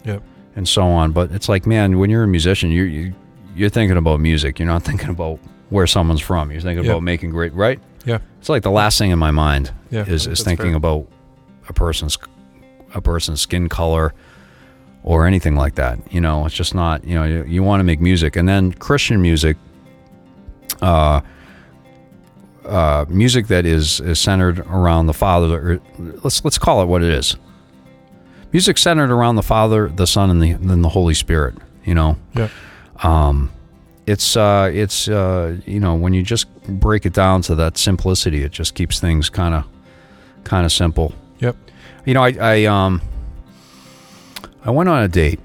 Yep. 0.06 0.22
and 0.56 0.68
so 0.68 0.84
on. 0.84 1.12
But 1.12 1.32
it's 1.32 1.50
like, 1.50 1.66
man, 1.66 1.98
when 2.00 2.10
you're 2.10 2.24
a 2.24 2.28
musician, 2.28 2.72
you 2.72 2.84
you 2.84 3.14
you're 3.56 3.70
thinking 3.70 3.98
about 3.98 4.20
music. 4.20 4.60
You're 4.60 4.68
not 4.68 4.84
thinking 4.89 5.10
about 5.10 5.39
where 5.70 5.88
someone's 5.88 6.22
from. 6.22 6.52
You're 6.52 6.62
thinking 6.62 6.86
Yep. 6.86 6.91
about 6.93 7.04
making 7.04 7.32
great, 7.32 7.54
right? 7.54 7.80
Yeah. 8.06 8.20
It's 8.39 8.50
like 8.50 8.64
the 8.64 8.72
last 8.72 8.98
thing 8.98 9.12
in 9.12 9.20
my 9.20 9.32
mind 9.32 9.72
Yeah. 9.91 10.06
is 10.06 10.28
is 10.28 10.43
thinking 10.43 10.68
fair. 10.68 10.76
about 10.78 11.08
a 11.70 11.74
person's 11.74 12.18
a 12.93 13.02
person's 13.02 13.41
skin 13.41 13.68
color 13.70 14.14
or 15.04 15.26
anything 15.28 15.56
like 15.56 15.76
that. 15.76 16.00
You 16.12 16.22
know, 16.22 16.46
it's 16.46 16.56
just 16.56 16.74
not. 16.76 17.04
You 17.04 17.16
know, 17.16 17.24
you, 17.26 17.43
you 17.48 17.64
want 17.64 17.80
to 17.80 17.84
make 17.84 18.00
music, 18.02 18.36
and 18.36 18.48
then 18.48 18.72
Christian 18.74 19.22
music. 19.22 19.58
Uh, 20.82 21.22
uh, 22.66 23.05
music 23.09 23.47
that 23.47 23.66
is, 23.66 23.99
is 23.99 24.20
centered 24.20 24.59
around 24.59 25.07
the 25.07 25.13
Father. 25.13 25.80
Let's 25.97 26.43
let's 26.43 26.57
call 26.57 26.82
it 26.82 26.86
what 26.88 27.03
it 27.03 27.09
is. 27.09 27.36
Music 28.51 28.78
centered 28.78 29.11
around 29.11 29.36
the 29.36 29.43
Father, 29.43 29.88
the 29.89 30.07
Son, 30.07 30.30
and 30.30 30.41
the 30.41 30.53
then 30.53 30.82
the 30.82 30.89
Holy 30.89 31.13
Spirit. 31.13 31.55
You 31.84 31.93
know, 31.95 32.18
Yep. 32.36 32.51
um, 33.03 33.51
it's 34.07 34.36
uh, 34.38 34.70
it's 34.74 35.07
uh, 35.07 35.57
you 35.66 35.80
know 35.80 35.95
when 35.95 36.13
you 36.13 36.24
just 36.24 36.47
break 36.68 37.05
it 37.05 37.13
down 37.13 37.41
to 37.43 37.55
that 37.55 37.78
simplicity, 37.78 38.43
it 38.43 38.51
just 38.51 38.74
keeps 38.76 38.99
things 38.99 39.30
kind 39.30 39.53
of 39.53 39.66
kind 40.43 40.66
of 40.66 40.72
simple. 40.72 41.13
Yep. 41.39 41.55
You 42.05 42.13
know, 42.13 42.24
I, 42.24 42.36
I 42.39 42.66
um 42.66 43.01
I 44.63 44.72
went 44.72 44.89
on 44.89 45.03
a 45.03 45.07
date 45.07 45.39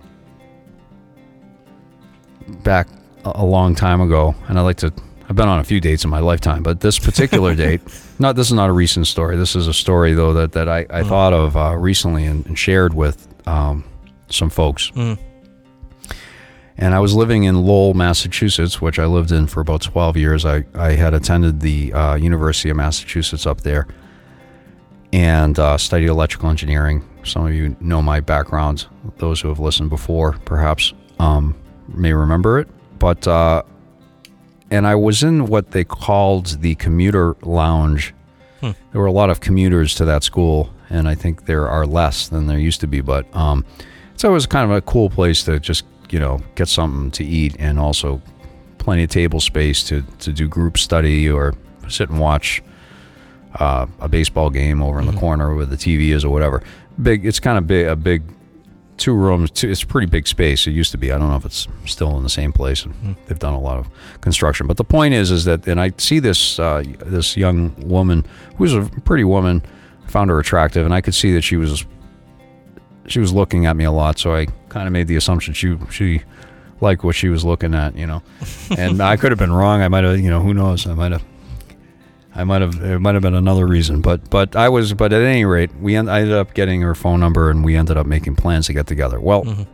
back 2.63 2.89
a 3.25 3.45
long 3.45 3.75
time 3.75 4.01
ago, 4.01 4.35
and 4.49 4.59
I 4.59 4.63
like 4.63 4.77
to. 4.79 4.93
I've 5.31 5.37
been 5.37 5.49
on 5.49 5.61
a 5.61 5.65
few 5.65 5.81
dates 5.81 6.03
in 6.03 6.11
my 6.11 6.19
lifetime, 6.19 6.65
but 6.65 6.81
this 6.81 6.99
particular 6.99 7.55
date, 7.67 7.81
not 8.19 8.35
this 8.35 8.49
is 8.49 8.53
not 8.53 8.69
a 8.69 8.73
recent 8.73 9.07
story. 9.07 9.37
This 9.37 9.55
is 9.55 9.69
a 9.69 9.73
story 9.73 10.13
though 10.13 10.33
that 10.33 10.53
that 10.53 10.69
I, 10.69 10.87
I 10.91 11.05
thought 11.05 11.33
of 11.33 11.57
uh, 11.57 11.77
recently 11.77 12.27
and, 12.27 12.45
and 12.47 12.59
shared 12.59 12.95
with 12.95 13.29
um, 13.47 13.85
some 14.29 14.51
folks. 14.51 14.91
And 16.77 16.95
I 16.95 16.99
was 16.99 17.15
living 17.15 17.45
in 17.45 17.63
Lowell, 17.63 17.95
Massachusetts, 17.95 18.81
which 18.81 18.99
I 18.99 19.07
lived 19.07 19.31
in 19.31 19.47
for 19.47 19.61
about 19.61 19.83
12 19.83 20.17
years. 20.17 20.45
I, 20.45 20.65
I 20.75 20.93
had 20.93 21.15
attended 21.15 21.61
the 21.61 21.93
uh, 21.93 22.15
University 22.17 22.71
of 22.71 22.77
Massachusetts 22.77 23.47
up 23.47 23.61
there 23.61 23.87
and 25.13 25.59
uh, 25.59 25.79
studied 25.79 26.09
electrical 26.09 26.49
engineering. 26.51 27.07
Some 27.23 27.47
of 27.47 27.55
you 27.55 27.77
know 27.81 28.03
my 28.03 28.19
background. 28.19 28.87
Those 29.19 29.41
who 29.41 29.49
have 29.49 29.61
listened 29.61 29.91
before, 29.91 30.33
perhaps, 30.45 30.93
um, 31.21 31.55
may 31.87 32.15
remember 32.15 32.59
it. 32.59 32.69
But, 32.99 33.29
uh, 33.29 33.63
and 34.71 34.87
I 34.87 34.95
was 34.95 35.23
in 35.23 35.47
what 35.47 35.73
they 35.73 35.85
called 35.85 36.61
the 36.61 36.75
commuter 36.77 37.37
lounge. 37.43 38.15
There 38.93 39.01
were 39.01 39.07
a 39.07 39.13
lot 39.13 39.31
of 39.31 39.41
commuters 39.41 39.95
to 39.97 40.05
that 40.05 40.23
school, 40.23 40.71
and 40.91 41.09
I 41.09 41.15
think 41.15 41.47
there 41.47 41.69
are 41.69 41.87
less 41.87 42.29
than 42.29 42.47
there 42.47 42.59
used 42.59 42.81
to 42.81 42.87
be. 42.87 43.01
But 43.01 43.35
um, 43.35 43.65
so 44.17 44.29
it 44.29 44.33
was 44.33 44.47
kind 44.47 44.71
of 44.71 44.77
a 44.77 44.83
cool 44.83 45.09
place 45.09 45.45
to 45.45 45.59
just, 45.59 45.85
you 46.11 46.19
know, 46.19 46.43
get 46.55 46.69
something 46.69 47.11
to 47.13 47.25
eat 47.25 47.57
and 47.59 47.79
also 47.79 48.21
plenty 48.79 49.05
of 49.05 49.11
table 49.11 49.41
space 49.41 49.83
to, 49.85 50.03
to 50.19 50.33
do 50.33 50.47
group 50.47 50.79
study 50.79 51.29
or 51.31 51.55
sit 51.89 52.11
and 52.11 52.21
watch 52.21 52.63
uh, 53.55 53.87
a 53.99 54.09
baseball 54.09 54.51
game 54.51 54.83
over 54.83 55.01
in 55.01 55.07
the 55.07 55.13
corner 55.19 55.55
where 55.55 55.67
the 55.67 55.77
TV 55.77 56.11
is 56.11 56.25
or 56.25 56.31
whatever. 56.31 56.63
Big, 57.03 57.25
it's 57.25 57.41
kind 57.41 57.59
of 57.59 57.67
big, 57.67 57.87
a 57.87 57.97
big 57.97 58.23
two 59.01 59.15
rooms. 59.15 59.51
Two, 59.51 59.69
it's 59.69 59.83
a 59.83 59.87
pretty 59.87 60.07
big 60.07 60.29
space. 60.29 60.67
It 60.67 60.71
used 60.73 60.93
to 60.93 60.99
be. 60.99 61.11
I 61.11 61.19
don't 61.19 61.29
know 61.29 61.37
if 61.37 61.45
it's 61.45 61.67
still 61.87 62.17
in 62.17 62.23
the 62.23 62.29
same 62.29 62.53
place. 62.53 62.87
They've 63.27 63.39
done 63.39 63.55
a 63.55 63.61
lot 63.61 63.79
of 63.79 63.89
construction. 64.21 64.67
But 64.69 64.77
the 64.77 64.85
point 64.85 65.15
is, 65.15 65.31
is 65.31 65.45
that, 65.47 65.67
and 65.67 65.81
I 65.81 65.93
see 65.97 66.21
this 66.21 66.59
uh, 66.59 66.85
this 67.07 67.37
young 67.37 67.75
woman 67.89 68.25
who's 68.57 68.75
a 68.75 68.83
pretty 69.05 69.25
woman. 69.25 69.63
I 70.05 70.11
found 70.11 70.31
her 70.31 70.39
attractive, 70.39 70.85
and 70.85 70.95
I 70.95 71.01
could 71.01 71.15
see 71.15 71.33
that 71.35 71.43
she 71.43 71.57
was 71.57 71.85
she 73.07 73.19
was 73.19 73.33
looking 73.33 73.67
at 73.67 73.75
me 73.77 73.85
a 73.85 73.93
lot. 73.93 74.19
So 74.19 74.35
I 74.35 74.47
kind 74.69 74.87
of 74.87 74.93
made 74.93 75.09
the 75.09 75.17
assumption 75.17 75.55
she 75.55 75.77
she 75.91 76.23
liked 76.81 77.03
what 77.03 77.15
she 77.15 77.29
was 77.29 77.45
looking 77.45 77.75
at, 77.75 77.97
you 77.97 78.07
know. 78.07 78.23
And 78.79 79.03
I 79.03 79.17
could 79.17 79.33
have 79.33 79.39
been 79.39 79.53
wrong. 79.53 79.83
I 79.83 79.89
might 79.89 80.05
have, 80.05 80.21
you 80.21 80.31
know, 80.31 80.41
who 80.41 80.55
knows? 80.55 80.87
I 80.87 80.95
might 80.95 81.13
have 81.13 81.25
I 82.35 82.45
might 82.45 82.63
have 82.63 82.81
it 82.83 83.01
might 83.01 83.15
have 83.15 83.23
been 83.23 83.35
another 83.35 83.67
reason, 83.67 84.01
but 84.01 84.31
but 84.31 84.55
I 84.55 84.69
was 84.69 84.95
but 84.95 85.13
at 85.13 85.21
any 85.23 85.45
rate, 85.45 85.75
we 85.77 85.97
end, 85.97 86.11
I 86.11 86.21
ended 86.21 86.35
up 86.37 86.55
getting 86.55 86.81
her 86.83 86.95
phone 86.95 87.19
number 87.21 87.51
and 87.51 87.65
we 87.65 87.77
ended 87.77 87.97
up 87.97 88.07
making 88.07 88.37
plans 88.37 88.67
to 88.67 88.73
get 88.73 88.87
together. 88.87 89.19
Well, 89.21 89.67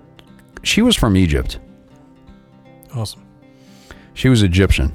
she 0.63 0.81
was 0.83 0.97
from 0.97 1.17
Egypt. 1.17 1.59
Awesome. 2.95 3.23
She 4.15 4.31
was 4.31 4.43
Egyptian, 4.43 4.93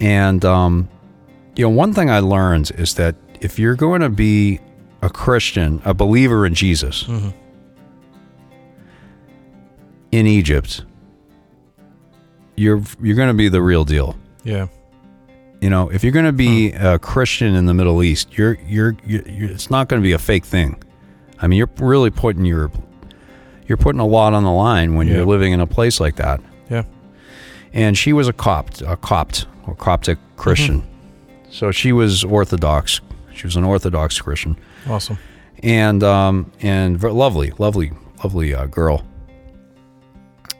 and 0.00 0.44
um, 0.44 0.88
you 1.54 1.64
know 1.64 1.70
one 1.70 1.92
thing 1.94 2.10
I 2.10 2.18
learned 2.18 2.72
is 2.76 2.94
that 2.96 3.14
if 3.40 3.58
you're 3.60 3.76
going 3.76 4.00
to 4.00 4.08
be 4.08 4.58
a 5.00 5.08
Christian, 5.08 5.80
a 5.84 5.94
believer 5.94 6.44
in 6.44 6.54
Jesus 6.54 7.06
in 10.10 10.26
Egypt, 10.26 10.84
you're 12.56 12.82
you're 13.00 13.16
going 13.16 13.28
to 13.28 13.34
be 13.34 13.48
the 13.48 13.62
real 13.62 13.84
deal. 13.84 14.16
Yeah. 14.42 14.66
You 15.62 15.70
know, 15.70 15.88
if 15.90 16.02
you're 16.02 16.12
going 16.12 16.24
to 16.26 16.32
be 16.32 16.72
a 16.72 16.98
Christian 16.98 17.54
in 17.54 17.66
the 17.66 17.72
Middle 17.74 18.02
East, 18.02 18.36
you're, 18.36 18.58
you're 18.66 18.96
you're 19.06 19.22
you're 19.28 19.50
it's 19.50 19.70
not 19.70 19.88
going 19.88 20.02
to 20.02 20.04
be 20.04 20.10
a 20.12 20.18
fake 20.18 20.44
thing. 20.44 20.82
I 21.40 21.46
mean, 21.46 21.56
you're 21.56 21.70
really 21.78 22.10
putting 22.10 22.44
your 22.44 22.72
you're 23.68 23.78
putting 23.78 24.00
a 24.00 24.06
lot 24.06 24.34
on 24.34 24.42
the 24.42 24.50
line 24.50 24.96
when 24.96 25.06
Yeah. 25.06 25.18
you're 25.18 25.26
living 25.26 25.52
in 25.52 25.60
a 25.60 25.66
place 25.66 26.00
like 26.00 26.16
that. 26.16 26.40
Yeah. 26.68 26.82
And 27.72 27.96
she 27.96 28.12
was 28.12 28.26
a 28.26 28.32
Copt, 28.32 28.82
a 28.82 28.96
Copt 28.96 29.46
or 29.68 29.76
Coptic 29.76 30.18
Christian, 30.36 30.82
so 31.48 31.70
she 31.70 31.92
was 31.92 32.24
Orthodox. 32.24 33.00
She 33.32 33.46
was 33.46 33.54
an 33.54 33.62
Orthodox 33.64 34.20
Christian, 34.20 34.56
Awesome. 34.88 35.16
and 35.62 36.02
um, 36.02 36.50
and 36.60 37.00
lovely, 37.00 37.52
lovely, 37.58 37.92
lovely 38.24 38.52
uh, 38.52 38.66
girl. 38.66 39.04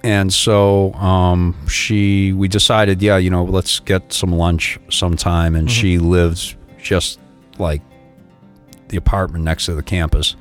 And 0.05 0.33
so 0.33 0.93
um, 0.95 1.55
she, 1.69 2.33
we 2.33 2.49
decided, 2.49 3.01
yeah, 3.01 3.19
you 3.19 3.31
know, 3.31 3.45
let's 3.45 3.79
get 3.81 4.13
some 4.13 4.33
lunch 4.33 4.79
sometime. 4.91 5.55
And 5.55 5.71
she 5.71 5.99
lived 5.99 6.57
just 6.83 7.21
like 7.59 7.83
the 8.89 8.97
apartment 8.97 9.45
next 9.45 9.67
to 9.67 9.75
the 9.75 9.83
campus, 9.83 10.35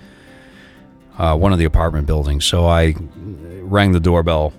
uh, 1.18 1.38
one 1.38 1.54
of 1.54 1.60
the 1.60 1.66
apartment 1.66 2.08
buildings. 2.08 2.44
So 2.46 2.66
I 2.66 2.96
rang 3.62 3.92
the 3.92 4.00
doorbell. 4.00 4.54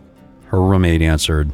Her 0.46 0.60
roommate 0.60 1.02
answered. 1.02 1.50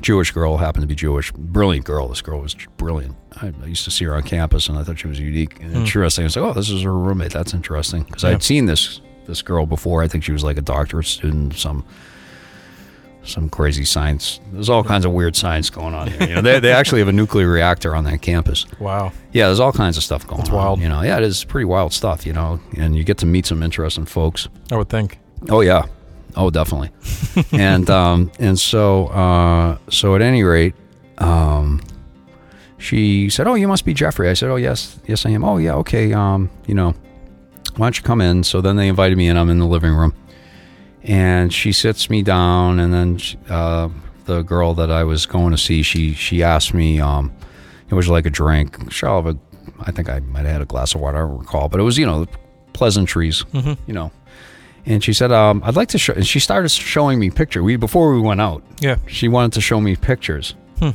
Jewish 0.00 0.30
girl 0.30 0.58
happened 0.58 0.82
to 0.82 0.86
be 0.86 0.94
Jewish. 0.94 1.32
Brilliant 1.32 1.84
girl. 1.84 2.06
This 2.06 2.22
girl 2.22 2.40
was 2.40 2.54
brilliant. 2.76 3.16
I, 3.42 3.52
I 3.62 3.66
used 3.66 3.84
to 3.84 3.90
see 3.90 4.04
her 4.04 4.14
on 4.14 4.22
campus, 4.22 4.68
and 4.68 4.78
I 4.78 4.84
thought 4.84 4.98
she 5.00 5.08
was 5.08 5.18
unique 5.18 5.60
and 5.60 5.74
interesting. 5.74 6.22
I 6.22 6.26
was 6.26 6.36
like, 6.36 6.44
"Oh, 6.44 6.52
this 6.52 6.70
is 6.70 6.82
her 6.82 6.96
roommate. 6.96 7.32
That's 7.32 7.52
interesting." 7.52 8.04
Because 8.04 8.24
i'd 8.24 8.42
seen 8.42 8.66
this 8.66 9.00
this 9.26 9.42
girl 9.42 9.66
before. 9.66 10.02
I 10.02 10.08
think 10.08 10.22
she 10.22 10.30
was 10.32 10.44
like 10.44 10.56
a 10.56 10.62
doctorate 10.62 11.06
student, 11.06 11.54
some 11.54 11.84
some 13.28 13.48
crazy 13.48 13.84
science. 13.84 14.40
There's 14.52 14.68
all 14.68 14.82
kinds 14.82 15.04
of 15.04 15.12
weird 15.12 15.36
science 15.36 15.70
going 15.70 15.94
on 15.94 16.08
there. 16.08 16.28
You 16.28 16.34
know, 16.36 16.40
they, 16.42 16.60
they 16.60 16.72
actually 16.72 16.98
have 17.00 17.08
a 17.08 17.12
nuclear 17.12 17.48
reactor 17.48 17.94
on 17.94 18.04
that 18.04 18.22
campus. 18.22 18.66
Wow. 18.80 19.12
Yeah, 19.32 19.46
there's 19.46 19.60
all 19.60 19.72
kinds 19.72 19.96
of 19.96 20.02
stuff 20.02 20.26
going 20.26 20.38
That's 20.38 20.50
on. 20.50 20.56
wild. 20.56 20.80
You 20.80 20.88
know, 20.88 21.02
yeah, 21.02 21.18
it 21.18 21.22
is 21.24 21.44
pretty 21.44 21.64
wild 21.66 21.92
stuff. 21.92 22.24
You 22.24 22.32
know, 22.32 22.58
and 22.76 22.96
you 22.96 23.04
get 23.04 23.18
to 23.18 23.26
meet 23.26 23.44
some 23.46 23.62
interesting 23.62 24.06
folks. 24.06 24.48
I 24.72 24.76
would 24.76 24.88
think. 24.88 25.18
Oh 25.50 25.60
yeah, 25.60 25.86
oh 26.36 26.48
definitely. 26.50 26.90
and 27.52 27.88
um, 27.90 28.30
and 28.38 28.58
so 28.58 29.08
uh, 29.08 29.78
so 29.90 30.14
at 30.16 30.22
any 30.22 30.42
rate, 30.44 30.74
um, 31.18 31.80
she 32.78 33.28
said, 33.28 33.46
"Oh, 33.46 33.54
you 33.54 33.68
must 33.68 33.84
be 33.84 33.92
Jeffrey." 33.94 34.28
I 34.28 34.34
said, 34.34 34.48
"Oh 34.50 34.56
yes, 34.56 34.98
yes 35.06 35.26
I 35.26 35.30
am." 35.30 35.44
Oh 35.44 35.58
yeah, 35.58 35.74
okay. 35.76 36.12
Um, 36.12 36.50
you 36.66 36.74
know, 36.74 36.94
why 37.76 37.86
don't 37.86 37.96
you 37.96 38.02
come 38.04 38.20
in? 38.20 38.44
So 38.44 38.60
then 38.60 38.76
they 38.76 38.88
invited 38.88 39.18
me 39.18 39.28
in. 39.28 39.36
I'm 39.36 39.50
in 39.50 39.58
the 39.58 39.66
living 39.66 39.92
room, 39.92 40.14
and 41.02 41.52
she 41.52 41.72
sits 41.72 42.10
me 42.10 42.22
down, 42.22 42.78
and 42.80 42.92
then 42.92 43.18
she, 43.18 43.38
uh, 43.48 43.88
the 44.24 44.42
girl 44.42 44.74
that 44.74 44.90
I 44.90 45.04
was 45.04 45.26
going 45.26 45.52
to 45.52 45.58
see, 45.58 45.82
she 45.82 46.12
she 46.12 46.42
asked 46.42 46.74
me, 46.74 47.00
um, 47.00 47.32
"It 47.90 47.94
was 47.94 48.08
like 48.08 48.26
a 48.26 48.30
drink." 48.30 48.90
Shall 48.92 49.22
have 49.22 49.34
a, 49.34 49.38
I 49.80 49.90
think 49.92 50.08
I 50.08 50.20
might 50.20 50.40
have 50.44 50.52
had 50.52 50.60
a 50.62 50.66
glass 50.66 50.94
of 50.94 51.00
water. 51.00 51.18
I 51.18 51.20
don't 51.28 51.38
recall, 51.38 51.68
but 51.68 51.80
it 51.80 51.84
was 51.84 51.96
you 51.98 52.06
know 52.06 52.26
pleasantries, 52.72 53.44
you 53.52 53.94
know. 53.94 54.10
And 54.86 55.02
she 55.04 55.12
said, 55.12 55.32
um, 55.32 55.62
"I'd 55.64 55.76
like 55.76 55.88
to 55.90 55.98
show." 55.98 56.12
And 56.14 56.26
she 56.26 56.40
started 56.40 56.68
showing 56.70 57.18
me 57.18 57.30
picture. 57.30 57.62
We 57.62 57.76
before 57.76 58.12
we 58.14 58.20
went 58.20 58.40
out, 58.40 58.62
Yeah. 58.80 58.96
she 59.06 59.28
wanted 59.28 59.52
to 59.54 59.60
show 59.60 59.80
me 59.80 59.96
pictures 59.96 60.54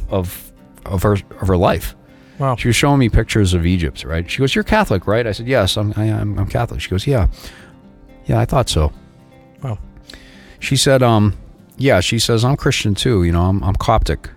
of 0.09 0.51
of 0.85 1.03
her 1.03 1.13
of 1.41 1.47
her 1.47 1.57
life. 1.57 1.95
Wow. 2.39 2.55
She 2.55 2.67
was 2.67 2.75
showing 2.75 2.99
me 2.99 3.09
pictures 3.09 3.53
of 3.53 3.65
Egypt. 3.65 4.03
Right? 4.03 4.29
She 4.29 4.39
goes, 4.39 4.55
"You're 4.55 4.63
Catholic, 4.63 5.05
right?" 5.07 5.25
I 5.27 5.31
said, 5.31 5.47
"Yes, 5.47 5.77
I'm. 5.77 5.93
I, 5.95 6.05
am 6.05 6.37
I'm 6.39 6.47
Catholic." 6.47 6.81
She 6.81 6.89
goes, 6.89 7.05
"Yeah, 7.07 7.27
yeah, 8.25 8.39
I 8.39 8.45
thought 8.45 8.69
so." 8.69 8.91
She 10.63 10.75
said, 10.77 11.03
"Um, 11.03 11.33
yeah." 11.77 11.99
She 11.99 12.19
says, 12.19 12.43
"I'm 12.45 12.55
Christian 12.55 12.95
too. 12.95 13.23
You 13.23 13.31
know, 13.31 13.43
I'm 13.43 13.63
I'm 13.63 13.75
Coptic." 13.75 14.29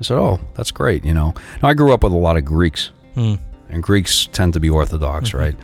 I 0.00 0.02
said, 0.02 0.16
"Oh, 0.18 0.38
that's 0.54 0.70
great." 0.70 1.04
You 1.04 1.14
know, 1.14 1.34
now, 1.62 1.68
I 1.68 1.74
grew 1.74 1.92
up 1.92 2.04
with 2.04 2.12
a 2.12 2.16
lot 2.16 2.36
of 2.36 2.44
Greeks, 2.44 2.90
Hmm. 3.14 3.34
and 3.68 3.82
Greeks 3.82 4.28
tend 4.32 4.52
to 4.54 4.60
be 4.60 4.70
Orthodox, 4.70 5.34
right? 5.34 5.56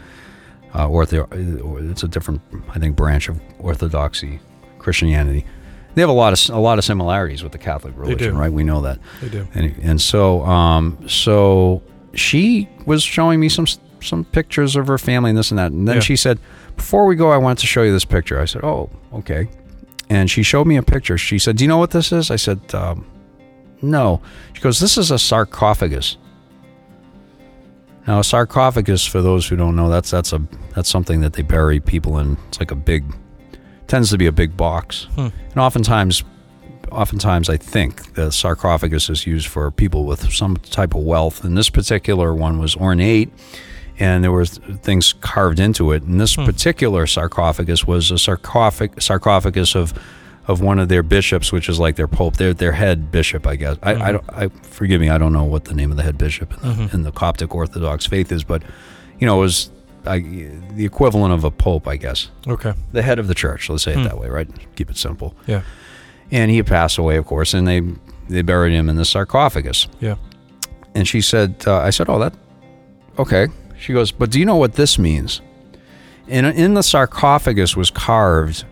Uh, 0.74 0.88
ortho, 0.88 1.28
it's 1.92 2.02
a 2.02 2.08
different, 2.08 2.40
I 2.74 2.80
think, 2.80 2.96
branch 2.96 3.28
of 3.28 3.40
Orthodoxy, 3.60 4.40
Christianity. 4.80 5.46
They 5.94 6.00
have 6.02 6.08
a 6.10 6.12
lot 6.12 6.32
of 6.32 6.54
a 6.54 6.58
lot 6.58 6.78
of 6.78 6.84
similarities 6.84 7.44
with 7.44 7.52
the 7.52 7.58
Catholic 7.58 7.94
religion, 7.96 8.36
right? 8.36 8.52
We 8.52 8.64
know 8.64 8.80
that. 8.80 8.98
They 9.20 9.28
do. 9.28 9.46
And, 9.54 9.72
and 9.80 10.00
so, 10.00 10.44
um, 10.44 10.98
so 11.06 11.80
she 12.14 12.68
was 12.86 13.04
showing 13.04 13.38
me 13.38 13.48
some 13.48 13.66
some 14.00 14.24
pictures 14.24 14.74
of 14.74 14.88
her 14.88 14.98
family 14.98 15.30
and 15.30 15.38
this 15.38 15.52
and 15.52 15.58
that. 15.60 15.70
And 15.70 15.86
then 15.86 15.96
Yeah. 15.96 16.00
she 16.00 16.16
said, 16.16 16.40
"Before 16.76 17.06
we 17.06 17.14
go, 17.14 17.30
I 17.30 17.36
want 17.36 17.60
to 17.60 17.66
show 17.68 17.84
you 17.84 17.92
this 17.92 18.04
picture." 18.04 18.40
I 18.40 18.44
said, 18.46 18.64
"Oh, 18.64 18.90
okay." 19.14 19.48
And 20.08 20.30
she 20.30 20.42
showed 20.42 20.66
me 20.66 20.76
a 20.76 20.82
picture. 20.82 21.16
She 21.16 21.38
said, 21.38 21.56
"Do 21.56 21.64
you 21.64 21.68
know 21.68 21.78
what 21.78 21.90
this 21.90 22.12
is?" 22.12 22.30
I 22.30 22.36
said, 22.36 22.60
um, 22.74 23.06
"No." 23.80 24.20
She 24.52 24.60
goes, 24.60 24.80
"This 24.80 24.98
is 24.98 25.10
a 25.10 25.18
sarcophagus." 25.18 26.16
Now, 28.06 28.18
a 28.18 28.24
sarcophagus, 28.24 29.06
for 29.06 29.22
those 29.22 29.48
who 29.48 29.56
don't 29.56 29.76
know, 29.76 29.88
that's 29.88 30.10
that's 30.10 30.32
a 30.32 30.42
that's 30.74 30.90
something 30.90 31.20
that 31.22 31.32
they 31.32 31.42
bury 31.42 31.80
people 31.80 32.18
in. 32.18 32.36
It's 32.48 32.60
like 32.60 32.70
a 32.70 32.76
big, 32.76 33.04
tends 33.86 34.10
to 34.10 34.18
be 34.18 34.26
a 34.26 34.32
big 34.32 34.56
box, 34.56 35.06
and 35.16 35.32
oftentimes 35.56 36.22
oftentimes 36.92 37.48
I 37.48 37.56
think 37.56 38.14
the 38.14 38.30
sarcophagus 38.30 39.10
is 39.10 39.26
used 39.26 39.48
for 39.48 39.70
people 39.70 40.04
with 40.04 40.32
some 40.32 40.56
type 40.56 40.94
of 40.94 41.02
wealth. 41.02 41.44
And 41.44 41.56
this 41.56 41.70
particular 41.70 42.34
one 42.34 42.58
was 42.58 42.76
ornate, 42.76 43.32
and 43.98 44.24
there 44.24 44.32
were 44.32 44.44
things 44.46 45.12
carved 45.20 45.60
into 45.60 45.92
it. 45.92 46.02
And 46.02 46.20
this 46.20 46.34
particular 46.36 47.06
sarcophagus 47.06 47.86
was 47.86 48.10
a 48.10 48.14
sarcophag- 48.14 49.00
sarcophagus 49.02 49.74
of 49.74 49.92
of 50.46 50.60
one 50.60 50.78
of 50.78 50.90
their 50.90 51.02
bishops, 51.02 51.52
which 51.52 51.70
is 51.70 51.80
like 51.80 51.96
their 51.96 52.08
pope, 52.08 52.36
their 52.36 52.52
their 52.52 52.72
head 52.72 53.10
bishop, 53.10 53.46
I 53.46 53.56
guess. 53.56 53.76
I, 53.82 53.94
I 53.94 54.12
don't. 54.12 54.24
I 54.28 54.48
forgive 54.62 55.00
me. 55.00 55.08
I 55.08 55.16
don't 55.18 55.32
know 55.32 55.44
what 55.44 55.64
the 55.64 55.74
name 55.74 55.90
of 55.90 55.96
the 55.96 56.02
head 56.02 56.18
bishop 56.18 56.52
in 56.62 56.76
the, 56.86 56.94
in 56.94 57.02
the 57.02 57.12
Coptic 57.12 57.54
Orthodox 57.54 58.04
faith 58.06 58.30
is, 58.30 58.44
but 58.44 58.62
you 59.18 59.26
know, 59.26 59.38
it 59.38 59.40
was 59.40 59.70
I, 60.06 60.18
the 60.18 60.84
equivalent 60.84 61.32
of 61.32 61.44
a 61.44 61.50
pope, 61.50 61.88
I 61.88 61.96
guess, 61.96 62.30
Okay. 62.46 62.74
the 62.92 63.00
head 63.00 63.18
of 63.18 63.26
the 63.26 63.34
church. 63.34 63.70
Let's 63.70 63.84
say 63.84 63.94
Hmm. 63.94 64.00
it 64.00 64.04
that 64.04 64.18
way, 64.18 64.28
right? 64.28 64.48
Keep 64.76 64.90
it 64.90 64.98
simple. 64.98 65.34
Yeah. 65.46 65.62
And 66.30 66.50
he 66.50 66.62
passed 66.62 66.98
away, 66.98 67.16
of 67.16 67.24
course, 67.26 67.54
and 67.54 67.66
they 67.66 67.80
they 68.28 68.42
buried 68.42 68.74
him 68.74 68.88
in 68.90 68.96
the 68.96 69.04
sarcophagus. 69.06 69.86
Yeah. 70.00 70.16
And 70.94 71.08
she 71.08 71.20
said, 71.22 71.64
uh, 71.66 71.78
I 71.78 71.90
said, 71.90 72.08
oh, 72.10 72.18
that, 72.18 72.34
okay. 73.18 73.48
She 73.78 73.92
goes, 73.92 74.10
but 74.12 74.30
do 74.30 74.38
you 74.38 74.44
know 74.46 74.56
what 74.56 74.74
this 74.74 74.98
means? 74.98 75.40
And 76.28 76.46
in 76.46 76.74
the 76.74 76.82
sarcophagus 76.82 77.76
was 77.76 77.90
carved, 77.90 78.64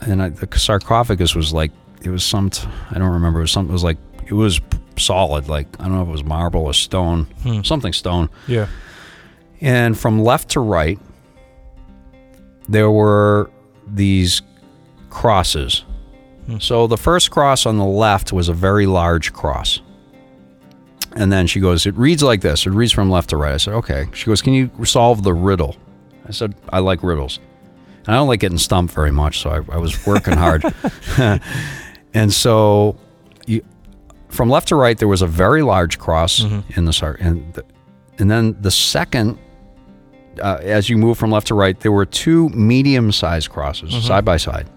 and 0.00 0.22
I, 0.22 0.28
the 0.30 0.58
sarcophagus 0.58 1.34
was 1.34 1.52
like, 1.52 1.70
it 2.02 2.10
was 2.10 2.24
some, 2.24 2.50
t- 2.50 2.66
I 2.90 2.98
don't 2.98 3.10
remember, 3.12 3.38
it 3.40 3.42
was 3.42 3.52
something, 3.52 3.70
it 3.70 3.72
was 3.72 3.84
like, 3.84 3.98
it 4.26 4.32
was 4.34 4.60
solid, 4.96 5.48
like, 5.48 5.66
I 5.78 5.84
don't 5.84 5.92
know 5.94 6.02
if 6.02 6.08
it 6.08 6.12
was 6.12 6.24
marble 6.24 6.62
or 6.62 6.74
stone, 6.74 7.24
Hmm. 7.42 7.62
something 7.62 7.92
stone. 7.92 8.30
Yeah. 8.48 8.66
And 9.60 9.96
from 9.98 10.20
left 10.22 10.50
to 10.50 10.60
right, 10.60 10.98
there 12.68 12.90
were 12.90 13.50
these 13.86 14.42
crosses. 15.10 15.84
So 16.60 16.86
the 16.86 16.96
first 16.96 17.30
cross 17.30 17.66
on 17.66 17.76
the 17.76 17.84
left 17.84 18.32
was 18.32 18.48
a 18.48 18.54
very 18.54 18.86
large 18.86 19.32
cross. 19.34 19.80
And 21.16 21.32
then 21.32 21.46
she 21.46 21.60
goes, 21.60 21.86
It 21.86 21.94
reads 21.96 22.22
like 22.22 22.40
this. 22.42 22.66
It 22.66 22.70
reads 22.70 22.92
from 22.92 23.10
left 23.10 23.30
to 23.30 23.36
right. 23.36 23.54
I 23.54 23.56
said, 23.56 23.74
Okay. 23.74 24.06
She 24.12 24.26
goes, 24.26 24.42
Can 24.42 24.52
you 24.52 24.70
solve 24.84 25.22
the 25.22 25.34
riddle? 25.34 25.76
I 26.26 26.32
said, 26.32 26.54
I 26.70 26.78
like 26.80 27.02
riddles. 27.02 27.40
And 28.06 28.08
I 28.14 28.18
don't 28.18 28.28
like 28.28 28.40
getting 28.40 28.58
stumped 28.58 28.94
very 28.94 29.10
much, 29.12 29.40
so 29.40 29.50
I, 29.50 29.74
I 29.74 29.78
was 29.78 30.06
working 30.06 30.34
hard. 30.34 30.64
and 32.14 32.32
so 32.32 32.96
you, 33.46 33.62
from 34.28 34.48
left 34.50 34.68
to 34.68 34.76
right, 34.76 34.96
there 34.98 35.08
was 35.08 35.22
a 35.22 35.26
very 35.26 35.62
large 35.62 35.98
cross 35.98 36.42
in 36.76 36.84
the 36.84 36.92
sar- 36.92 37.16
and 37.20 37.52
the, 37.54 37.64
and 38.18 38.30
then 38.30 38.56
the 38.60 38.70
second, 38.70 39.38
uh, 40.42 40.58
as 40.62 40.88
you 40.88 40.96
move 40.96 41.18
from 41.18 41.30
left 41.30 41.46
to 41.48 41.54
right, 41.54 41.78
there 41.80 41.92
were 41.92 42.06
two 42.06 42.48
medium-sized 42.50 43.48
crosses 43.50 43.92
side 44.04 44.24
by 44.24 44.36
side, 44.36 44.68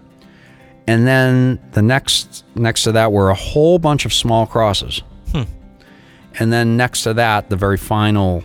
and 0.86 1.06
then 1.06 1.58
the 1.72 1.82
next 1.82 2.44
next 2.54 2.82
to 2.84 2.92
that 2.92 3.12
were 3.12 3.30
a 3.30 3.34
whole 3.34 3.78
bunch 3.78 4.04
of 4.04 4.12
small 4.12 4.46
crosses, 4.46 5.02
and 6.38 6.52
then 6.52 6.76
next 6.76 7.02
to 7.02 7.14
that, 7.14 7.50
the 7.50 7.56
very 7.56 7.76
final 7.76 8.44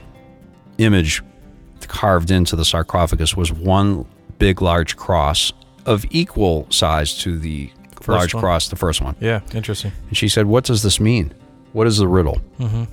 image 0.78 1.24
carved 1.88 2.32
into 2.32 2.56
the 2.56 2.66
sarcophagus 2.66 3.36
was 3.36 3.52
one 3.52 4.06
big 4.40 4.62
large 4.62 4.98
cross 4.98 5.54
of 5.86 6.06
equal 6.10 6.68
size 6.70 7.18
to 7.20 7.38
the 7.40 7.72
large 8.08 8.34
one? 8.34 8.42
cross, 8.42 8.70
the 8.70 8.76
first 8.76 9.02
one. 9.02 9.16
Yeah. 9.20 9.42
Interesting. 9.54 9.92
And 10.08 10.18
she 10.18 10.28
said, 10.28 10.46
What 10.46 10.64
does 10.66 10.84
this 10.84 11.00
mean? 11.00 11.34
What 11.74 11.88
is 11.88 11.98
the 11.98 12.08
riddle? 12.08 12.42
Mm-hmm. 12.60 12.84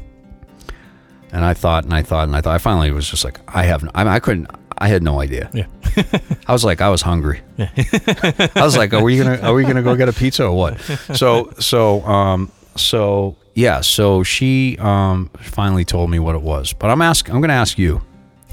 And 1.32 1.44
I 1.44 1.54
thought 1.54 1.84
and 1.84 1.92
I 1.92 2.02
thought 2.02 2.28
and 2.28 2.36
I 2.36 2.40
thought. 2.40 2.54
I 2.54 2.58
finally 2.58 2.90
was 2.92 3.08
just 3.08 3.24
like, 3.24 3.40
I 3.48 3.64
have, 3.64 3.82
no, 3.82 3.90
I, 3.94 4.04
mean, 4.04 4.12
I 4.12 4.20
couldn't, 4.20 4.48
I 4.78 4.88
had 4.88 5.02
no 5.02 5.20
idea. 5.20 5.50
Yeah. 5.52 5.66
I 6.46 6.52
was 6.52 6.64
like, 6.64 6.80
I 6.80 6.88
was 6.90 7.02
hungry. 7.02 7.40
Yeah. 7.56 7.70
I 7.76 8.62
was 8.62 8.76
like, 8.76 8.92
Are 8.92 9.02
we 9.02 9.18
gonna, 9.18 9.38
are 9.38 9.54
we 9.54 9.64
gonna 9.64 9.82
go 9.82 9.96
get 9.96 10.08
a 10.08 10.12
pizza 10.12 10.46
or 10.46 10.56
what? 10.56 10.80
So, 11.14 11.52
so, 11.58 12.02
um, 12.02 12.50
so 12.76 13.36
yeah. 13.54 13.80
So 13.80 14.22
she 14.22 14.76
um 14.78 15.30
finally 15.38 15.84
told 15.84 16.10
me 16.10 16.18
what 16.18 16.34
it 16.34 16.42
was. 16.42 16.72
But 16.72 16.90
I'm 16.90 17.02
ask, 17.02 17.28
I'm 17.30 17.40
gonna 17.40 17.52
ask 17.54 17.78
you. 17.78 18.02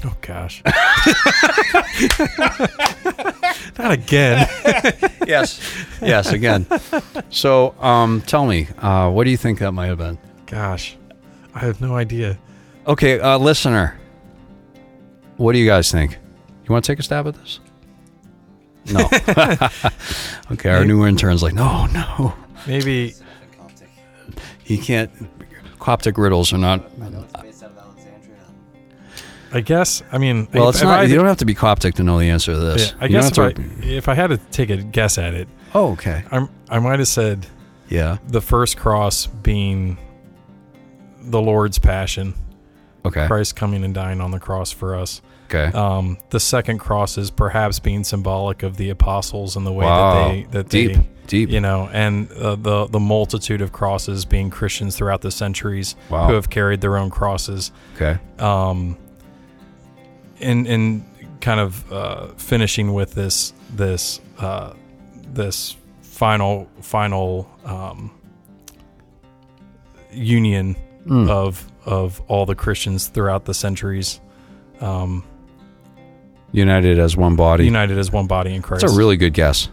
Oh 0.04 0.16
gosh. 0.20 0.62
Not 3.78 3.92
again. 3.92 4.48
Yes. 5.24 5.60
yes. 6.02 6.32
Again. 6.32 6.66
So, 7.30 7.76
um, 7.80 8.22
tell 8.22 8.44
me, 8.44 8.66
uh, 8.78 9.08
what 9.10 9.22
do 9.22 9.30
you 9.30 9.36
think 9.36 9.60
that 9.60 9.70
might 9.70 9.86
have 9.86 9.98
been? 9.98 10.18
Gosh. 10.46 10.96
I 11.54 11.60
have 11.60 11.80
no 11.80 11.94
idea. 11.94 12.36
Okay, 12.88 13.20
uh, 13.20 13.38
listener, 13.38 13.98
what 15.36 15.52
do 15.52 15.58
you 15.58 15.66
guys 15.66 15.92
think? 15.92 16.18
You 16.64 16.72
want 16.72 16.84
to 16.84 16.92
take 16.92 16.98
a 16.98 17.02
stab 17.04 17.28
at 17.28 17.34
this? 17.34 17.60
No. 18.92 19.00
okay, 20.52 20.70
our 20.70 20.84
new 20.84 21.06
intern's 21.06 21.42
like, 21.42 21.54
no, 21.54 21.86
no, 21.86 22.34
Maybe 22.66 23.14
he 24.76 24.82
can't. 24.82 25.10
Coptic 25.78 26.16
riddles 26.18 26.52
are 26.52 26.58
not. 26.58 26.80
based 27.42 27.62
out 27.64 27.70
of 27.70 27.78
Alexandria. 27.78 28.36
I 29.52 29.60
guess 29.60 30.02
I 30.12 30.18
mean 30.18 30.48
Well, 30.52 30.68
it's 30.68 30.82
not. 30.82 31.00
I- 31.00 31.02
you 31.04 31.14
don't 31.16 31.26
have 31.26 31.38
to 31.38 31.44
be 31.44 31.54
Coptic 31.54 31.94
to 31.96 32.02
know 32.04 32.18
the 32.18 32.26
answer 32.30 32.52
to 32.54 32.58
this. 32.60 32.90
yeah, 32.92 32.96
I 33.00 33.04
You 33.06 33.10
guess 33.12 33.28
if 33.28 33.34
don't 33.34 33.58
I, 33.58 33.84
if 33.86 34.08
I 34.08 34.14
had 34.14 34.28
to 34.28 34.36
take 34.38 34.70
a 34.70 34.76
guess 34.76 35.18
at 35.18 35.34
it, 35.34 35.48
oh, 35.74 35.92
okay. 35.92 36.24
I'm, 36.30 36.48
I 36.68 36.78
might 36.78 36.98
have 37.00 37.08
said 37.08 37.46
Yeah. 37.88 38.18
the 38.28 38.40
first 38.40 38.76
cross 38.76 39.26
being 39.26 39.98
the 41.20 41.40
Lord's 41.40 41.78
passion, 41.78 42.34
Okay. 43.04 43.26
Christ 43.26 43.56
coming 43.56 43.82
and 43.84 43.92
dying 43.94 44.20
on 44.20 44.30
the 44.30 44.38
cross 44.38 44.70
for 44.70 44.94
us. 44.94 45.20
Okay. 45.52 45.76
Um, 45.76 46.18
the 46.30 46.38
second 46.40 46.78
cross 46.78 47.18
is 47.18 47.30
perhaps 47.30 47.78
being 47.80 48.04
symbolic 48.04 48.62
of 48.62 48.76
the 48.76 48.90
apostles 48.90 49.56
and 49.56 49.66
the 49.66 49.72
way 49.72 49.84
Wow. 49.84 50.14
that 50.14 50.28
they 50.30 50.42
that 50.52 50.68
Deep. 50.68 50.92
they 50.96 51.06
Deep. 51.32 51.48
you 51.50 51.60
know, 51.60 51.88
and 51.92 52.30
uh, 52.32 52.54
the 52.56 52.86
the 52.86 53.00
multitude 53.00 53.62
of 53.62 53.72
crosses 53.72 54.24
being 54.26 54.50
Christians 54.50 54.96
throughout 54.96 55.22
the 55.22 55.30
centuries 55.30 55.96
Wow. 56.10 56.26
who 56.28 56.34
have 56.34 56.50
carried 56.50 56.80
their 56.82 56.96
own 56.98 57.08
crosses. 57.10 57.72
Okay. 57.96 58.18
Um, 58.38 58.96
and 60.40 60.66
and 60.66 61.04
kind 61.40 61.58
of 61.58 61.90
uh, 61.92 62.26
finishing 62.36 62.92
with 62.92 63.14
this 63.14 63.52
this 63.74 64.20
uh, 64.38 64.74
this 65.32 65.74
final 66.02 66.68
final 66.82 67.48
um, 67.64 68.10
union 70.12 70.76
Mm. 71.06 71.28
of 71.28 71.66
of 71.84 72.20
all 72.28 72.46
the 72.46 72.54
Christians 72.54 73.08
throughout 73.08 73.44
the 73.44 73.54
centuries, 73.54 74.20
um, 74.80 75.24
United 76.52 77.00
as 77.00 77.16
one 77.16 77.34
body. 77.34 77.64
united 77.64 77.98
as 77.98 78.12
one 78.12 78.28
body 78.28 78.54
in 78.54 78.62
Christ. 78.62 78.82
That's 78.82 78.92
a 78.94 78.96
really 78.96 79.16
good 79.16 79.32
guess. 79.34 79.68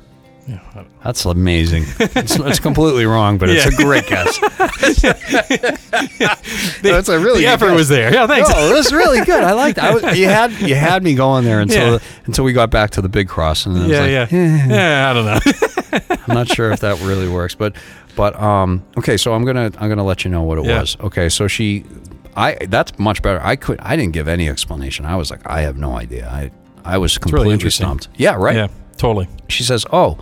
Yeah, 0.49 0.83
That's 1.03 1.25
amazing. 1.25 1.83
it's, 1.99 2.39
it's 2.39 2.59
completely 2.59 3.05
wrong, 3.05 3.37
but 3.37 3.49
it's 3.51 3.67
a 3.67 3.83
great 3.83 4.07
guess. 4.07 4.39
That's 6.81 7.09
a 7.09 7.19
really 7.19 7.41
the 7.41 7.43
good 7.43 7.45
effort 7.45 7.67
guess. 7.67 7.75
was 7.77 7.89
there. 7.89 8.13
Yeah, 8.13 8.27
thanks. 8.27 8.49
Oh, 8.53 8.69
it 8.69 8.73
was 8.73 8.91
really 8.91 9.23
good. 9.25 9.43
I 9.43 9.53
liked. 9.53 9.79
I 9.79 9.93
was, 9.93 10.17
you 10.17 10.27
had 10.27 10.51
you 10.53 10.75
had 10.75 11.03
me 11.03 11.15
going 11.15 11.43
there 11.45 11.59
until 11.61 11.93
Yeah. 11.93 11.99
until 12.25 12.45
we 12.45 12.53
got 12.53 12.69
back 12.71 12.91
to 12.91 13.01
the 13.01 13.09
big 13.09 13.27
cross, 13.27 13.65
and 13.65 13.75
then 13.75 13.89
yeah, 13.89 14.21
like, 14.21 14.31
yeah, 14.31 14.67
yeah. 14.67 15.09
I 15.09 15.13
don't 15.13 15.25
know. 15.25 15.39
I'm 16.27 16.35
not 16.35 16.47
sure 16.47 16.71
if 16.71 16.79
that 16.79 16.99
really 17.01 17.27
works, 17.29 17.55
but 17.55 17.75
but 18.15 18.39
um 18.41 18.83
okay. 18.97 19.17
So 19.17 19.33
I'm 19.33 19.45
gonna 19.45 19.71
I'm 19.77 19.89
gonna 19.89 20.05
let 20.05 20.25
you 20.25 20.31
know 20.31 20.43
what 20.43 20.57
it 20.57 20.65
Yeah. 20.65 20.81
was. 20.81 20.97
Okay, 20.99 21.29
so 21.29 21.47
she, 21.47 21.85
I 22.35 22.55
that's 22.69 22.97
much 22.97 23.21
better. 23.21 23.39
I 23.43 23.55
could 23.55 23.79
I 23.81 23.95
didn't 23.95 24.13
give 24.13 24.27
any 24.27 24.49
explanation. 24.49 25.05
I 25.05 25.15
was 25.15 25.29
like 25.31 25.45
I 25.45 25.61
have 25.61 25.77
no 25.77 25.95
idea. 25.95 26.27
I 26.27 26.51
I 26.85 26.97
was 26.97 27.17
completely 27.17 27.53
interesting. 27.53 27.85
stumped. 27.85 28.07
Yeah, 28.17 28.35
right. 28.35 28.69
Totally. 28.99 29.27
She 29.47 29.63
says, 29.63 29.85
"Oh, 29.91 30.17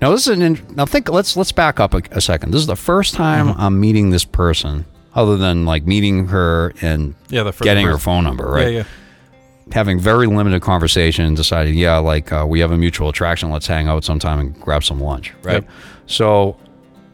now 0.00 0.10
this 0.10 0.26
is 0.26 0.32
an 0.36 0.42
in- 0.42 0.66
now 0.74 0.86
think. 0.86 1.08
Let's 1.08 1.36
let's 1.36 1.52
back 1.52 1.78
up 1.78 1.94
a, 1.94 2.02
a 2.10 2.20
second. 2.20 2.50
This 2.52 2.60
is 2.62 2.66
the 2.66 2.74
first 2.74 3.14
time 3.14 3.48
Mm-hmm. 3.48 3.60
I'm 3.60 3.78
meeting 3.78 4.10
this 4.10 4.24
person, 4.24 4.84
other 5.14 5.36
than 5.36 5.64
like 5.64 5.86
meeting 5.86 6.28
her 6.28 6.72
and 6.80 7.14
Yeah, 7.28 7.44
the 7.44 7.52
getting 7.52 7.86
the 7.86 7.92
her 7.92 7.98
phone 7.98 8.24
number, 8.24 8.46
right? 8.50 8.72
Yeah, 8.72 8.78
yeah. 8.78 8.84
Having 9.74 10.00
very 10.00 10.26
limited 10.26 10.62
conversation, 10.62 11.26
and 11.26 11.36
deciding, 11.36 11.74
yeah, 11.74 11.98
like 11.98 12.32
uh, 12.32 12.46
we 12.48 12.60
have 12.60 12.72
a 12.72 12.78
mutual 12.78 13.10
attraction. 13.10 13.50
Let's 13.50 13.66
hang 13.66 13.86
out 13.86 14.02
sometime 14.02 14.40
and 14.40 14.58
grab 14.58 14.82
some 14.82 14.98
lunch, 15.00 15.32
right? 15.44 15.62
Yep. 15.62 15.68
So." 16.06 16.56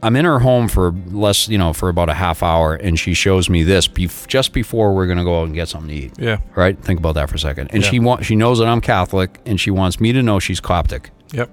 I'm 0.05 0.17
in 0.17 0.25
her 0.25 0.39
home 0.39 0.69
for 0.69 0.93
less, 1.11 1.49
you 1.49 1.57
know, 1.59 1.73
for 1.73 1.89
about 1.89 2.09
a 2.11 2.15
half 2.15 2.43
hour, 2.43 2.75
and 2.75 2.99
she 2.99 3.15
shows 3.15 3.49
me 3.49 3.63
this 3.63 3.89
bef- 3.89 4.27
just 4.27 4.53
before 4.53 4.95
we're 4.95 5.07
gonna 5.07 5.25
go 5.25 5.41
out 5.41 5.45
and 5.47 5.55
get 5.55 5.69
something 5.69 5.89
to 5.89 5.95
eat. 6.07 6.13
Yeah. 6.19 6.39
Right? 6.55 6.79
Think 6.79 6.99
about 7.01 7.15
that 7.15 7.29
for 7.31 7.37
a 7.37 7.39
second. 7.39 7.71
And 7.73 7.83
Yeah. 7.83 8.17
she 8.19 8.25
she 8.25 8.37
knows 8.37 8.59
that 8.59 8.69
I'm 8.69 8.81
Catholic, 8.81 9.41
and 9.47 9.61
she 9.61 9.71
wants 9.71 10.01
me 10.01 10.13
to 10.13 10.23
know 10.23 10.39
she's 10.39 10.61
Coptic 10.61 11.11
Yep. 11.33 11.51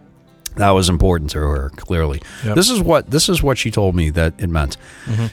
that 0.58 0.72
was 0.72 0.89
important 0.89 1.30
to 1.32 1.39
her 1.39 1.72
clearly 1.78 2.22
Yep. 2.45 2.56
this 2.56 2.70
is 2.70 2.82
what 2.82 3.10
this 3.10 3.30
is 3.30 3.41
what 3.41 3.58
she 3.58 3.72
told 3.72 3.95
me 3.95 4.10
that 4.10 4.34
it 4.38 4.49
meant 4.49 4.76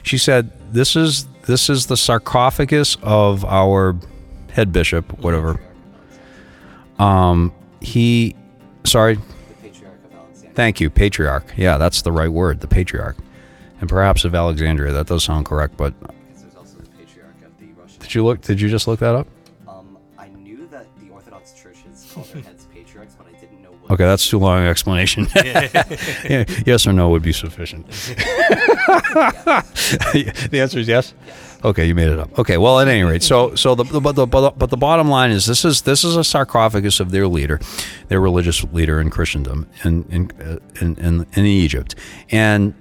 she 0.01 0.17
said 0.17 0.49
this 0.71 0.95
is 0.95 1.27
this 1.45 1.69
is 1.69 1.87
the 1.87 1.97
sarcophagus 1.97 2.95
of 3.03 3.43
our 3.43 3.97
head 4.51 4.71
bishop 4.71 5.11
whatever 5.19 5.59
um 6.99 7.51
he 7.81 8.33
sorry 8.85 9.17
thank 10.59 10.81
you 10.81 10.89
patriarch 10.89 11.53
yeah 11.55 11.77
that's 11.77 12.01
the 12.01 12.11
right 12.11 12.27
word 12.33 12.59
the 12.59 12.67
patriarch 12.67 13.15
and 13.79 13.87
perhaps 13.87 14.25
of 14.25 14.35
alexandria 14.35 14.91
that 14.91 15.07
does 15.07 15.23
sound 15.23 15.45
correct 15.45 15.77
but 15.77 15.93
there's 16.01 16.53
also 16.53 16.79
the 16.79 16.89
Patriarch 16.89 17.33
of 17.45 17.57
the 17.61 17.67
Russian. 17.81 18.01
did 18.01 18.13
you 18.13 18.25
look 18.25 18.41
did 18.41 18.59
you 18.59 18.67
just 18.67 18.85
look 18.85 18.99
that 18.99 19.15
up 19.15 19.25
Um, 19.69 19.97
I 20.17 20.27
knew 20.27 20.67
that 20.67 20.85
the 20.99 21.09
Orthodox 21.11 21.53
churches 21.53 22.11
call 22.13 22.23
their 22.33 22.41
heads 22.41 22.67
patriarchs, 22.73 23.15
but 23.17 23.27
I 23.27 23.39
didn't 23.39 23.61
know 23.61 23.69
what. 23.69 23.91
okay 23.91 24.03
that's 24.03 24.29
too 24.29 24.37
long 24.37 24.63
an 24.63 24.67
explanation 24.67 25.27
yes 26.65 26.85
or 26.85 26.91
no 26.91 27.07
would 27.07 27.23
be 27.23 27.31
sufficient 27.31 27.87
the 30.51 30.59
answer 30.61 30.79
is 30.79 30.89
yes. 30.89 31.13
Okay, 31.63 31.85
you 31.85 31.93
made 31.93 32.07
it 32.07 32.19
up. 32.19 32.39
Okay, 32.39 32.57
well, 32.57 32.79
at 32.79 32.87
any 32.87 33.03
rate, 33.03 33.21
so 33.21 33.53
so 33.55 33.75
the, 33.75 33.83
the 33.83 33.99
but 33.99 34.15
the 34.15 34.25
but 34.25 34.69
the, 34.69 34.77
bottom 34.77 35.09
line 35.09 35.31
is 35.31 35.45
this 35.45 35.65
is 35.65 35.81
this 35.81 36.05
is 36.05 36.15
a 36.15 36.23
sarcophagus 36.23 37.01
of 37.01 37.11
their 37.11 37.27
leader, 37.27 37.59
their 38.07 38.21
religious 38.21 38.63
leader 38.65 39.01
in 39.01 39.09
Christendom 39.09 39.67
in 39.83 40.05
in 40.09 40.31
uh, 40.41 40.59
in, 40.79 40.95
in, 40.97 41.25
in 41.33 41.45
Egypt, 41.45 41.95
and 42.31 42.73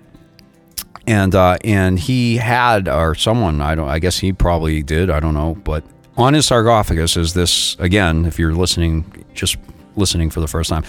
and 1.08 1.34
uh, 1.34 1.58
and 1.64 1.98
he 1.98 2.36
had 2.36 2.88
or 2.88 3.16
someone 3.16 3.60
I 3.60 3.74
don't 3.74 3.88
I 3.88 3.98
guess 3.98 4.18
he 4.18 4.32
probably 4.32 4.82
did 4.84 5.10
I 5.10 5.18
don't 5.18 5.34
know, 5.34 5.56
but 5.64 5.82
on 6.16 6.34
his 6.34 6.46
sarcophagus 6.46 7.16
is 7.16 7.34
this 7.34 7.76
again. 7.80 8.26
If 8.26 8.38
you're 8.38 8.54
listening, 8.54 9.24
just 9.34 9.56
listening 9.96 10.30
for 10.30 10.40
the 10.40 10.46
first 10.46 10.70
time 10.70 10.84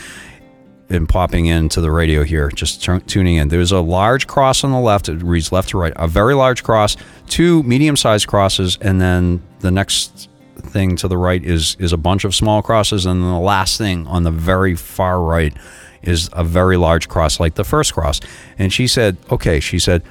and 0.90 1.08
popping 1.08 1.46
into 1.46 1.82
the 1.82 1.92
radio 1.92 2.24
here, 2.24 2.50
just 2.50 2.84
tu- 2.84 3.00
tuning 3.02 3.36
in. 3.36 3.50
There's 3.50 3.72
a 3.72 3.80
large 3.80 4.28
cross 4.28 4.64
on 4.64 4.72
the 4.72 4.80
left. 4.80 5.08
It 5.08 5.22
reads 5.22 5.52
left 5.52 5.70
to 5.70 5.78
right. 5.78 5.94
A 5.96 6.08
very 6.08 6.34
large 6.34 6.64
cross, 6.64 6.98
two 7.28 7.64
medium-sized 7.64 8.28
crosses, 8.28 8.78
and 8.82 9.00
then 9.00 9.42
the 9.60 9.72
next 9.72 10.30
thing 10.58 10.96
to 10.98 11.08
the 11.08 11.18
right 11.18 11.44
is 11.44 11.76
is 11.80 11.94
a 11.94 11.98
bunch 11.98 12.26
of 12.26 12.34
small 12.34 12.62
crosses, 12.62 13.06
and 13.06 13.22
then 13.22 13.32
the 13.32 13.40
last 13.40 13.78
thing 13.78 14.08
on 14.08 14.24
the 14.24 14.32
very 14.32 14.76
far 14.76 15.22
right 15.22 15.54
is 16.02 16.30
a 16.34 16.44
very 16.44 16.78
large 16.78 17.08
cross, 17.08 17.40
like 17.40 17.56
the 17.56 17.64
first 17.64 17.94
cross. 17.94 18.20
And 18.58 18.74
she 18.74 18.88
said, 18.88 19.18
"Okay," 19.32 19.60
she 19.60 19.80
said, 19.80 20.04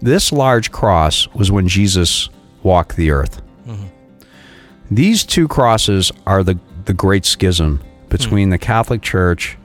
"this 0.00 0.32
large 0.32 0.72
cross 0.72 1.28
was 1.34 1.50
when 1.50 1.68
Jesus 1.68 2.28
walked 2.62 2.96
the 2.96 3.10
earth." 3.10 3.42
Mm-hmm. 3.66 3.86
These 4.90 5.24
two 5.24 5.46
crosses 5.46 6.10
are 6.26 6.42
the 6.42 6.58
the 6.84 6.94
great 6.94 7.24
schism 7.24 7.80
between 8.08 8.50
the 8.50 8.58
Catholic 8.58 9.02
Church 9.02 9.56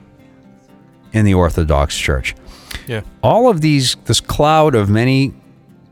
and 1.18 1.26
the 1.26 1.34
Orthodox 1.34 1.98
Church. 1.98 2.34
Yeah. 2.86 3.02
All 3.22 3.50
of 3.50 3.60
these, 3.60 3.96
this 4.04 4.20
cloud 4.20 4.74
of 4.76 4.88
many 4.88 5.34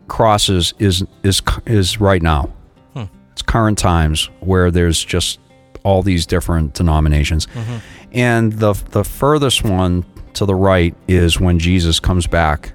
crosses 0.07 0.73
is 0.79 1.05
is 1.25 1.43
is 1.67 2.01
right 2.01 2.23
now. 2.23 2.53
Hmm. 2.95 3.05
It's 3.33 3.43
current 3.43 3.77
times 3.77 4.31
where 4.41 4.71
there's 4.71 5.05
just 5.05 5.41
all 5.83 6.03
these 6.03 6.27
different 6.27 6.75
denominations, 6.75 7.47
mm-hmm. 7.47 7.79
and 8.13 8.53
the 8.53 8.75
the 8.91 9.03
furthest 9.03 9.65
one 9.65 10.05
to 10.35 10.47
the 10.47 10.55
right 10.55 10.95
is 11.09 11.41
when 11.41 11.59
Jesus 11.59 11.99
comes 11.99 12.27
back, 12.29 12.73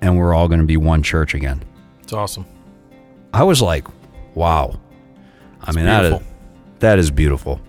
and 0.00 0.16
we're 0.16 0.32
all 0.32 0.46
going 0.46 0.60
to 0.60 0.66
be 0.66 0.76
one 0.76 1.02
church 1.02 1.34
again. 1.34 1.62
It's 2.02 2.12
awesome. 2.12 2.46
I 3.34 3.42
was 3.42 3.60
like, 3.60 3.86
wow. 4.34 4.78
I 5.62 5.72
mean, 5.72 5.86
that 5.86 6.04
is 6.04 6.10
beautiful. 6.10 6.36
that 6.78 6.98
is 6.98 7.10
beautiful. 7.10 7.60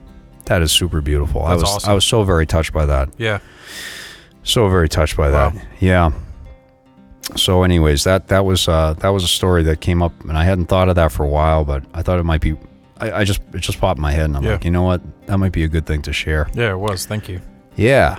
That 0.45 0.61
is 0.61 0.71
super 0.71 1.01
beautiful. 1.01 1.43
I 1.43 1.55
was 1.55 1.63
awesome. 1.63 1.89
I 1.89 1.93
was 1.93 2.05
so 2.05 2.23
very 2.23 2.45
touched 2.45 2.73
by 2.73 2.85
that. 2.85 3.09
Yeah. 3.17 3.39
So 4.43 4.67
very 4.69 4.89
touched 4.89 5.15
by 5.17 5.29
that. 5.29 5.53
Wow. 5.55 5.61
Yeah. 5.79 6.11
So, 7.35 7.63
anyways, 7.63 8.03
that 8.03 8.27
that 8.29 8.43
was 8.45 8.67
uh, 8.67 8.93
that 8.99 9.09
was 9.09 9.23
a 9.23 9.27
story 9.27 9.63
that 9.63 9.79
came 9.79 10.01
up, 10.01 10.11
and 10.27 10.37
I 10.37 10.43
hadn't 10.43 10.65
thought 10.65 10.89
of 10.89 10.95
that 10.95 11.11
for 11.11 11.23
a 11.23 11.27
while, 11.29 11.63
but 11.63 11.83
I 11.93 12.01
thought 12.01 12.19
it 12.19 12.23
might 12.23 12.41
be. 12.41 12.57
I, 12.97 13.11
I 13.11 13.23
just 13.23 13.41
it 13.53 13.59
just 13.59 13.79
popped 13.79 13.99
in 13.99 14.01
my 14.01 14.11
head, 14.11 14.25
and 14.25 14.35
I'm 14.37 14.43
Yeah. 14.43 14.53
like, 14.53 14.65
you 14.65 14.71
know 14.71 14.83
what, 14.83 15.01
that 15.27 15.37
might 15.37 15.51
be 15.53 15.63
a 15.63 15.67
good 15.67 15.85
thing 15.85 16.01
to 16.03 16.13
share. 16.13 16.49
Yeah, 16.53 16.71
it 16.71 16.79
was. 16.79 17.05
Thank 17.05 17.29
you. 17.29 17.39
Yeah. 17.75 18.17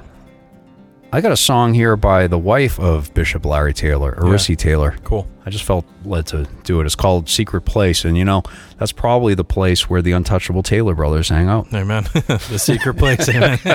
I 1.14 1.20
got 1.20 1.30
a 1.30 1.36
song 1.36 1.74
here 1.74 1.94
by 1.94 2.26
the 2.26 2.38
wife 2.38 2.80
of 2.80 3.12
Bishop 3.12 3.44
Larry 3.44 3.74
Taylor, 3.74 4.16
Arissy 4.18 4.56
Taylor. 4.56 4.96
Cool. 5.04 5.28
I 5.44 5.50
just 5.50 5.62
felt 5.62 5.84
led 6.06 6.26
to 6.28 6.48
do 6.64 6.80
it. 6.80 6.86
It's 6.86 6.94
called 6.94 7.28
Secret 7.28 7.66
Place, 7.66 8.06
and 8.06 8.16
you 8.16 8.24
know 8.24 8.42
that's 8.78 8.92
probably 8.92 9.34
the 9.34 9.44
place 9.44 9.90
where 9.90 10.00
the 10.00 10.12
untouchable 10.12 10.62
Taylor 10.62 10.94
brothers 10.94 11.28
hang 11.28 11.48
out, 11.48 11.66
Amen. 11.74 12.04
the 12.14 12.58
secret 12.58 12.96
place. 12.96 13.28
Amen. 13.28 13.58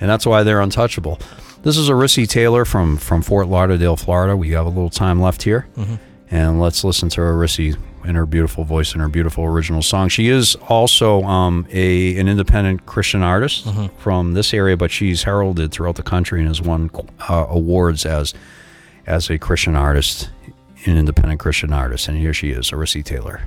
and 0.00 0.08
that's 0.10 0.24
why 0.24 0.42
they're 0.42 0.62
untouchable. 0.62 1.20
This 1.62 1.76
is 1.76 1.90
Arissy 1.90 2.26
Taylor 2.26 2.64
from 2.64 2.96
from 2.96 3.20
Fort 3.20 3.48
Lauderdale, 3.48 3.98
Florida. 3.98 4.34
We 4.34 4.52
have 4.52 4.64
a 4.64 4.70
little 4.70 4.88
time 4.88 5.20
left 5.20 5.42
here, 5.42 5.66
mm-hmm. 5.76 5.96
and 6.30 6.58
let's 6.58 6.84
listen 6.84 7.10
to 7.10 7.20
Arissy 7.20 7.76
in 8.04 8.14
her 8.14 8.26
beautiful 8.26 8.64
voice 8.64 8.92
and 8.92 9.00
her 9.00 9.08
beautiful 9.08 9.44
original 9.44 9.82
song. 9.82 10.08
She 10.08 10.28
is 10.28 10.56
also 10.68 11.22
um, 11.22 11.66
a 11.70 12.16
an 12.18 12.28
independent 12.28 12.86
Christian 12.86 13.22
artist 13.22 13.66
from 13.98 14.34
this 14.34 14.52
area, 14.54 14.76
but 14.76 14.90
she's 14.90 15.22
heralded 15.22 15.72
throughout 15.72 15.96
the 15.96 16.02
country 16.02 16.40
and 16.40 16.48
has 16.48 16.60
won 16.60 16.90
uh, 17.28 17.46
awards 17.48 18.04
as 18.06 18.34
as 19.06 19.30
a 19.30 19.38
Christian 19.38 19.74
artist, 19.76 20.30
an 20.84 20.96
independent 20.96 21.40
Christian 21.40 21.72
artist. 21.72 22.08
And 22.08 22.18
here 22.18 22.34
she 22.34 22.50
is, 22.50 22.70
Arissy 22.70 23.04
Taylor. 23.04 23.42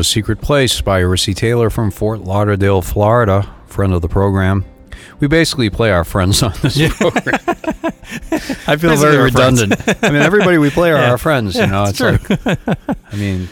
Was 0.00 0.08
Secret 0.08 0.40
Place 0.40 0.80
by 0.80 1.02
Rissy 1.02 1.34
Taylor 1.36 1.68
from 1.68 1.90
Fort 1.90 2.20
Lauderdale, 2.20 2.80
Florida, 2.80 3.46
friend 3.66 3.92
of 3.92 4.00
the 4.00 4.08
program. 4.08 4.64
We 5.18 5.26
basically 5.28 5.68
play 5.68 5.90
our 5.92 6.04
friends 6.04 6.42
on 6.42 6.54
this 6.62 6.78
program. 6.96 7.38
I 8.66 8.76
feel 8.78 8.96
very 8.96 9.18
redundant. 9.18 9.74
I 10.02 10.10
mean, 10.10 10.22
everybody 10.22 10.56
we 10.56 10.70
play 10.70 10.90
are 10.90 10.96
our 11.10 11.18
friends. 11.18 11.54
You 11.54 11.66
know, 11.66 11.84
it's 11.84 12.00
like, 12.00 12.46
I 12.46 13.14
mean, 13.16 13.46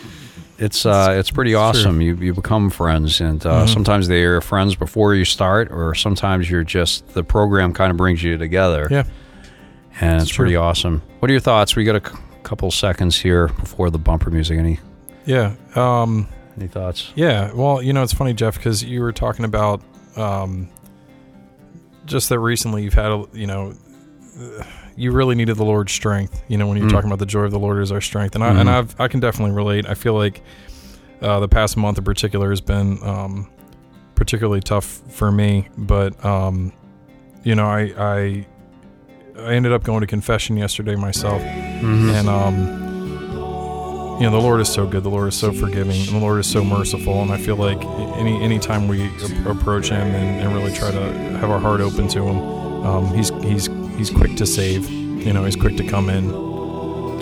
it's 0.57 0.87
uh, 0.87 1.17
it's 1.19 1.31
pretty 1.31 1.55
awesome. 1.55 2.01
You 2.01 2.15
you 2.17 2.33
become 2.33 2.71
friends, 2.71 3.21
and 3.21 3.45
uh, 3.45 3.51
Mm-hmm. 3.65 3.73
sometimes 3.75 4.09
they 4.09 4.23
are 4.23 4.41
friends 4.41 4.75
before 4.75 5.15
you 5.15 5.27
start, 5.27 5.71
or 5.71 5.95
sometimes 5.95 6.49
you're 6.49 6.65
just 6.65 7.07
the 7.09 7.23
program 7.23 7.75
kind 7.75 7.91
of 7.91 7.99
brings 7.99 8.23
you 8.23 8.39
together. 8.39 8.89
Yeah. 8.91 9.05
and 10.01 10.23
it's, 10.23 10.31
true. 10.31 10.45
pretty 10.47 10.57
awesome. 10.57 11.03
What 11.19 11.29
are 11.31 11.35
your 11.35 11.41
thoughts? 11.43 11.77
We 11.77 11.85
got 11.85 11.97
a 11.97 12.09
c- 12.11 12.17
couple 12.43 12.71
seconds 12.71 13.19
here 13.19 13.49
before 13.49 13.91
the 13.91 13.99
bumper 13.99 14.31
music. 14.31 14.59
Any 14.59 14.81
Yeah. 15.27 15.55
Um, 15.75 16.27
any 16.59 16.69
thoughts? 16.69 17.13
Yeah, 17.15 17.53
well, 17.53 17.81
you 17.83 17.93
know, 17.93 18.03
it's 18.03 18.13
funny, 18.13 18.33
Jeff, 18.35 18.57
because 18.57 18.83
you 18.83 19.01
were 19.01 19.13
talking 19.13 19.45
about 19.45 19.81
um, 20.17 20.69
just 22.07 22.29
that 22.31 22.39
recently 22.39 22.83
you've 22.85 22.95
had, 22.95 23.13
a, 23.13 23.25
you 23.33 23.47
know, 23.47 23.75
uh, 24.41 24.65
you 24.97 25.13
really 25.13 25.35
needed 25.35 25.57
the 25.57 25.65
Lord's 25.65 25.93
strength. 25.93 26.43
You 26.49 26.59
know, 26.59 26.67
when 26.67 26.77
you're 26.77 26.87
Mm. 26.89 26.93
talking 26.93 27.09
about 27.09 27.19
the 27.21 27.27
joy 27.27 27.43
of 27.43 27.51
the 27.53 27.59
Lord 27.59 27.81
is 27.83 27.93
our 27.93 28.01
strength, 28.01 28.35
and 28.35 28.43
I 28.43 28.51
Mhm. 28.53 28.61
and 28.61 28.71
I've 28.71 29.01
I 29.01 29.07
can 29.09 29.21
definitely 29.21 29.55
relate. 29.55 29.87
I 29.89 29.95
feel 29.95 30.15
like 30.15 30.43
uh, 31.23 31.39
the 31.41 31.49
past 31.49 31.77
month 31.77 31.99
in 31.99 32.05
particular 32.05 32.51
has 32.51 32.61
been 32.61 32.99
um, 33.03 33.49
particularly 34.17 34.61
tough 34.61 35.01
for 35.11 35.31
me, 35.31 35.69
but 35.77 36.25
um, 36.25 36.73
you 37.45 37.55
know, 37.55 37.67
I 37.67 37.93
I 37.97 38.47
I 39.41 39.55
ended 39.55 39.73
up 39.73 39.85
going 39.85 40.01
to 40.01 40.07
confession 40.09 40.57
yesterday 40.57 40.97
myself, 40.97 41.41
Mhm. 41.43 42.11
and 42.13 42.29
um, 42.29 42.88
you 44.19 44.25
know 44.25 44.31
the 44.31 44.41
Lord 44.41 44.61
is 44.61 44.69
so 44.73 44.87
good. 44.87 45.03
The 45.05 45.11
Lord 45.11 45.29
is 45.29 45.37
so 45.37 45.53
forgiving. 45.53 45.97
And 45.97 46.09
the 46.09 46.19
Lord 46.19 46.41
is 46.41 46.51
so 46.51 46.65
merciful. 46.65 47.23
And 47.23 47.31
I 47.31 47.39
feel 47.39 47.57
like 47.57 47.83
any 48.17 48.43
any 48.43 48.59
time 48.59 48.89
we 48.89 49.03
a- 49.07 49.51
approach 49.51 49.91
Him 49.91 50.09
and, 50.15 50.41
and 50.43 50.53
really 50.55 50.73
try 50.73 50.91
to 50.91 51.13
have 51.39 51.51
our 51.51 51.61
heart 51.61 51.81
open 51.81 52.09
to 52.09 52.23
Him, 52.23 52.39
um, 52.87 53.15
He's 53.15 53.31
He's 53.43 53.67
He's 53.97 54.11
quick 54.11 54.37
to 54.37 54.47
save. 54.47 54.89
You 54.91 55.33
know, 55.33 55.45
He's 55.45 55.57
quick 55.57 55.77
to 55.77 55.87
come 55.87 56.11
in. 56.11 56.31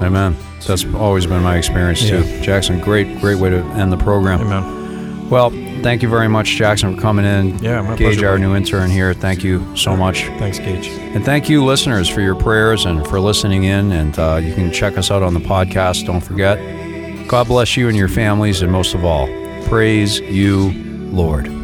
Amen. 0.03 0.36
That's 0.66 0.84
always 0.94 1.26
been 1.26 1.42
my 1.42 1.57
experience 1.57 2.01
too. 2.01 2.22
Yeah. 2.22 2.40
Jackson, 2.42 2.80
great, 2.80 3.18
great 3.20 3.38
way 3.38 3.51
to 3.51 3.59
end 3.59 3.92
the 3.92 3.97
program. 3.97 4.40
Amen. 4.40 5.30
Well, 5.30 5.51
thank 5.82 6.03
you 6.03 6.09
very 6.09 6.28
much, 6.28 6.51
Jackson, 6.51 6.94
for 6.94 7.01
coming 7.01 7.24
in. 7.24 7.59
Yeah, 7.59 7.80
my 7.82 7.97
Gage, 7.97 8.14
pleasure. 8.16 8.28
our 8.28 8.38
new 8.38 8.55
intern 8.55 8.90
here. 8.90 9.12
Thank 9.14 9.42
you 9.42 9.74
so 9.76 9.97
much. 9.97 10.24
Thanks, 10.38 10.59
Gage. 10.59 10.88
And 10.88 11.24
thank 11.24 11.49
you, 11.49 11.64
listeners, 11.64 12.09
for 12.09 12.20
your 12.20 12.34
prayers 12.36 12.84
and 12.84 13.07
for 13.07 13.18
listening 13.18 13.64
in. 13.64 13.90
And 13.90 14.16
uh, 14.18 14.36
you 14.42 14.55
can 14.55 14.70
check 14.70 14.97
us 14.99 15.11
out 15.11 15.22
on 15.22 15.34
the 15.34 15.40
podcast. 15.40 16.07
Don't 16.07 16.20
forget. 16.20 16.59
God 17.29 17.49
bless 17.49 17.77
you 17.77 17.89
and 17.89 17.97
your 17.97 18.09
families, 18.09 18.62
and 18.62 18.70
most 18.70 18.95
of 18.95 19.05
all, 19.05 19.27
praise 19.64 20.20
you, 20.20 20.70
Lord. 21.11 21.56